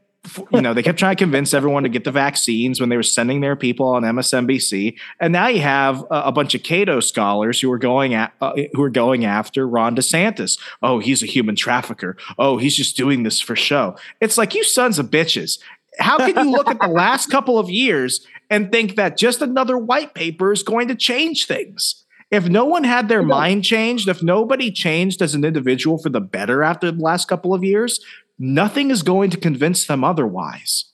you 0.52 0.60
know, 0.60 0.74
they 0.74 0.82
kept 0.82 0.98
trying 0.98 1.16
to 1.16 1.24
convince 1.24 1.54
everyone 1.54 1.82
to 1.82 1.88
get 1.88 2.04
the 2.04 2.12
vaccines 2.12 2.78
when 2.78 2.90
they 2.90 2.96
were 2.96 3.02
sending 3.02 3.40
their 3.40 3.56
people 3.56 3.86
on 3.86 4.02
MSNBC, 4.02 4.98
and 5.18 5.32
now 5.32 5.48
you 5.48 5.60
have 5.60 6.02
a, 6.10 6.24
a 6.26 6.32
bunch 6.32 6.54
of 6.54 6.62
Cato 6.62 7.00
scholars 7.00 7.58
who 7.58 7.72
are 7.72 7.78
going 7.78 8.12
at 8.12 8.34
uh, 8.42 8.52
who 8.74 8.82
are 8.82 8.90
going 8.90 9.24
after 9.24 9.66
Ron 9.66 9.96
DeSantis. 9.96 10.58
Oh, 10.82 10.98
he's 10.98 11.22
a 11.22 11.26
human 11.26 11.56
trafficker. 11.56 12.18
Oh, 12.38 12.58
he's 12.58 12.76
just 12.76 12.96
doing 12.96 13.22
this 13.22 13.40
for 13.40 13.56
show. 13.56 13.96
It's 14.20 14.36
like 14.36 14.54
you 14.54 14.62
sons 14.62 14.98
of 14.98 15.06
bitches 15.06 15.58
how 16.00 16.18
can 16.18 16.44
you 16.44 16.50
look 16.50 16.68
at 16.68 16.80
the 16.80 16.88
last 17.02 17.30
couple 17.30 17.58
of 17.58 17.70
years 17.70 18.26
and 18.48 18.72
think 18.72 18.96
that 18.96 19.16
just 19.16 19.42
another 19.42 19.78
white 19.78 20.14
paper 20.14 20.52
is 20.52 20.62
going 20.62 20.88
to 20.88 20.94
change 20.94 21.46
things? 21.46 22.04
If 22.30 22.48
no 22.48 22.64
one 22.64 22.84
had 22.84 23.08
their 23.08 23.22
mind 23.22 23.64
changed, 23.64 24.08
if 24.08 24.22
nobody 24.22 24.70
changed 24.70 25.20
as 25.20 25.34
an 25.34 25.44
individual 25.44 25.98
for 25.98 26.10
the 26.10 26.20
better 26.20 26.62
after 26.62 26.90
the 26.92 27.02
last 27.02 27.26
couple 27.26 27.52
of 27.52 27.64
years, 27.64 28.00
nothing 28.38 28.90
is 28.90 29.02
going 29.02 29.30
to 29.30 29.36
convince 29.36 29.86
them 29.86 30.04
otherwise. 30.04 30.86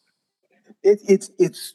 It, 0.83 1.01
it's 1.07 1.31
it's 1.38 1.75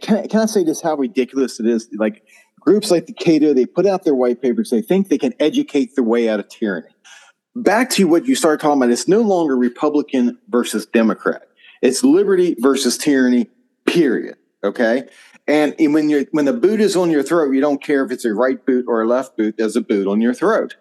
can 0.00 0.18
I, 0.18 0.26
can 0.26 0.40
I 0.40 0.46
say 0.46 0.64
just 0.64 0.82
how 0.82 0.96
ridiculous 0.96 1.60
it 1.60 1.66
is? 1.66 1.88
Like 1.96 2.24
groups 2.60 2.90
like 2.90 3.06
the 3.06 3.12
Cato, 3.12 3.54
they 3.54 3.66
put 3.66 3.86
out 3.86 4.04
their 4.04 4.14
white 4.14 4.42
papers. 4.42 4.70
They 4.70 4.82
think 4.82 5.08
they 5.08 5.18
can 5.18 5.34
educate 5.38 5.94
their 5.94 6.04
way 6.04 6.28
out 6.28 6.40
of 6.40 6.48
tyranny. 6.48 6.88
Back 7.54 7.90
to 7.90 8.04
what 8.04 8.26
you 8.26 8.34
started 8.34 8.60
talking 8.60 8.78
about, 8.78 8.90
it's 8.90 9.08
no 9.08 9.20
longer 9.20 9.56
Republican 9.56 10.38
versus 10.48 10.86
Democrat. 10.86 11.47
It's 11.82 12.04
liberty 12.04 12.56
versus 12.58 12.98
tyranny, 12.98 13.48
period. 13.86 14.36
Okay. 14.64 15.04
And 15.46 15.74
when 15.78 16.10
you 16.10 16.26
when 16.32 16.44
the 16.44 16.52
boot 16.52 16.80
is 16.80 16.94
on 16.94 17.10
your 17.10 17.22
throat, 17.22 17.52
you 17.52 17.60
don't 17.60 17.82
care 17.82 18.04
if 18.04 18.10
it's 18.10 18.24
a 18.24 18.34
right 18.34 18.64
boot 18.64 18.84
or 18.86 19.02
a 19.02 19.06
left 19.06 19.36
boot. 19.36 19.56
There's 19.56 19.76
a 19.76 19.80
boot 19.80 20.06
on 20.06 20.20
your 20.20 20.34
throat. 20.34 20.76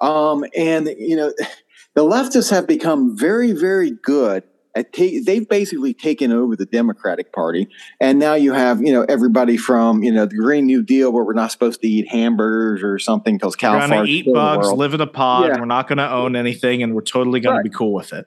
Um, 0.00 0.44
and 0.56 0.88
you 0.98 1.16
know, 1.16 1.32
the 1.94 2.02
leftists 2.02 2.50
have 2.50 2.66
become 2.66 3.16
very, 3.16 3.52
very 3.52 3.90
good 3.90 4.44
at 4.74 4.92
ta- 4.92 5.20
they've 5.24 5.48
basically 5.48 5.92
taken 5.92 6.32
over 6.32 6.56
the 6.56 6.66
Democratic 6.66 7.32
Party, 7.32 7.68
and 8.00 8.18
now 8.18 8.34
you 8.34 8.52
have 8.52 8.80
you 8.80 8.92
know 8.92 9.04
everybody 9.08 9.56
from 9.56 10.02
you 10.02 10.12
know 10.12 10.26
the 10.26 10.36
Green 10.36 10.66
New 10.66 10.82
Deal 10.82 11.12
where 11.12 11.24
we're 11.24 11.34
not 11.34 11.52
supposed 11.52 11.80
to 11.82 11.88
eat 11.88 12.08
hamburgers 12.08 12.82
or 12.82 12.98
something 12.98 13.36
because 13.36 13.56
cow 13.56 13.74
we're 13.74 13.88
going 13.88 14.06
to 14.06 14.10
eat 14.10 14.32
bugs, 14.32 14.72
live 14.72 14.94
in 14.94 15.00
a 15.00 15.06
pod, 15.06 15.48
yeah. 15.48 15.58
we're 15.58 15.66
not 15.66 15.88
going 15.88 15.98
to 15.98 16.10
own 16.10 16.36
anything, 16.36 16.82
and 16.82 16.94
we're 16.94 17.02
totally 17.02 17.40
going 17.40 17.56
right. 17.56 17.64
to 17.64 17.70
be 17.70 17.74
cool 17.74 17.92
with 17.92 18.12
it. 18.12 18.26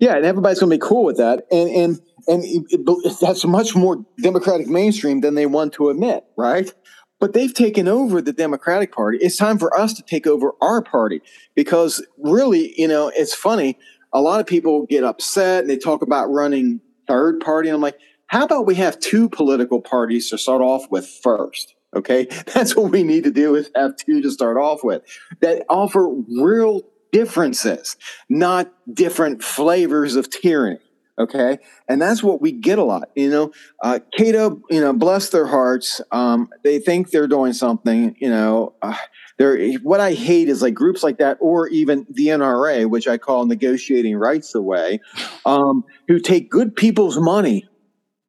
Yeah, 0.00 0.16
and 0.16 0.24
everybody's 0.24 0.60
going 0.60 0.70
to 0.70 0.76
be 0.76 0.80
cool 0.86 1.04
with 1.04 1.16
that, 1.16 1.46
and 1.50 1.70
and 1.70 2.00
and 2.28 2.44
it, 2.44 2.64
it, 2.70 3.20
that's 3.20 3.44
much 3.44 3.74
more 3.74 4.04
Democratic 4.20 4.66
mainstream 4.68 5.20
than 5.20 5.34
they 5.34 5.46
want 5.46 5.72
to 5.74 5.90
admit, 5.90 6.24
right? 6.36 6.72
But 7.18 7.32
they've 7.32 7.54
taken 7.54 7.88
over 7.88 8.20
the 8.20 8.32
Democratic 8.32 8.92
Party. 8.92 9.18
It's 9.20 9.36
time 9.36 9.58
for 9.58 9.74
us 9.78 9.94
to 9.94 10.02
take 10.02 10.26
over 10.26 10.52
our 10.60 10.82
party 10.82 11.22
because 11.54 12.04
really, 12.18 12.78
you 12.78 12.86
know, 12.86 13.10
it's 13.14 13.34
funny. 13.34 13.78
A 14.12 14.20
lot 14.20 14.40
of 14.40 14.46
people 14.46 14.84
get 14.86 15.02
upset 15.02 15.62
and 15.62 15.70
they 15.70 15.78
talk 15.78 16.02
about 16.02 16.26
running 16.26 16.80
third 17.06 17.40
party. 17.40 17.68
And 17.68 17.76
I'm 17.76 17.80
like, 17.80 17.98
how 18.26 18.44
about 18.44 18.66
we 18.66 18.74
have 18.74 18.98
two 18.98 19.28
political 19.28 19.80
parties 19.80 20.28
to 20.30 20.38
start 20.38 20.60
off 20.60 20.90
with 20.90 21.06
first? 21.06 21.74
Okay, 21.94 22.24
that's 22.54 22.76
what 22.76 22.90
we 22.90 23.02
need 23.02 23.24
to 23.24 23.30
do 23.30 23.54
is 23.54 23.70
have 23.74 23.96
two 23.96 24.20
to 24.20 24.30
start 24.30 24.58
off 24.58 24.84
with 24.84 25.02
that 25.40 25.64
offer 25.68 26.08
real 26.28 26.82
differences, 27.12 27.96
not 28.28 28.72
different 28.92 29.42
flavors 29.42 30.16
of 30.16 30.30
tyranny. 30.30 30.78
Okay. 31.18 31.58
And 31.88 32.00
that's 32.00 32.22
what 32.22 32.42
we 32.42 32.52
get 32.52 32.78
a 32.78 32.84
lot. 32.84 33.08
You 33.14 33.30
know, 33.30 33.52
uh, 33.82 34.00
Cato, 34.16 34.60
you 34.68 34.80
know, 34.80 34.92
bless 34.92 35.30
their 35.30 35.46
hearts. 35.46 36.02
Um, 36.12 36.50
they 36.62 36.78
think 36.78 37.10
they're 37.10 37.26
doing 37.26 37.54
something, 37.54 38.14
you 38.20 38.28
know, 38.28 38.74
uh, 38.82 38.96
they're, 39.38 39.72
what 39.78 40.00
I 40.00 40.12
hate 40.12 40.48
is 40.48 40.60
like 40.60 40.74
groups 40.74 41.02
like 41.02 41.18
that, 41.18 41.38
or 41.40 41.68
even 41.68 42.06
the 42.10 42.28
NRA, 42.28 42.88
which 42.88 43.08
I 43.08 43.16
call 43.16 43.46
negotiating 43.46 44.16
rights 44.16 44.54
away, 44.54 45.00
um, 45.46 45.84
who 46.06 46.18
take 46.18 46.50
good 46.50 46.76
people's 46.76 47.18
money, 47.18 47.66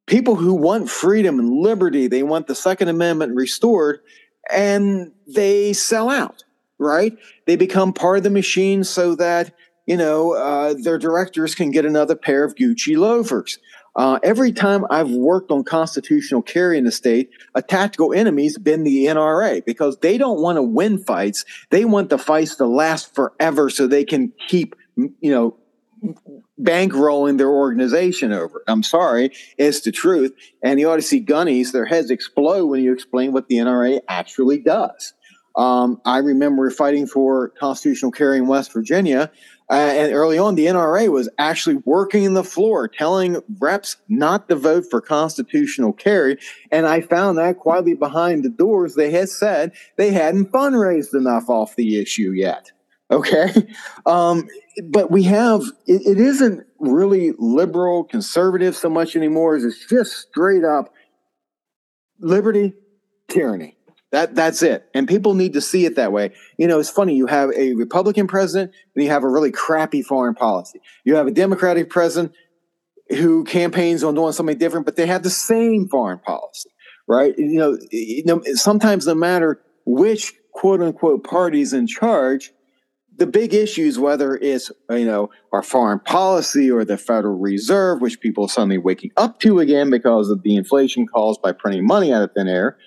people 0.06 0.36
who 0.36 0.54
want 0.54 0.90
freedom 0.90 1.40
and 1.40 1.52
liberty, 1.52 2.08
they 2.08 2.24
want 2.24 2.48
the 2.48 2.56
Second 2.56 2.88
Amendment 2.88 3.36
restored, 3.36 4.00
and 4.50 5.12
they 5.28 5.74
sell 5.74 6.10
out 6.10 6.44
right? 6.80 7.14
They 7.46 7.56
become 7.56 7.94
part 7.94 8.18
of 8.18 8.24
the 8.24 8.30
machine 8.30 8.84
so 8.84 9.16
that, 9.16 9.54
you 9.86 9.98
know, 9.98 10.34
uh, 10.34 10.76
their 10.82 10.98
directors 10.98 11.56
can 11.56 11.72
get 11.72 11.86
another 11.86 12.16
pair 12.16 12.44
of 12.44 12.56
Gucci 12.56 12.98
loafers. 12.98 13.60
Uh, 13.96 14.20
every 14.22 14.52
time 14.52 14.86
I've 14.92 15.10
worked 15.10 15.50
on 15.50 15.64
constitutional 15.64 16.44
carry 16.44 16.78
in 16.78 16.84
the 16.84 16.92
state, 16.92 17.32
a 17.56 17.64
tactical 17.64 18.14
enemy's 18.14 18.58
been 18.60 18.84
the 18.84 19.06
NRA 19.06 19.66
because 19.66 19.98
they 19.98 20.20
don't 20.20 20.40
want 20.40 20.58
to 20.58 20.62
win 20.62 21.04
fights. 21.04 21.44
They 21.72 21.84
want 21.84 22.10
the 22.10 22.20
fights 22.20 22.56
to 22.58 22.68
last 22.68 23.16
forever 23.16 23.72
so 23.72 23.88
they 23.88 24.06
can 24.06 24.32
keep, 24.48 24.76
you 24.96 25.32
know, 25.32 25.58
bankrolling 26.62 27.40
their 27.40 27.50
organization 27.50 28.32
over. 28.32 28.64
I'm 28.68 28.84
sorry, 28.84 29.32
it's 29.58 29.82
the 29.82 29.92
truth. 29.92 30.32
And 30.64 30.80
you 30.80 30.90
ought 30.90 30.98
to 30.98 31.02
see 31.02 31.24
gunnies, 31.24 31.72
their 31.72 31.86
heads 31.86 32.12
explode 32.12 32.68
when 32.68 32.84
you 32.84 32.94
explain 32.94 33.32
what 33.32 33.48
the 33.48 33.56
NRA 33.56 34.02
actually 34.08 34.60
does. 34.60 35.14
Um, 35.58 36.00
I 36.06 36.20
remember 36.20 36.70
fighting 36.70 37.08
for 37.08 37.50
constitutional 37.60 38.12
carry 38.12 38.38
in 38.38 38.48
West 38.48 38.72
Virginia. 38.72 39.32
Uh, 39.70 39.74
and 39.74 40.14
early 40.14 40.38
on, 40.38 40.56
the 40.56 40.68
NRA 40.68 41.10
was 41.10 41.28
actually 41.38 41.76
working 41.84 42.34
the 42.34 42.44
floor, 42.44 42.88
telling 42.88 43.42
reps 43.60 43.98
not 44.08 44.48
to 44.48 44.56
vote 44.56 44.86
for 44.90 45.02
constitutional 45.02 45.92
carry. 45.92 46.38
And 46.72 46.88
I 46.88 47.02
found 47.02 47.38
that 47.38 47.58
quietly 47.58 47.96
behind 47.96 48.46
the 48.46 48.50
doors, 48.50 48.96
they 48.96 49.12
had 49.12 49.28
said 49.28 49.74
they 49.98 50.12
hadn't 50.12 50.52
fundraised 50.52 51.14
enough 51.14 51.50
off 51.50 51.76
the 51.76 52.00
issue 52.00 52.32
yet. 52.32 52.72
Okay. 53.12 53.68
Um, 54.06 54.48
but 54.86 55.12
we 55.12 55.24
have, 55.24 55.64
it, 55.86 56.02
it 56.06 56.18
isn't 56.18 56.66
really 56.80 57.34
liberal, 57.38 58.06
conservative 58.06 58.74
so 58.74 58.90
much 58.90 59.18
anymore. 59.18 59.58
It's 59.58 59.86
just 59.86 60.16
straight 60.30 60.64
up 60.64 60.94
liberty, 62.22 62.74
tyranny. 63.28 63.77
That 64.12 64.36
that's 64.36 64.62
it. 64.62 64.88
And 64.94 65.08
people 65.08 65.34
need 65.34 65.54
to 65.54 65.62
see 65.62 65.86
it 65.86 65.96
that 65.98 66.14
way. 66.14 66.32
You 66.58 66.68
know, 66.68 66.80
it's 66.80 66.90
funny. 66.90 67.16
You 67.16 67.28
have 67.28 67.52
a 67.56 67.74
Republican 67.74 68.28
president 68.28 68.72
and 68.96 69.04
you 69.04 69.10
have 69.10 69.24
a 69.24 69.30
really 69.30 69.52
crappy 69.52 70.02
foreign 70.02 70.34
policy. 70.34 70.80
You 71.04 71.16
have 71.16 71.28
a 71.28 71.32
Democratic 71.32 71.90
president 71.90 72.32
who 73.10 73.44
campaigns 73.44 74.04
on 74.04 74.16
doing 74.16 74.34
something 74.34 74.58
different, 74.58 74.86
but 74.86 74.96
they 74.96 75.08
have 75.08 75.24
the 75.24 75.30
same 75.30 75.88
foreign 75.90 76.20
policy, 76.20 76.70
right? 77.08 77.38
You 77.38 77.60
know, 77.60 77.78
you 77.92 78.24
know 78.26 78.42
sometimes 78.54 79.08
no 79.08 79.16
matter 79.16 79.62
which 79.86 80.34
quote 80.54 80.82
unquote 80.82 81.26
parties 81.26 81.74
in 81.74 81.86
charge, 81.86 82.52
the 83.18 83.28
big 83.28 83.54
issues, 83.54 84.00
whether 84.00 84.36
it's 84.36 84.72
you 84.90 85.06
know 85.06 85.32
our 85.52 85.64
foreign 85.64 86.00
policy 86.00 86.72
or 86.72 86.86
the 86.86 86.98
Federal 86.98 87.38
Reserve, 87.38 88.00
which 88.00 88.22
people 88.22 88.46
are 88.46 88.50
suddenly 88.50 88.78
waking 88.78 89.12
up 89.18 89.40
to 89.42 89.60
again 89.60 89.90
because 89.90 90.30
of 90.30 90.44
the 90.44 90.56
inflation 90.56 91.08
caused 91.08 91.42
by 91.42 91.52
printing 91.52 91.86
money 91.86 92.14
out 92.14 92.24
of 92.24 92.32
thin 92.34 92.48
air. 92.48 92.78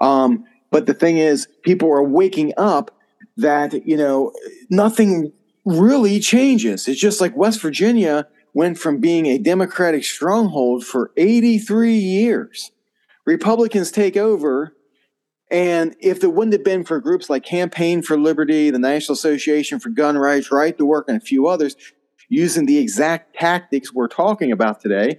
Um, 0.00 0.44
but 0.74 0.86
the 0.86 0.94
thing 0.94 1.18
is, 1.18 1.46
people 1.62 1.88
are 1.92 2.02
waking 2.02 2.52
up 2.56 2.90
that 3.36 3.86
you 3.86 3.96
know 3.96 4.32
nothing 4.70 5.32
really 5.64 6.18
changes. 6.18 6.88
It's 6.88 7.00
just 7.00 7.20
like 7.20 7.36
West 7.36 7.62
Virginia 7.62 8.26
went 8.54 8.76
from 8.76 8.98
being 8.98 9.26
a 9.26 9.38
Democratic 9.38 10.02
stronghold 10.02 10.84
for 10.84 11.12
83 11.16 11.94
years. 11.94 12.72
Republicans 13.24 13.92
take 13.92 14.16
over 14.16 14.74
and 15.48 15.94
if 16.00 16.24
it 16.24 16.34
wouldn't 16.34 16.54
have 16.54 16.64
been 16.64 16.84
for 16.84 16.98
groups 16.98 17.30
like 17.30 17.44
Campaign 17.44 18.02
for 18.02 18.18
Liberty, 18.18 18.70
the 18.70 18.78
National 18.80 19.14
Association 19.14 19.78
for 19.78 19.90
Gun 19.90 20.18
Rights, 20.18 20.50
Right 20.50 20.76
to 20.76 20.84
Work, 20.84 21.04
and 21.06 21.16
a 21.16 21.24
few 21.24 21.46
others 21.46 21.76
using 22.28 22.66
the 22.66 22.78
exact 22.78 23.36
tactics 23.36 23.94
we're 23.94 24.08
talking 24.08 24.50
about 24.50 24.80
today, 24.80 25.18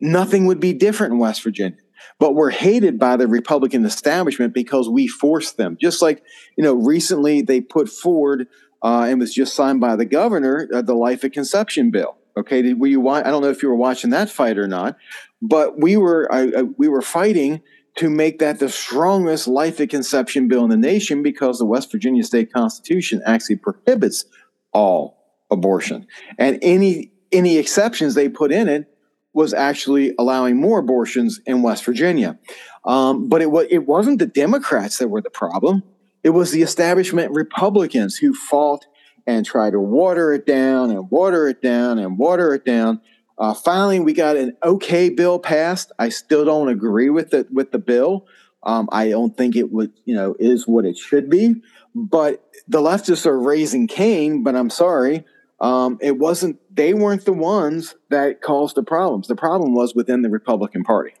nothing 0.00 0.46
would 0.46 0.58
be 0.58 0.72
different 0.72 1.12
in 1.12 1.18
West 1.18 1.42
Virginia. 1.42 1.76
But 2.18 2.34
we're 2.34 2.50
hated 2.50 2.98
by 2.98 3.16
the 3.16 3.26
Republican 3.26 3.84
establishment 3.84 4.54
because 4.54 4.88
we 4.88 5.06
forced 5.06 5.56
them. 5.56 5.76
Just 5.80 6.02
like, 6.02 6.22
you 6.56 6.64
know, 6.64 6.74
recently 6.74 7.42
they 7.42 7.60
put 7.60 7.88
forward 7.88 8.48
uh, 8.82 9.06
and 9.08 9.20
was 9.20 9.34
just 9.34 9.54
signed 9.54 9.80
by 9.80 9.96
the 9.96 10.04
governor 10.04 10.68
uh, 10.72 10.82
the 10.82 10.94
life 10.94 11.24
at 11.24 11.32
conception 11.32 11.90
bill. 11.90 12.16
Okay, 12.38 12.62
did, 12.62 12.78
were 12.78 12.86
you? 12.86 13.08
I 13.08 13.22
don't 13.22 13.42
know 13.42 13.48
if 13.48 13.62
you 13.62 13.68
were 13.68 13.76
watching 13.76 14.10
that 14.10 14.28
fight 14.28 14.58
or 14.58 14.68
not, 14.68 14.96
but 15.40 15.80
we 15.80 15.96
were. 15.96 16.32
I, 16.32 16.42
I, 16.58 16.62
we 16.62 16.88
were 16.88 17.02
fighting 17.02 17.62
to 17.96 18.10
make 18.10 18.38
that 18.38 18.58
the 18.58 18.68
strongest 18.68 19.48
life 19.48 19.80
at 19.80 19.88
conception 19.88 20.48
bill 20.48 20.64
in 20.64 20.70
the 20.70 20.76
nation 20.76 21.22
because 21.22 21.58
the 21.58 21.64
West 21.64 21.90
Virginia 21.90 22.22
state 22.22 22.52
constitution 22.52 23.22
actually 23.24 23.56
prohibits 23.56 24.26
all 24.72 25.16
abortion. 25.50 26.06
And 26.38 26.58
any 26.62 27.12
any 27.32 27.58
exceptions 27.58 28.14
they 28.14 28.28
put 28.28 28.52
in 28.52 28.68
it 28.68 28.95
was 29.36 29.54
actually 29.54 30.12
allowing 30.18 30.56
more 30.56 30.80
abortions 30.80 31.40
in 31.46 31.62
West 31.62 31.84
Virginia. 31.84 32.38
Um, 32.84 33.28
but 33.28 33.42
it 33.42 33.52
was 33.52 33.66
it 33.70 33.86
wasn't 33.86 34.18
the 34.18 34.26
Democrats 34.26 34.98
that 34.98 35.08
were 35.08 35.22
the 35.22 35.30
problem. 35.30 35.84
It 36.24 36.30
was 36.30 36.50
the 36.50 36.62
establishment 36.62 37.30
Republicans 37.32 38.16
who 38.16 38.34
fought 38.34 38.86
and 39.28 39.46
tried 39.46 39.70
to 39.70 39.80
water 39.80 40.32
it 40.32 40.46
down 40.46 40.90
and 40.90 41.08
water 41.10 41.46
it 41.46 41.62
down 41.62 41.98
and 41.98 42.18
water 42.18 42.52
it 42.54 42.64
down 42.64 43.00
uh, 43.38 43.54
finally, 43.54 44.00
we 44.00 44.12
got 44.12 44.36
an 44.36 44.56
okay 44.62 45.10
bill 45.10 45.38
passed. 45.38 45.92
I 45.98 46.08
still 46.08 46.44
don't 46.44 46.68
agree 46.68 47.10
with 47.10 47.34
it 47.34 47.50
with 47.52 47.70
the 47.70 47.78
bill. 47.78 48.26
Um, 48.62 48.88
I 48.90 49.10
don't 49.10 49.36
think 49.36 49.56
it 49.56 49.70
would, 49.70 49.92
you 50.04 50.14
know, 50.14 50.34
is 50.38 50.66
what 50.66 50.84
it 50.84 50.96
should 50.96 51.28
be. 51.28 51.56
But 51.94 52.42
the 52.66 52.80
leftists 52.80 53.26
are 53.26 53.38
raising 53.38 53.86
Cain. 53.86 54.42
But 54.42 54.56
I'm 54.56 54.70
sorry, 54.70 55.24
um, 55.60 55.98
it 56.00 56.18
wasn't. 56.18 56.58
They 56.74 56.94
weren't 56.94 57.24
the 57.24 57.32
ones 57.32 57.94
that 58.10 58.42
caused 58.42 58.76
the 58.76 58.82
problems. 58.82 59.28
The 59.28 59.36
problem 59.36 59.74
was 59.74 59.94
within 59.94 60.22
the 60.22 60.30
Republican 60.30 60.84
Party. 60.84 61.14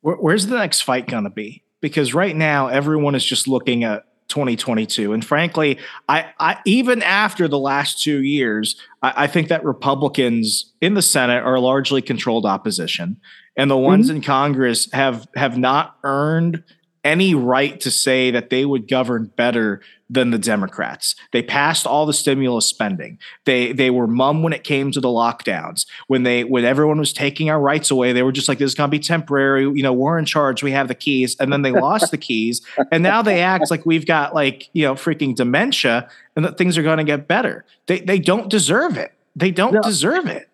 Where, 0.00 0.16
where's 0.16 0.46
the 0.46 0.58
next 0.58 0.82
fight 0.82 1.06
going 1.06 1.24
to 1.24 1.30
be? 1.30 1.62
Because 1.80 2.14
right 2.14 2.36
now, 2.36 2.68
everyone 2.68 3.14
is 3.14 3.24
just 3.24 3.48
looking 3.48 3.84
at 3.84 4.04
2022. 4.28 5.12
And 5.12 5.24
frankly, 5.24 5.78
I, 6.08 6.26
I 6.38 6.58
even 6.66 7.02
after 7.02 7.48
the 7.48 7.58
last 7.58 8.02
two 8.02 8.22
years, 8.22 8.76
I, 9.02 9.24
I, 9.24 9.26
think 9.26 9.48
that 9.48 9.64
Republicans 9.64 10.72
in 10.80 10.94
the 10.94 11.02
Senate 11.02 11.42
are 11.42 11.58
largely 11.58 12.02
controlled 12.02 12.46
opposition, 12.46 13.20
and 13.56 13.70
the 13.70 13.76
ones 13.76 14.06
mm-hmm. 14.06 14.16
in 14.16 14.22
Congress 14.22 14.90
have 14.92 15.28
have 15.36 15.56
not 15.56 15.96
earned 16.04 16.64
any 17.04 17.34
right 17.34 17.78
to 17.80 17.90
say 17.90 18.30
that 18.30 18.50
they 18.50 18.64
would 18.64 18.88
govern 18.88 19.30
better 19.36 19.82
than 20.14 20.30
the 20.30 20.38
Democrats. 20.38 21.14
They 21.32 21.42
passed 21.42 21.86
all 21.86 22.06
the 22.06 22.12
stimulus 22.12 22.66
spending. 22.66 23.18
They 23.44 23.72
they 23.72 23.90
were 23.90 24.06
mum 24.06 24.42
when 24.42 24.52
it 24.52 24.64
came 24.64 24.90
to 24.92 25.00
the 25.00 25.08
lockdowns. 25.08 25.86
When 26.06 26.22
they 26.22 26.44
when 26.44 26.64
everyone 26.64 26.98
was 26.98 27.12
taking 27.12 27.50
our 27.50 27.60
rights 27.60 27.90
away, 27.90 28.12
they 28.12 28.22
were 28.22 28.32
just 28.32 28.48
like, 28.48 28.58
"This 28.58 28.70
is 28.70 28.74
gonna 28.74 28.88
be 28.88 28.98
temporary." 28.98 29.62
You 29.62 29.82
know, 29.82 29.92
we're 29.92 30.18
in 30.18 30.24
charge. 30.24 30.62
We 30.62 30.70
have 30.72 30.88
the 30.88 30.94
keys, 30.94 31.36
and 31.38 31.52
then 31.52 31.62
they 31.62 31.72
lost 31.72 32.10
the 32.10 32.18
keys, 32.18 32.62
and 32.90 33.02
now 33.02 33.22
they 33.22 33.42
act 33.42 33.70
like 33.70 33.84
we've 33.84 34.06
got 34.06 34.34
like 34.34 34.70
you 34.72 34.84
know 34.84 34.94
freaking 34.94 35.34
dementia, 35.34 36.08
and 36.36 36.44
that 36.44 36.56
things 36.56 36.78
are 36.78 36.82
going 36.82 36.98
to 36.98 37.04
get 37.04 37.28
better. 37.28 37.64
They 37.86 38.00
they 38.00 38.18
don't 38.18 38.48
deserve 38.48 38.96
it. 38.96 39.12
They 39.36 39.50
don't 39.50 39.74
no. 39.74 39.82
deserve 39.82 40.26
it. 40.26 40.48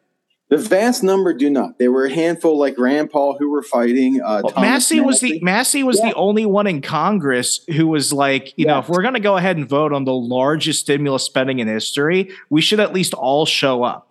The 0.50 0.58
vast 0.58 1.04
number 1.04 1.32
do 1.32 1.48
not. 1.48 1.78
There 1.78 1.92
were 1.92 2.06
a 2.06 2.12
handful 2.12 2.58
like 2.58 2.76
Rand 2.76 3.10
Paul 3.10 3.36
who 3.38 3.50
were 3.50 3.62
fighting. 3.62 4.20
Uh, 4.20 4.42
well, 4.42 4.54
Massie, 4.56 4.96
Massie 4.96 5.00
was 5.00 5.20
the 5.20 5.40
Massie 5.40 5.82
was 5.84 6.00
yeah. 6.00 6.08
the 6.08 6.14
only 6.16 6.44
one 6.44 6.66
in 6.66 6.82
Congress 6.82 7.60
who 7.76 7.86
was 7.86 8.12
like, 8.12 8.48
you 8.56 8.66
yeah. 8.66 8.72
know, 8.72 8.78
if 8.80 8.88
we're 8.88 9.02
going 9.02 9.14
to 9.14 9.20
go 9.20 9.36
ahead 9.36 9.56
and 9.56 9.68
vote 9.68 9.92
on 9.92 10.04
the 10.04 10.12
largest 10.12 10.80
stimulus 10.80 11.22
spending 11.22 11.60
in 11.60 11.68
history, 11.68 12.32
we 12.48 12.60
should 12.60 12.80
at 12.80 12.92
least 12.92 13.14
all 13.14 13.46
show 13.46 13.84
up. 13.84 14.09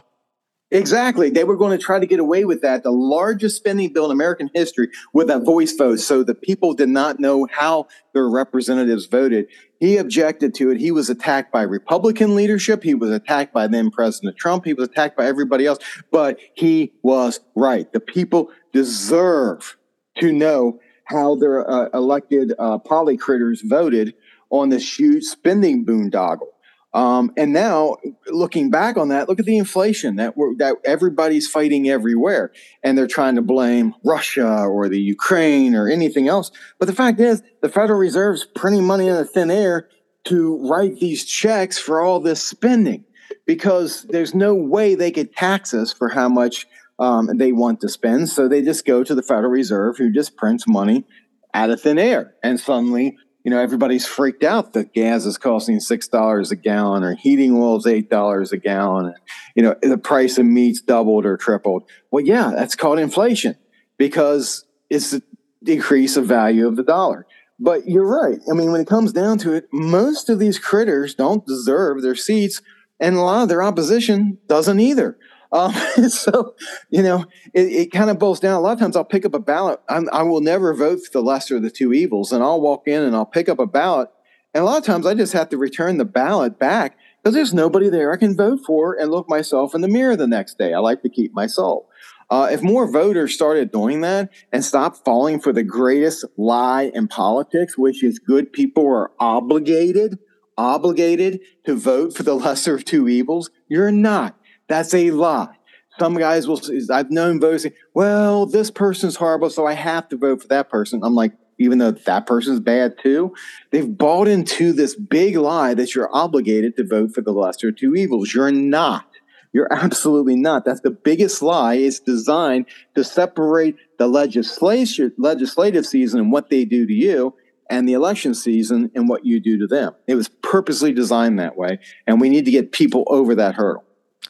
Exactly. 0.71 1.31
They 1.31 1.43
were 1.43 1.57
going 1.57 1.75
to 1.75 1.83
try 1.83 1.99
to 1.99 2.05
get 2.05 2.19
away 2.19 2.45
with 2.45 2.61
that. 2.61 2.83
The 2.83 2.91
largest 2.91 3.57
spending 3.57 3.91
bill 3.91 4.05
in 4.05 4.11
American 4.11 4.51
history 4.53 4.89
with 5.13 5.29
a 5.29 5.39
voice 5.39 5.75
vote. 5.75 5.99
So 5.99 6.23
the 6.23 6.35
people 6.35 6.75
did 6.75 6.89
not 6.89 7.19
know 7.19 7.47
how 7.51 7.87
their 8.13 8.29
representatives 8.29 9.07
voted. 9.07 9.47
He 9.79 9.97
objected 9.97 10.53
to 10.55 10.69
it. 10.69 10.79
He 10.79 10.91
was 10.91 11.09
attacked 11.09 11.51
by 11.51 11.63
Republican 11.63 12.35
leadership. 12.35 12.83
He 12.83 12.93
was 12.93 13.09
attacked 13.09 13.51
by 13.51 13.65
then 13.65 13.89
President 13.89 14.37
Trump. 14.37 14.65
He 14.65 14.73
was 14.73 14.87
attacked 14.87 15.17
by 15.17 15.25
everybody 15.25 15.65
else. 15.65 15.79
But 16.11 16.37
he 16.53 16.93
was 17.01 17.39
right. 17.55 17.91
The 17.91 17.99
people 17.99 18.51
deserve 18.71 19.75
to 20.19 20.31
know 20.31 20.79
how 21.05 21.33
their 21.33 21.67
uh, 21.67 21.89
elected 21.95 22.53
uh, 22.59 22.77
polycritters 22.77 23.67
voted 23.67 24.13
on 24.51 24.69
this 24.69 24.99
huge 24.99 25.23
spending 25.23 25.83
boondoggle. 25.83 26.47
Um, 26.91 27.31
and 27.37 27.53
now, 27.53 27.97
looking 28.27 28.71
back 28.71 28.97
on 28.97 29.09
that, 29.09 29.29
look 29.29 29.39
at 29.39 29.45
the 29.45 29.59
inflation 29.59 30.15
that 30.15 30.33
that 30.57 30.77
everybody's 30.85 31.47
fighting 31.47 31.87
everywhere, 31.87 32.51
and 32.83 32.97
they're 32.97 33.05
trying 33.05 33.35
to 33.35 33.43
blame 33.43 33.93
Russia 34.03 34.63
or 34.63 34.89
the 34.89 34.99
Ukraine 34.99 35.75
or 35.75 35.87
anything 35.87 36.27
else. 36.27 36.51
But 36.79 36.87
the 36.87 36.95
fact 36.95 37.19
is, 37.19 37.43
the 37.61 37.69
Federal 37.69 37.99
Reserve's 37.99 38.45
printing 38.55 38.85
money 38.85 39.07
in 39.07 39.15
the 39.15 39.25
thin 39.25 39.51
air 39.51 39.87
to 40.25 40.57
write 40.67 40.99
these 40.99 41.25
checks 41.25 41.77
for 41.77 42.01
all 42.01 42.19
this 42.19 42.43
spending, 42.43 43.05
because 43.45 44.03
there's 44.09 44.33
no 44.33 44.55
way 44.55 44.95
they 44.95 45.11
could 45.11 45.35
tax 45.35 45.75
us 45.75 45.93
for 45.93 46.09
how 46.09 46.27
much 46.27 46.65
um, 46.97 47.37
they 47.37 47.51
want 47.51 47.81
to 47.81 47.89
spend. 47.89 48.29
So 48.29 48.47
they 48.47 48.63
just 48.63 48.85
go 48.85 49.03
to 49.03 49.13
the 49.13 49.21
Federal 49.21 49.51
Reserve, 49.51 49.97
who 49.97 50.11
just 50.11 50.35
prints 50.35 50.67
money 50.67 51.05
out 51.53 51.69
of 51.69 51.81
thin 51.81 51.99
air, 51.99 52.33
and 52.41 52.59
suddenly 52.59 53.15
you 53.49 53.55
know, 53.55 53.61
everybody's 53.63 54.05
freaked 54.05 54.43
out 54.43 54.73
that 54.73 54.93
gas 54.93 55.25
is 55.25 55.39
costing 55.39 55.79
six 55.79 56.07
dollars 56.07 56.51
a 56.51 56.55
gallon 56.55 57.03
or 57.03 57.15
heating 57.15 57.55
oil 57.55 57.77
is 57.77 57.87
eight 57.87 58.07
dollars 58.07 58.51
a 58.51 58.57
gallon. 58.57 59.07
And, 59.07 59.15
you 59.55 59.63
know, 59.63 59.75
the 59.81 59.97
price 59.97 60.37
of 60.37 60.45
meat's 60.45 60.81
doubled 60.81 61.25
or 61.25 61.35
tripled. 61.35 61.89
Well, 62.11 62.23
yeah, 62.23 62.51
that's 62.55 62.75
called 62.75 62.99
inflation 62.99 63.55
because 63.97 64.65
it's 64.91 65.09
the 65.09 65.23
decrease 65.63 66.15
of 66.15 66.27
value 66.27 66.67
of 66.67 66.75
the 66.75 66.83
dollar. 66.83 67.25
But 67.59 67.87
you're 67.87 68.05
right. 68.05 68.37
I 68.51 68.53
mean, 68.53 68.71
when 68.71 68.81
it 68.81 68.87
comes 68.87 69.13
down 69.13 69.39
to 69.39 69.53
it, 69.53 69.67
most 69.73 70.29
of 70.29 70.37
these 70.37 70.59
critters 70.59 71.15
don't 71.15 71.43
deserve 71.47 72.03
their 72.03 72.13
seats, 72.13 72.61
and 72.99 73.15
a 73.15 73.21
lot 73.21 73.41
of 73.41 73.49
their 73.49 73.63
opposition 73.63 74.37
doesn't 74.47 74.79
either. 74.79 75.17
Um, 75.51 75.73
so, 76.09 76.55
you 76.89 77.01
know, 77.01 77.25
it, 77.53 77.65
it 77.65 77.91
kind 77.91 78.09
of 78.09 78.19
boils 78.19 78.39
down. 78.39 78.53
A 78.53 78.59
lot 78.59 78.73
of 78.73 78.79
times 78.79 78.95
I'll 78.95 79.05
pick 79.05 79.25
up 79.25 79.33
a 79.33 79.39
ballot. 79.39 79.79
I'm, 79.89 80.07
I 80.11 80.23
will 80.23 80.41
never 80.41 80.73
vote 80.73 80.99
for 81.05 81.11
the 81.11 81.21
lesser 81.21 81.57
of 81.57 81.63
the 81.63 81.71
two 81.71 81.93
evils. 81.93 82.31
And 82.31 82.43
I'll 82.43 82.61
walk 82.61 82.87
in 82.87 83.01
and 83.01 83.15
I'll 83.15 83.25
pick 83.25 83.49
up 83.49 83.59
a 83.59 83.67
ballot. 83.67 84.09
And 84.53 84.63
a 84.63 84.65
lot 84.65 84.79
of 84.79 84.83
times 84.83 85.05
I 85.05 85.13
just 85.13 85.33
have 85.33 85.49
to 85.49 85.57
return 85.57 85.97
the 85.97 86.05
ballot 86.05 86.57
back 86.57 86.97
because 87.21 87.35
there's 87.35 87.53
nobody 87.53 87.89
there 87.89 88.11
I 88.11 88.17
can 88.17 88.35
vote 88.35 88.61
for 88.65 88.99
and 88.99 89.11
look 89.11 89.29
myself 89.29 89.75
in 89.75 89.81
the 89.81 89.87
mirror 89.87 90.15
the 90.15 90.27
next 90.27 90.57
day. 90.57 90.73
I 90.73 90.79
like 90.79 91.03
to 91.03 91.09
keep 91.09 91.33
my 91.33 91.45
soul. 91.45 91.89
Uh, 92.31 92.47
if 92.51 92.61
more 92.61 92.91
voters 92.91 93.33
started 93.33 93.71
doing 93.71 94.01
that 94.01 94.29
and 94.51 94.63
stopped 94.63 95.03
falling 95.03 95.39
for 95.39 95.51
the 95.51 95.63
greatest 95.63 96.25
lie 96.37 96.91
in 96.93 97.07
politics, 97.07 97.77
which 97.77 98.03
is 98.03 98.19
good 98.19 98.53
people 98.53 98.87
are 98.87 99.11
obligated, 99.19 100.19
obligated 100.57 101.39
to 101.65 101.75
vote 101.75 102.15
for 102.15 102.23
the 102.23 102.35
lesser 102.35 102.75
of 102.75 102.85
two 102.85 103.07
evils, 103.07 103.49
you're 103.67 103.91
not. 103.91 104.38
That's 104.69 104.93
a 104.93 105.11
lie. 105.11 105.55
Some 105.99 106.15
guys 106.15 106.47
will, 106.47 106.61
I've 106.91 107.11
known 107.11 107.41
voters 107.41 107.63
say, 107.63 107.73
well, 107.93 108.45
this 108.45 108.71
person's 108.71 109.17
horrible, 109.17 109.49
so 109.49 109.65
I 109.65 109.73
have 109.73 110.07
to 110.09 110.17
vote 110.17 110.41
for 110.41 110.47
that 110.47 110.69
person. 110.69 111.01
I'm 111.03 111.15
like, 111.15 111.33
even 111.59 111.77
though 111.77 111.91
that 111.91 112.25
person's 112.25 112.61
bad 112.61 112.97
too. 112.99 113.35
They've 113.71 113.97
bought 113.97 114.27
into 114.27 114.71
this 114.71 114.95
big 114.95 115.35
lie 115.35 115.73
that 115.73 115.93
you're 115.93 116.09
obligated 116.15 116.77
to 116.77 116.85
vote 116.85 117.13
for 117.13 117.21
the 117.21 117.33
lesser 117.33 117.69
of 117.69 117.75
two 117.75 117.95
evils. 117.95 118.33
You're 118.33 118.51
not. 118.51 119.05
You're 119.51 119.67
absolutely 119.73 120.35
not. 120.35 120.65
That's 120.65 120.81
the 120.81 120.91
biggest 120.91 121.41
lie. 121.41 121.75
It's 121.75 121.99
designed 121.99 122.65
to 122.95 123.03
separate 123.03 123.75
the 123.97 124.07
legislation, 124.07 125.13
legislative 125.17 125.85
season 125.85 126.21
and 126.21 126.31
what 126.31 126.49
they 126.49 126.65
do 126.65 126.87
to 126.87 126.93
you 126.93 127.35
and 127.69 127.87
the 127.87 127.93
election 127.93 128.33
season 128.33 128.89
and 128.95 129.07
what 129.07 129.25
you 129.25 129.39
do 129.39 129.57
to 129.59 129.67
them. 129.67 129.93
It 130.07 130.15
was 130.15 130.29
purposely 130.41 130.91
designed 130.93 131.39
that 131.39 131.57
way. 131.57 131.79
And 132.07 132.19
we 132.19 132.29
need 132.29 132.45
to 132.45 132.51
get 132.51 132.71
people 132.71 133.03
over 133.07 133.35
that 133.35 133.55
hurdle. 133.55 133.83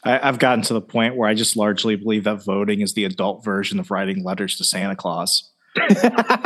I, 0.04 0.18
have 0.18 0.38
gotten 0.38 0.62
to 0.64 0.74
the 0.74 0.80
point 0.80 1.16
where 1.16 1.28
I 1.28 1.34
just 1.34 1.56
largely 1.56 1.96
believe 1.96 2.24
that 2.24 2.44
voting 2.44 2.80
is 2.80 2.94
the 2.94 3.04
adult 3.04 3.44
version 3.44 3.78
of 3.78 3.90
writing 3.90 4.24
letters 4.24 4.56
to 4.56 4.64
Santa 4.64 4.96
Claus. 4.96 5.50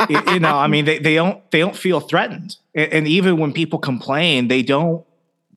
you, 0.09 0.21
you, 0.27 0.39
know, 0.39 0.55
I 0.55 0.67
mean, 0.67 0.85
they, 0.85 0.99
they 0.99 1.15
don't 1.15 1.49
they 1.49 1.59
don't 1.59 1.75
feel 1.75 1.99
threatened, 1.99 2.57
and, 2.75 2.93
and 2.93 3.07
even 3.07 3.37
when 3.37 3.53
people 3.53 3.79
complain, 3.79 4.49
they 4.49 4.61
don't 4.61 5.03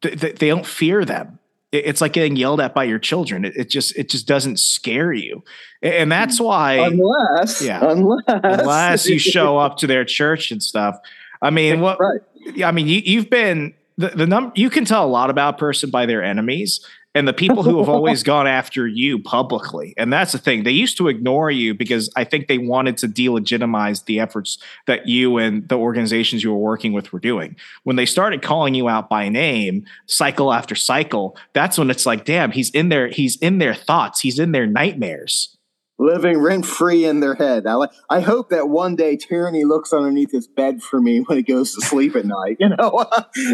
they, 0.01 0.15
they 0.15 0.49
don't 0.49 0.67
fear 0.67 1.05
them 1.05 1.39
it's 1.71 2.01
like 2.01 2.13
getting 2.13 2.37
yelled 2.37 2.61
at 2.61 2.75
by 2.75 2.85
your 2.85 2.99
children. 2.99 3.45
It, 3.45 3.57
it, 3.57 3.71
just 3.71 3.97
it 3.97 4.09
just 4.09 4.27
doesn't 4.27 4.59
scare 4.59 5.13
you, 5.13 5.43
and 5.83 6.11
that's 6.11 6.41
why 6.41 6.75
unless 6.75 7.61
yeah 7.61 7.81
unless 7.83 8.23
unless 8.27 9.07
you 9.07 9.19
show 9.19 9.59
up 9.59 9.77
to 9.79 9.87
their 9.87 10.05
church 10.05 10.51
and 10.51 10.63
stuff. 10.63 10.99
I 11.43 11.51
mean, 11.51 11.81
what? 11.81 12.01
Right. 12.01 12.65
I 12.65 12.73
mean, 12.73 12.89
you, 12.89 13.03
you've 13.05 13.29
been 13.29 13.75
the, 13.99 14.09
the 14.09 14.27
number. 14.27 14.53
You 14.55 14.71
can 14.71 14.85
tell 14.87 15.05
a 15.05 15.11
lot 15.11 15.29
about 15.29 15.55
a 15.55 15.59
person 15.59 15.91
by 15.91 16.07
their 16.07 16.23
enemies, 16.23 16.85
and 17.19 17.27
the 17.27 17.33
people 17.33 17.65
who 17.65 17.79
have 17.79 17.89
always 17.89 18.23
gone 18.33 18.47
after 18.47 18.87
you 18.87 19.19
publicly. 19.19 19.93
And 19.97 20.13
that's 20.13 20.31
the 20.31 20.39
thing. 20.39 20.63
They 20.63 20.71
used 20.71 20.97
to 20.99 21.09
ignore 21.09 21.51
you 21.51 21.75
because 21.75 22.09
I 22.15 22.23
think 22.23 22.47
they 22.47 22.59
wanted 22.59 22.97
to 22.99 23.09
delegitimize 23.09 24.05
the 24.05 24.21
efforts 24.21 24.59
that 24.87 25.09
you 25.09 25.37
and 25.37 25.69
the 25.69 25.77
organizations 25.77 26.45
you 26.45 26.53
were 26.53 26.59
working 26.61 26.93
with 26.93 27.13
were 27.13 27.19
doing. 27.19 27.57
When 27.83 27.97
they 27.97 28.07
started 28.07 28.41
calling 28.41 28.75
you 28.77 28.89
out 28.89 29.11
by 29.11 29.29
name, 29.29 29.85
cycle 30.07 30.53
after 30.53 30.77
cycle, 30.77 31.37
that's 31.55 31.77
when 31.77 31.91
it's 31.91 32.07
like, 32.07 32.25
damn, 32.25 32.53
he's 32.53 32.71
in 32.71 32.89
there, 32.89 33.09
he's 33.09 33.37
in 33.39 33.59
their 33.59 33.75
thoughts, 33.75 34.21
he's 34.21 34.39
in 34.39 34.53
their 34.53 34.67
nightmares. 34.67 35.57
Living 36.01 36.39
rent 36.39 36.65
free 36.65 37.05
in 37.05 37.19
their 37.19 37.35
head. 37.35 37.67
I, 37.67 37.89
I 38.09 38.21
hope 38.21 38.51
that 38.51 38.69
one 38.69 38.95
day 38.95 39.17
tyranny 39.17 39.65
looks 39.65 39.93
underneath 39.93 40.31
his 40.31 40.47
bed 40.47 40.81
for 40.81 41.01
me 41.01 41.19
when 41.19 41.39
he 41.39 41.43
goes 41.43 41.75
to 41.75 41.81
sleep 41.81 42.15
at 42.15 42.25
night. 42.25 42.59
You 42.61 42.69
know, 42.69 43.05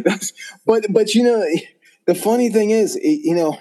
but 0.66 0.82
but 0.90 1.14
you 1.14 1.22
know, 1.22 1.42
the 2.06 2.14
funny 2.14 2.50
thing 2.50 2.70
is, 2.70 2.96
you 2.96 3.34
know, 3.34 3.58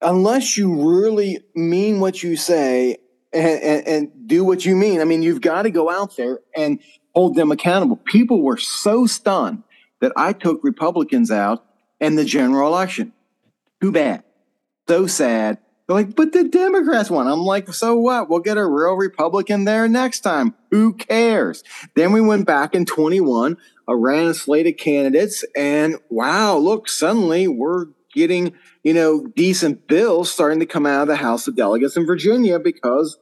unless 0.00 0.56
you 0.56 0.90
really 0.90 1.40
mean 1.54 2.00
what 2.00 2.22
you 2.22 2.36
say 2.36 2.96
and, 3.32 3.62
and, 3.62 3.86
and 3.86 4.28
do 4.28 4.44
what 4.44 4.64
you 4.64 4.74
mean, 4.74 5.00
I 5.00 5.04
mean, 5.04 5.22
you've 5.22 5.40
got 5.40 5.62
to 5.62 5.70
go 5.70 5.90
out 5.90 6.16
there 6.16 6.40
and 6.56 6.80
hold 7.14 7.36
them 7.36 7.52
accountable. 7.52 7.96
People 7.96 8.42
were 8.42 8.56
so 8.56 9.06
stunned 9.06 9.62
that 10.00 10.12
I 10.16 10.32
took 10.32 10.64
Republicans 10.64 11.30
out 11.30 11.64
in 12.00 12.16
the 12.16 12.24
general 12.24 12.68
election. 12.68 13.12
Too 13.80 13.92
bad. 13.92 14.24
So 14.88 15.06
sad. 15.06 15.58
They're 15.90 15.96
like, 15.96 16.14
but 16.14 16.30
the 16.30 16.44
Democrats 16.44 17.10
won. 17.10 17.26
I'm 17.26 17.40
like, 17.40 17.74
so 17.74 17.96
what? 17.96 18.30
We'll 18.30 18.38
get 18.38 18.56
a 18.56 18.64
real 18.64 18.92
Republican 18.92 19.64
there 19.64 19.88
next 19.88 20.20
time. 20.20 20.54
Who 20.70 20.92
cares? 20.92 21.64
Then 21.96 22.12
we 22.12 22.20
went 22.20 22.46
back 22.46 22.76
in 22.76 22.86
21 22.86 23.56
a 23.88 23.96
ran 23.96 24.32
slate 24.34 24.68
of 24.68 24.76
candidates, 24.76 25.44
and 25.56 25.96
wow, 26.08 26.56
look, 26.58 26.88
suddenly 26.88 27.48
we're 27.48 27.86
getting 28.14 28.52
you 28.84 28.94
know 28.94 29.26
decent 29.34 29.88
bills 29.88 30.30
starting 30.30 30.60
to 30.60 30.66
come 30.66 30.86
out 30.86 31.02
of 31.02 31.08
the 31.08 31.16
House 31.16 31.48
of 31.48 31.56
Delegates 31.56 31.96
in 31.96 32.06
Virginia 32.06 32.60
because 32.60 33.18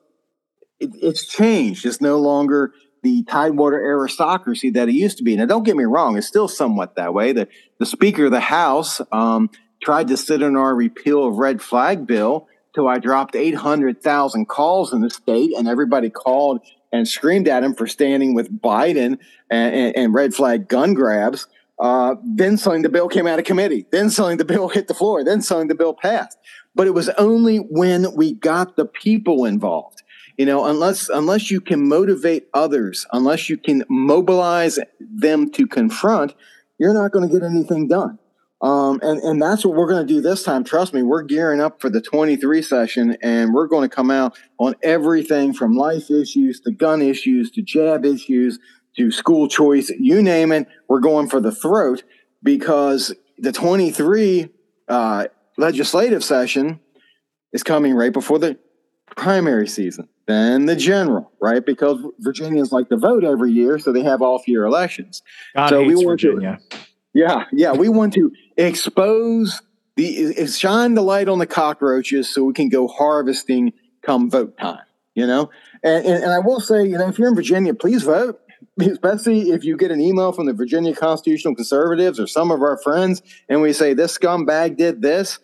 it, 0.79 0.91
it's 1.01 1.27
changed. 1.27 1.87
It's 1.87 2.03
no 2.03 2.19
longer 2.19 2.75
the 3.03 3.25
Tidewater 3.25 3.81
aristocracy 3.83 4.69
that 4.73 4.91
it 4.91 4.95
used 4.95 5.17
to 5.17 5.25
be. 5.25 5.37
Now, 5.37 5.47
don't 5.47 5.65
get 5.65 5.75
me 5.75 5.85
wrong; 5.85 6.19
it's 6.19 6.27
still 6.27 6.49
somewhat 6.49 6.97
that 6.97 7.15
way. 7.15 7.33
The 7.33 7.49
the 7.79 7.87
Speaker 7.87 8.27
of 8.27 8.33
the 8.33 8.41
House 8.41 9.01
um, 9.11 9.49
tried 9.83 10.09
to 10.09 10.19
sit 10.19 10.43
in 10.43 10.55
our 10.55 10.75
repeal 10.75 11.27
of 11.27 11.37
red 11.37 11.63
flag 11.63 12.07
bill 12.07 12.47
till 12.75 12.89
I 12.89 12.99
dropped 12.99 13.35
800,000 13.35 14.47
calls 14.47 14.93
in 14.93 15.01
the 15.01 15.11
state, 15.11 15.53
and 15.57 15.69
everybody 15.69 16.11
called 16.11 16.61
and 16.93 17.07
screamed 17.07 17.49
at 17.49 17.63
him 17.63 17.75
for 17.75 17.87
standing 17.87 18.35
with 18.35 18.61
Biden 18.61 19.19
and, 19.51 19.75
and, 19.75 19.97
and 19.97 20.15
red 20.15 20.35
flag 20.35 20.69
gun 20.69 20.95
grabs. 20.95 21.47
Uh, 21.79 22.17
then 22.25 22.57
suddenly 22.57 22.83
the 22.83 22.89
bill 22.89 23.09
came 23.09 23.27
out 23.27 23.39
of 23.39 23.45
committee. 23.45 23.87
Then 23.91 24.11
suddenly 24.11 24.37
the 24.37 24.45
bill 24.45 24.69
hit 24.69 24.89
the 24.89 24.95
floor. 24.95 25.23
Then 25.23 25.43
suddenly 25.43 25.69
the 25.69 25.75
bill 25.75 25.95
passed. 25.95 26.39
But 26.75 26.87
it 26.87 26.95
was 26.95 27.09
only 27.11 27.59
when 27.59 28.15
we 28.15 28.35
got 28.35 28.77
the 28.77 28.85
people 28.85 29.45
involved. 29.45 30.03
You 30.37 30.47
know, 30.47 30.67
unless 30.67 31.09
unless 31.09 31.51
you 31.51 31.61
can 31.61 31.89
motivate 31.89 32.49
others, 32.55 33.07
unless 33.13 33.49
you 33.49 33.57
can 33.57 33.83
mobilize 33.89 34.79
them 35.01 35.51
to 35.51 35.67
confront, 35.67 36.35
you're 36.79 36.95
not 36.95 37.11
going 37.11 37.29
to 37.29 37.33
get 37.33 37.45
anything 37.45 37.89
done. 37.89 38.21
Um, 38.61 38.99
and, 39.03 39.21
and 39.23 39.41
that's 39.41 39.65
what 39.65 39.77
we're 39.77 39.87
going 39.87 40.05
to 40.07 40.13
do 40.13 40.21
this 40.21 40.43
time. 40.43 40.65
Trust 40.65 40.93
me, 40.93 41.03
we're 41.03 41.23
gearing 41.23 41.61
up 41.61 41.81
for 41.81 41.89
the 41.89 42.01
23 42.01 42.61
session 42.61 43.17
and 43.23 43.55
we're 43.55 43.69
going 43.69 43.89
to 43.89 43.95
come 43.95 44.11
out 44.11 44.37
on 44.59 44.75
everything 44.83 45.55
from 45.55 45.77
life 45.77 46.11
issues 46.11 46.61
to 46.63 46.73
gun 46.73 47.01
issues 47.01 47.51
to 47.53 47.63
jab 47.63 48.05
issues 48.05 48.59
to 48.97 49.13
school 49.13 49.49
choice, 49.49 49.91
you 49.91 50.21
name 50.21 50.51
it. 50.51 50.67
We're 50.89 50.99
going 50.99 51.29
for 51.29 51.41
the 51.41 51.53
throat 51.53 52.03
because 52.43 53.15
the 53.39 53.53
23 53.53 54.49
uh, 54.89 55.27
legislative 55.57 56.25
session 56.25 56.81
is 57.53 57.63
coming 57.63 57.95
right 57.95 58.13
before 58.13 58.41
the 58.41 58.59
primary 59.17 59.69
season, 59.69 60.09
then 60.27 60.67
the 60.67 60.75
general, 60.75 61.31
right? 61.41 61.65
Because 61.65 62.03
Virginians 62.19 62.73
like 62.73 62.89
to 62.89 62.97
vote 62.97 63.23
every 63.23 63.53
year, 63.53 63.79
so 63.79 63.93
they 63.93 64.03
have 64.03 64.21
off 64.21 64.49
year 64.49 64.65
elections. 64.65 65.23
God 65.55 65.69
so 65.69 65.83
we 65.83 65.95
want 65.95 66.21
Virginia. 66.21 66.59
to 66.71 66.79
yeah, 67.15 67.45
yeah. 67.53 67.73
We 67.73 67.89
want 67.89 68.13
to 68.15 68.31
expose 68.59 69.63
the 69.97 70.47
shine 70.47 70.95
the 70.95 71.03
light 71.03 71.29
on 71.29 71.39
the 71.39 71.47
cockroaches 71.47 72.33
so 72.33 72.45
we 72.45 72.53
can 72.53 72.69
go 72.69 72.87
harvesting 72.87 73.73
come 74.03 74.31
vote 74.31 74.59
time. 74.59 74.81
You 75.15 75.27
know, 75.27 75.51
and, 75.83 76.05
and, 76.05 76.25
and 76.25 76.33
I 76.33 76.39
will 76.39 76.61
say, 76.61 76.85
you 76.85 76.97
know, 76.99 77.09
if 77.09 77.19
you're 77.19 77.29
in 77.29 77.35
Virginia, 77.35 77.75
please 77.75 78.03
vote. 78.03 78.41
Especially 78.81 79.51
if 79.51 79.65
you 79.65 79.77
get 79.77 79.91
an 79.91 80.01
email 80.01 80.31
from 80.31 80.47
the 80.47 80.53
Virginia 80.53 80.95
Constitutional 80.95 81.57
Conservatives 81.57 82.21
or 82.21 82.29
some 82.29 82.53
of 82.53 82.63
our 82.63 82.79
friends, 82.79 83.23
and 83.49 83.61
we 83.61 83.73
say 83.73 83.93
this 83.93 84.17
scumbag 84.17 84.77
did 84.77 85.03
this, 85.03 85.41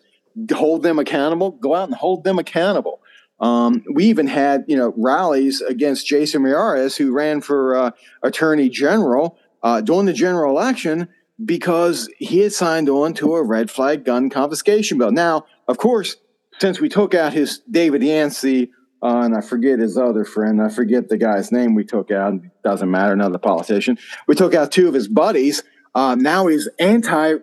hold 0.53 0.83
them 0.83 0.99
accountable. 0.99 1.51
Go 1.51 1.75
out 1.75 1.89
and 1.89 1.95
hold 1.95 2.23
them 2.23 2.39
accountable. 2.39 3.01
Um, 3.41 3.83
we 3.93 4.05
even 4.05 4.27
had, 4.27 4.63
you 4.67 4.77
know, 4.77 4.93
rallies 4.95 5.59
against 5.59 6.07
Jason 6.07 6.43
Miyares, 6.43 6.95
who 6.95 7.11
ran 7.11 7.41
for 7.41 7.75
uh, 7.75 7.91
Attorney 8.23 8.69
General 8.69 9.37
uh, 9.63 9.81
during 9.81 10.05
the 10.05 10.13
general 10.13 10.57
election 10.57 11.09
because 11.43 12.09
he 12.17 12.39
had 12.39 12.53
signed 12.53 12.89
on 12.89 13.13
to 13.15 13.35
a 13.35 13.43
red 13.43 13.69
flag 13.69 14.05
gun 14.05 14.29
confiscation 14.29 14.97
bill. 14.97 15.11
Now, 15.11 15.45
of 15.67 15.77
course, 15.77 16.15
since 16.59 16.79
we 16.79 16.87
took 16.87 17.13
out 17.13 17.33
his 17.33 17.59
David 17.69 18.03
Yancey, 18.03 18.71
uh, 19.03 19.21
and 19.21 19.35
I 19.35 19.41
forget 19.41 19.79
his 19.79 19.97
other 19.97 20.23
friend, 20.23 20.61
I 20.61 20.69
forget 20.69 21.09
the 21.09 21.17
guy's 21.17 21.51
name 21.51 21.75
we 21.75 21.83
took 21.83 22.11
out, 22.11 22.33
doesn't 22.63 22.89
matter, 22.89 23.13
another 23.13 23.37
politician. 23.37 23.97
We 24.27 24.35
took 24.35 24.53
out 24.53 24.71
two 24.71 24.87
of 24.87 24.93
his 24.93 25.07
buddies. 25.07 25.63
Uh, 25.93 26.15
now 26.15 26.47
he's 26.47 26.69
anti 26.79 27.35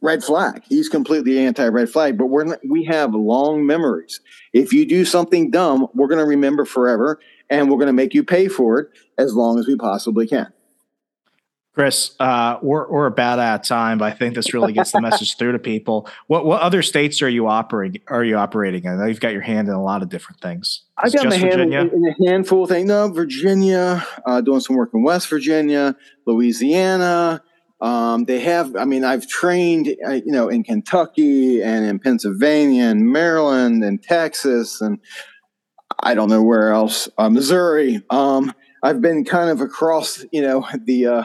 red 0.00 0.22
flag. 0.22 0.62
He's 0.68 0.88
completely 0.88 1.38
anti 1.38 1.66
red 1.66 1.88
flag, 1.88 2.18
but 2.18 2.26
we're 2.26 2.58
we 2.68 2.84
have 2.84 3.14
long 3.14 3.64
memories. 3.66 4.20
If 4.52 4.72
you 4.72 4.86
do 4.86 5.04
something 5.04 5.50
dumb, 5.50 5.86
we're 5.94 6.08
going 6.08 6.20
to 6.20 6.24
remember 6.24 6.64
forever, 6.64 7.20
and 7.48 7.70
we're 7.70 7.78
going 7.78 7.86
to 7.88 7.92
make 7.92 8.14
you 8.14 8.24
pay 8.24 8.48
for 8.48 8.78
it 8.80 8.88
as 9.16 9.34
long 9.34 9.58
as 9.58 9.66
we 9.66 9.76
possibly 9.76 10.26
can. 10.26 10.52
Chris, 11.78 12.16
uh, 12.18 12.58
we're 12.60 12.90
we're 12.90 13.06
about 13.06 13.38
out 13.38 13.60
of 13.60 13.64
time, 13.64 13.98
but 13.98 14.06
I 14.06 14.10
think 14.10 14.34
this 14.34 14.52
really 14.52 14.72
gets 14.72 14.90
the 14.90 15.00
message 15.00 15.36
through 15.36 15.52
to 15.52 15.60
people. 15.60 16.08
What 16.26 16.44
what 16.44 16.60
other 16.60 16.82
states 16.82 17.22
are 17.22 17.28
you 17.28 17.46
operating 17.46 18.02
are 18.08 18.24
you 18.24 18.36
operating 18.36 18.82
in? 18.82 18.94
I 18.94 18.96
know 18.96 19.06
you've 19.06 19.20
got 19.20 19.32
your 19.32 19.42
hand 19.42 19.68
in 19.68 19.74
a 19.74 19.82
lot 19.82 20.02
of 20.02 20.08
different 20.08 20.40
things. 20.40 20.82
I've 20.96 21.12
got 21.12 21.26
my 21.26 21.36
hand 21.36 21.60
in, 21.60 21.72
in, 21.72 22.04
a 22.04 22.28
handful 22.28 22.64
of 22.64 22.68
things. 22.68 22.88
No, 22.88 23.06
Virginia, 23.06 24.04
uh, 24.26 24.40
doing 24.40 24.58
some 24.58 24.74
work 24.74 24.90
in 24.92 25.04
West 25.04 25.28
Virginia, 25.28 25.94
Louisiana. 26.26 27.44
Um, 27.80 28.24
they 28.24 28.40
have, 28.40 28.74
I 28.74 28.84
mean, 28.84 29.04
I've 29.04 29.28
trained, 29.28 29.94
uh, 30.04 30.14
you 30.14 30.32
know, 30.32 30.48
in 30.48 30.64
Kentucky 30.64 31.62
and 31.62 31.84
in 31.84 32.00
Pennsylvania 32.00 32.86
and 32.86 33.06
Maryland 33.12 33.84
and 33.84 34.02
Texas 34.02 34.80
and 34.80 34.98
I 36.00 36.14
don't 36.14 36.28
know 36.28 36.42
where 36.42 36.72
else, 36.72 37.08
uh, 37.18 37.30
Missouri. 37.30 38.02
Um, 38.10 38.52
I've 38.82 39.00
been 39.00 39.24
kind 39.24 39.48
of 39.48 39.60
across, 39.60 40.24
you 40.32 40.42
know, 40.42 40.66
the 40.84 41.06
uh, 41.06 41.24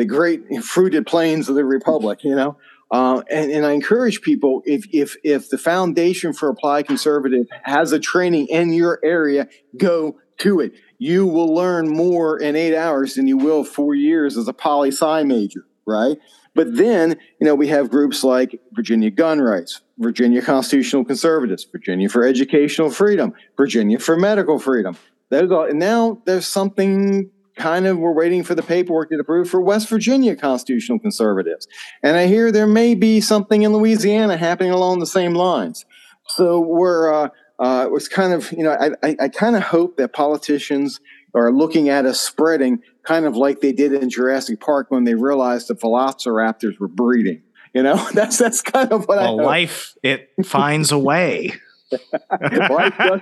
the 0.00 0.06
great 0.06 0.64
fruited 0.64 1.06
plains 1.06 1.50
of 1.50 1.56
the 1.56 1.64
republic, 1.64 2.24
you 2.24 2.34
know. 2.34 2.56
Uh, 2.90 3.22
and, 3.30 3.52
and 3.52 3.66
I 3.66 3.72
encourage 3.72 4.22
people 4.22 4.62
if 4.64 4.86
if 4.92 5.14
if 5.22 5.50
the 5.50 5.58
Foundation 5.58 6.32
for 6.32 6.48
Applied 6.48 6.86
Conservative 6.86 7.46
has 7.64 7.92
a 7.92 7.98
training 7.98 8.46
in 8.46 8.72
your 8.72 8.98
area, 9.04 9.46
go 9.76 10.18
to 10.38 10.60
it. 10.60 10.72
You 10.96 11.26
will 11.26 11.54
learn 11.54 11.90
more 11.90 12.38
in 12.40 12.56
eight 12.56 12.74
hours 12.74 13.14
than 13.14 13.28
you 13.28 13.36
will 13.36 13.62
four 13.62 13.94
years 13.94 14.38
as 14.38 14.48
a 14.48 14.54
poli 14.54 14.88
sci 14.88 15.22
major, 15.24 15.66
right? 15.84 16.16
But 16.54 16.76
then, 16.76 17.18
you 17.38 17.46
know, 17.46 17.54
we 17.54 17.68
have 17.68 17.90
groups 17.90 18.24
like 18.24 18.58
Virginia 18.72 19.10
Gun 19.10 19.38
Rights, 19.40 19.82
Virginia 19.98 20.40
Constitutional 20.40 21.04
Conservatives, 21.04 21.64
Virginia 21.70 22.08
for 22.08 22.24
Educational 22.24 22.90
Freedom, 22.90 23.34
Virginia 23.58 23.98
for 23.98 24.16
Medical 24.16 24.58
Freedom. 24.58 24.96
Those 25.28 25.52
all, 25.52 25.64
and 25.64 25.78
now 25.78 26.22
there's 26.24 26.46
something 26.46 27.30
kind 27.60 27.86
of 27.86 27.98
we're 27.98 28.12
waiting 28.12 28.42
for 28.42 28.54
the 28.54 28.62
paperwork 28.62 29.10
to 29.10 29.18
approve 29.18 29.48
for 29.48 29.60
West 29.60 29.88
Virginia 29.88 30.34
constitutional 30.34 30.98
conservatives. 30.98 31.68
And 32.02 32.16
I 32.16 32.26
hear 32.26 32.50
there 32.50 32.66
may 32.66 32.94
be 32.94 33.20
something 33.20 33.62
in 33.62 33.72
Louisiana 33.72 34.36
happening 34.36 34.72
along 34.72 35.00
the 35.00 35.06
same 35.06 35.34
lines. 35.34 35.84
So 36.26 36.60
we're, 36.60 37.12
uh, 37.12 37.28
uh, 37.58 37.84
it 37.86 37.92
was 37.92 38.08
kind 38.08 38.32
of, 38.32 38.50
you 38.52 38.64
know, 38.64 38.72
I, 38.72 38.90
I, 39.06 39.16
I 39.20 39.28
kind 39.28 39.56
of 39.56 39.62
hope 39.62 39.98
that 39.98 40.12
politicians 40.12 41.00
are 41.34 41.52
looking 41.52 41.88
at 41.88 42.06
us 42.06 42.20
spreading 42.20 42.80
kind 43.04 43.26
of 43.26 43.36
like 43.36 43.60
they 43.60 43.72
did 43.72 43.92
in 43.92 44.08
Jurassic 44.08 44.60
Park 44.60 44.90
when 44.90 45.04
they 45.04 45.14
realized 45.14 45.68
the 45.68 45.74
velociraptors 45.74 46.78
were 46.78 46.88
breeding. 46.88 47.42
You 47.74 47.82
know, 47.82 48.08
that's 48.14 48.38
that's 48.38 48.62
kind 48.62 48.90
of 48.92 49.06
what 49.06 49.18
well, 49.18 49.40
I. 49.40 49.44
Life 49.44 49.94
it 50.02 50.30
finds 50.44 50.92
a 50.92 50.98
way. 50.98 51.52
life, 52.70 52.94
does, 52.98 53.20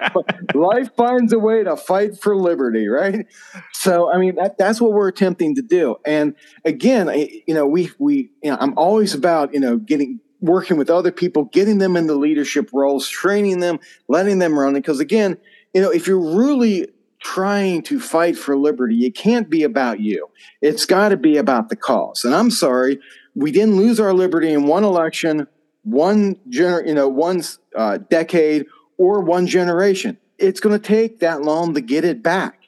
life 0.54 0.90
finds 0.96 1.32
a 1.32 1.38
way 1.38 1.64
to 1.64 1.76
fight 1.76 2.18
for 2.20 2.36
liberty, 2.36 2.88
right? 2.88 3.26
So, 3.72 4.12
I 4.12 4.18
mean, 4.18 4.36
that, 4.36 4.58
that's 4.58 4.80
what 4.80 4.92
we're 4.92 5.08
attempting 5.08 5.54
to 5.56 5.62
do. 5.62 5.96
And 6.06 6.34
again, 6.64 7.08
you 7.46 7.54
know, 7.54 7.66
we 7.66 7.90
we 7.98 8.30
you 8.42 8.50
know, 8.50 8.58
I'm 8.60 8.76
always 8.76 9.14
about 9.14 9.54
you 9.54 9.60
know 9.60 9.78
getting 9.78 10.20
working 10.40 10.76
with 10.76 10.90
other 10.90 11.10
people, 11.10 11.44
getting 11.46 11.78
them 11.78 11.96
into 11.96 12.14
leadership 12.14 12.70
roles, 12.72 13.08
training 13.08 13.60
them, 13.60 13.80
letting 14.08 14.38
them 14.38 14.58
run. 14.58 14.74
Because 14.74 15.00
again, 15.00 15.36
you 15.74 15.80
know, 15.80 15.90
if 15.90 16.06
you're 16.06 16.36
really 16.36 16.88
trying 17.20 17.82
to 17.82 17.98
fight 17.98 18.38
for 18.38 18.56
liberty, 18.56 19.04
it 19.04 19.14
can't 19.14 19.50
be 19.50 19.62
about 19.62 20.00
you. 20.00 20.28
It's 20.62 20.86
got 20.86 21.08
to 21.08 21.16
be 21.16 21.36
about 21.36 21.68
the 21.68 21.76
cause. 21.76 22.24
And 22.24 22.34
I'm 22.34 22.50
sorry, 22.50 23.00
we 23.34 23.50
didn't 23.50 23.76
lose 23.76 23.98
our 24.00 24.14
liberty 24.14 24.52
in 24.52 24.66
one 24.66 24.84
election, 24.84 25.46
one 25.84 26.36
gener- 26.50 26.86
you 26.86 26.94
know, 26.94 27.08
one 27.08 27.42
uh, 27.76 27.98
decade, 28.10 28.66
or 28.98 29.20
one 29.20 29.46
generation. 29.46 30.18
It's 30.38 30.60
going 30.60 30.78
to 30.78 30.84
take 30.84 31.20
that 31.20 31.42
long 31.42 31.74
to 31.74 31.80
get 31.80 32.04
it 32.04 32.22
back. 32.22 32.60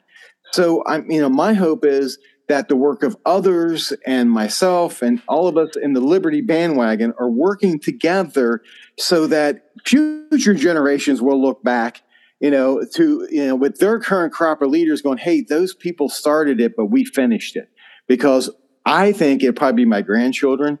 So 0.51 0.83
I'm, 0.85 1.09
you 1.09 1.21
know, 1.21 1.29
my 1.29 1.53
hope 1.53 1.85
is 1.85 2.17
that 2.47 2.67
the 2.67 2.75
work 2.75 3.03
of 3.03 3.15
others 3.25 3.93
and 4.05 4.29
myself 4.29 5.01
and 5.01 5.21
all 5.29 5.47
of 5.47 5.57
us 5.57 5.69
in 5.81 5.93
the 5.93 6.01
Liberty 6.01 6.41
bandwagon 6.41 7.13
are 7.17 7.29
working 7.29 7.79
together 7.79 8.61
so 8.97 9.25
that 9.27 9.69
future 9.85 10.53
generations 10.53 11.21
will 11.21 11.41
look 11.41 11.63
back, 11.63 12.01
you 12.41 12.51
know, 12.51 12.83
to, 12.93 13.25
you 13.31 13.47
know, 13.47 13.55
with 13.55 13.77
their 13.77 13.99
current 13.99 14.33
crop 14.33 14.61
of 14.61 14.69
leaders 14.69 15.01
going, 15.01 15.17
hey, 15.17 15.41
those 15.41 15.73
people 15.73 16.09
started 16.09 16.59
it, 16.59 16.75
but 16.75 16.87
we 16.87 17.05
finished 17.05 17.55
it. 17.55 17.69
Because 18.07 18.49
I 18.85 19.13
think 19.13 19.43
it'd 19.43 19.55
probably 19.55 19.85
be 19.85 19.89
my 19.89 20.01
grandchildren 20.01 20.77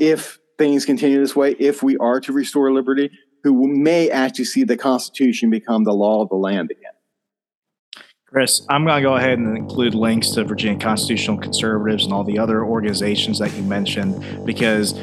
if 0.00 0.40
things 0.58 0.84
continue 0.84 1.18
this 1.18 1.36
way, 1.36 1.56
if 1.58 1.82
we 1.82 1.96
are 1.98 2.20
to 2.20 2.32
restore 2.32 2.72
liberty, 2.72 3.10
who 3.42 3.66
may 3.66 4.10
actually 4.10 4.44
see 4.44 4.64
the 4.64 4.76
Constitution 4.76 5.50
become 5.50 5.84
the 5.84 5.92
law 5.92 6.22
of 6.22 6.28
the 6.28 6.36
land 6.36 6.70
again. 6.70 6.92
Chris, 8.26 8.64
I'm 8.70 8.86
going 8.86 8.96
to 8.96 9.02
go 9.02 9.16
ahead 9.16 9.38
and 9.38 9.56
include 9.58 9.94
links 9.94 10.30
to 10.30 10.44
Virginia 10.44 10.78
Constitutional 10.78 11.36
Conservatives 11.36 12.04
and 12.04 12.14
all 12.14 12.24
the 12.24 12.38
other 12.38 12.64
organizations 12.64 13.38
that 13.40 13.54
you 13.54 13.62
mentioned 13.62 14.46
because 14.46 14.94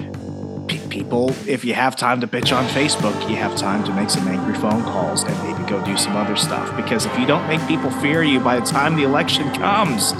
pe- 0.68 0.88
people, 0.90 1.30
if 1.48 1.64
you 1.64 1.76
have 1.76 1.96
time 1.96 2.22
to 2.22 2.28
bitch 2.28 2.56
on 2.56 2.66
Facebook, 2.70 3.30
you 3.30 3.36
have 3.36 3.56
time 3.56 3.84
to 3.84 3.94
make 3.94 4.10
some 4.10 4.28
angry 4.28 4.56
phone 4.56 4.82
calls 4.82 5.24
and 5.24 5.38
maybe 5.44 5.70
go 5.70 5.84
do 5.86 5.96
some 5.96 6.16
other 6.16 6.36
stuff. 6.36 6.76
Because 6.76 7.06
if 7.06 7.20
you 7.20 7.28
don't 7.28 7.48
make 7.48 7.66
people 7.68 7.92
fear 7.92 8.24
you 8.24 8.40
by 8.40 8.60
the 8.60 8.66
time 8.66 8.96
the 8.96 9.04
election 9.04 9.54
comes, 9.54 10.14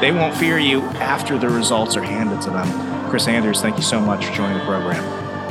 they 0.00 0.10
won't 0.10 0.34
fear 0.34 0.58
you 0.58 0.80
after 1.00 1.36
the 1.36 1.50
results 1.50 1.96
are 1.96 2.02
handed 2.02 2.40
to 2.42 2.50
them. 2.50 2.93
Chris 3.14 3.28
Anders, 3.28 3.60
thank 3.60 3.76
you 3.76 3.82
so 3.84 4.00
much 4.00 4.26
for 4.26 4.32
joining 4.32 4.58
the 4.58 4.64
program. 4.64 5.00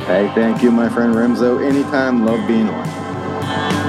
Hey, 0.00 0.30
thank 0.34 0.62
you, 0.62 0.70
my 0.70 0.86
friend 0.86 1.14
Remzo. 1.14 1.66
Anytime, 1.66 2.26
love 2.26 2.46
being 2.46 2.68
on. 2.68 3.83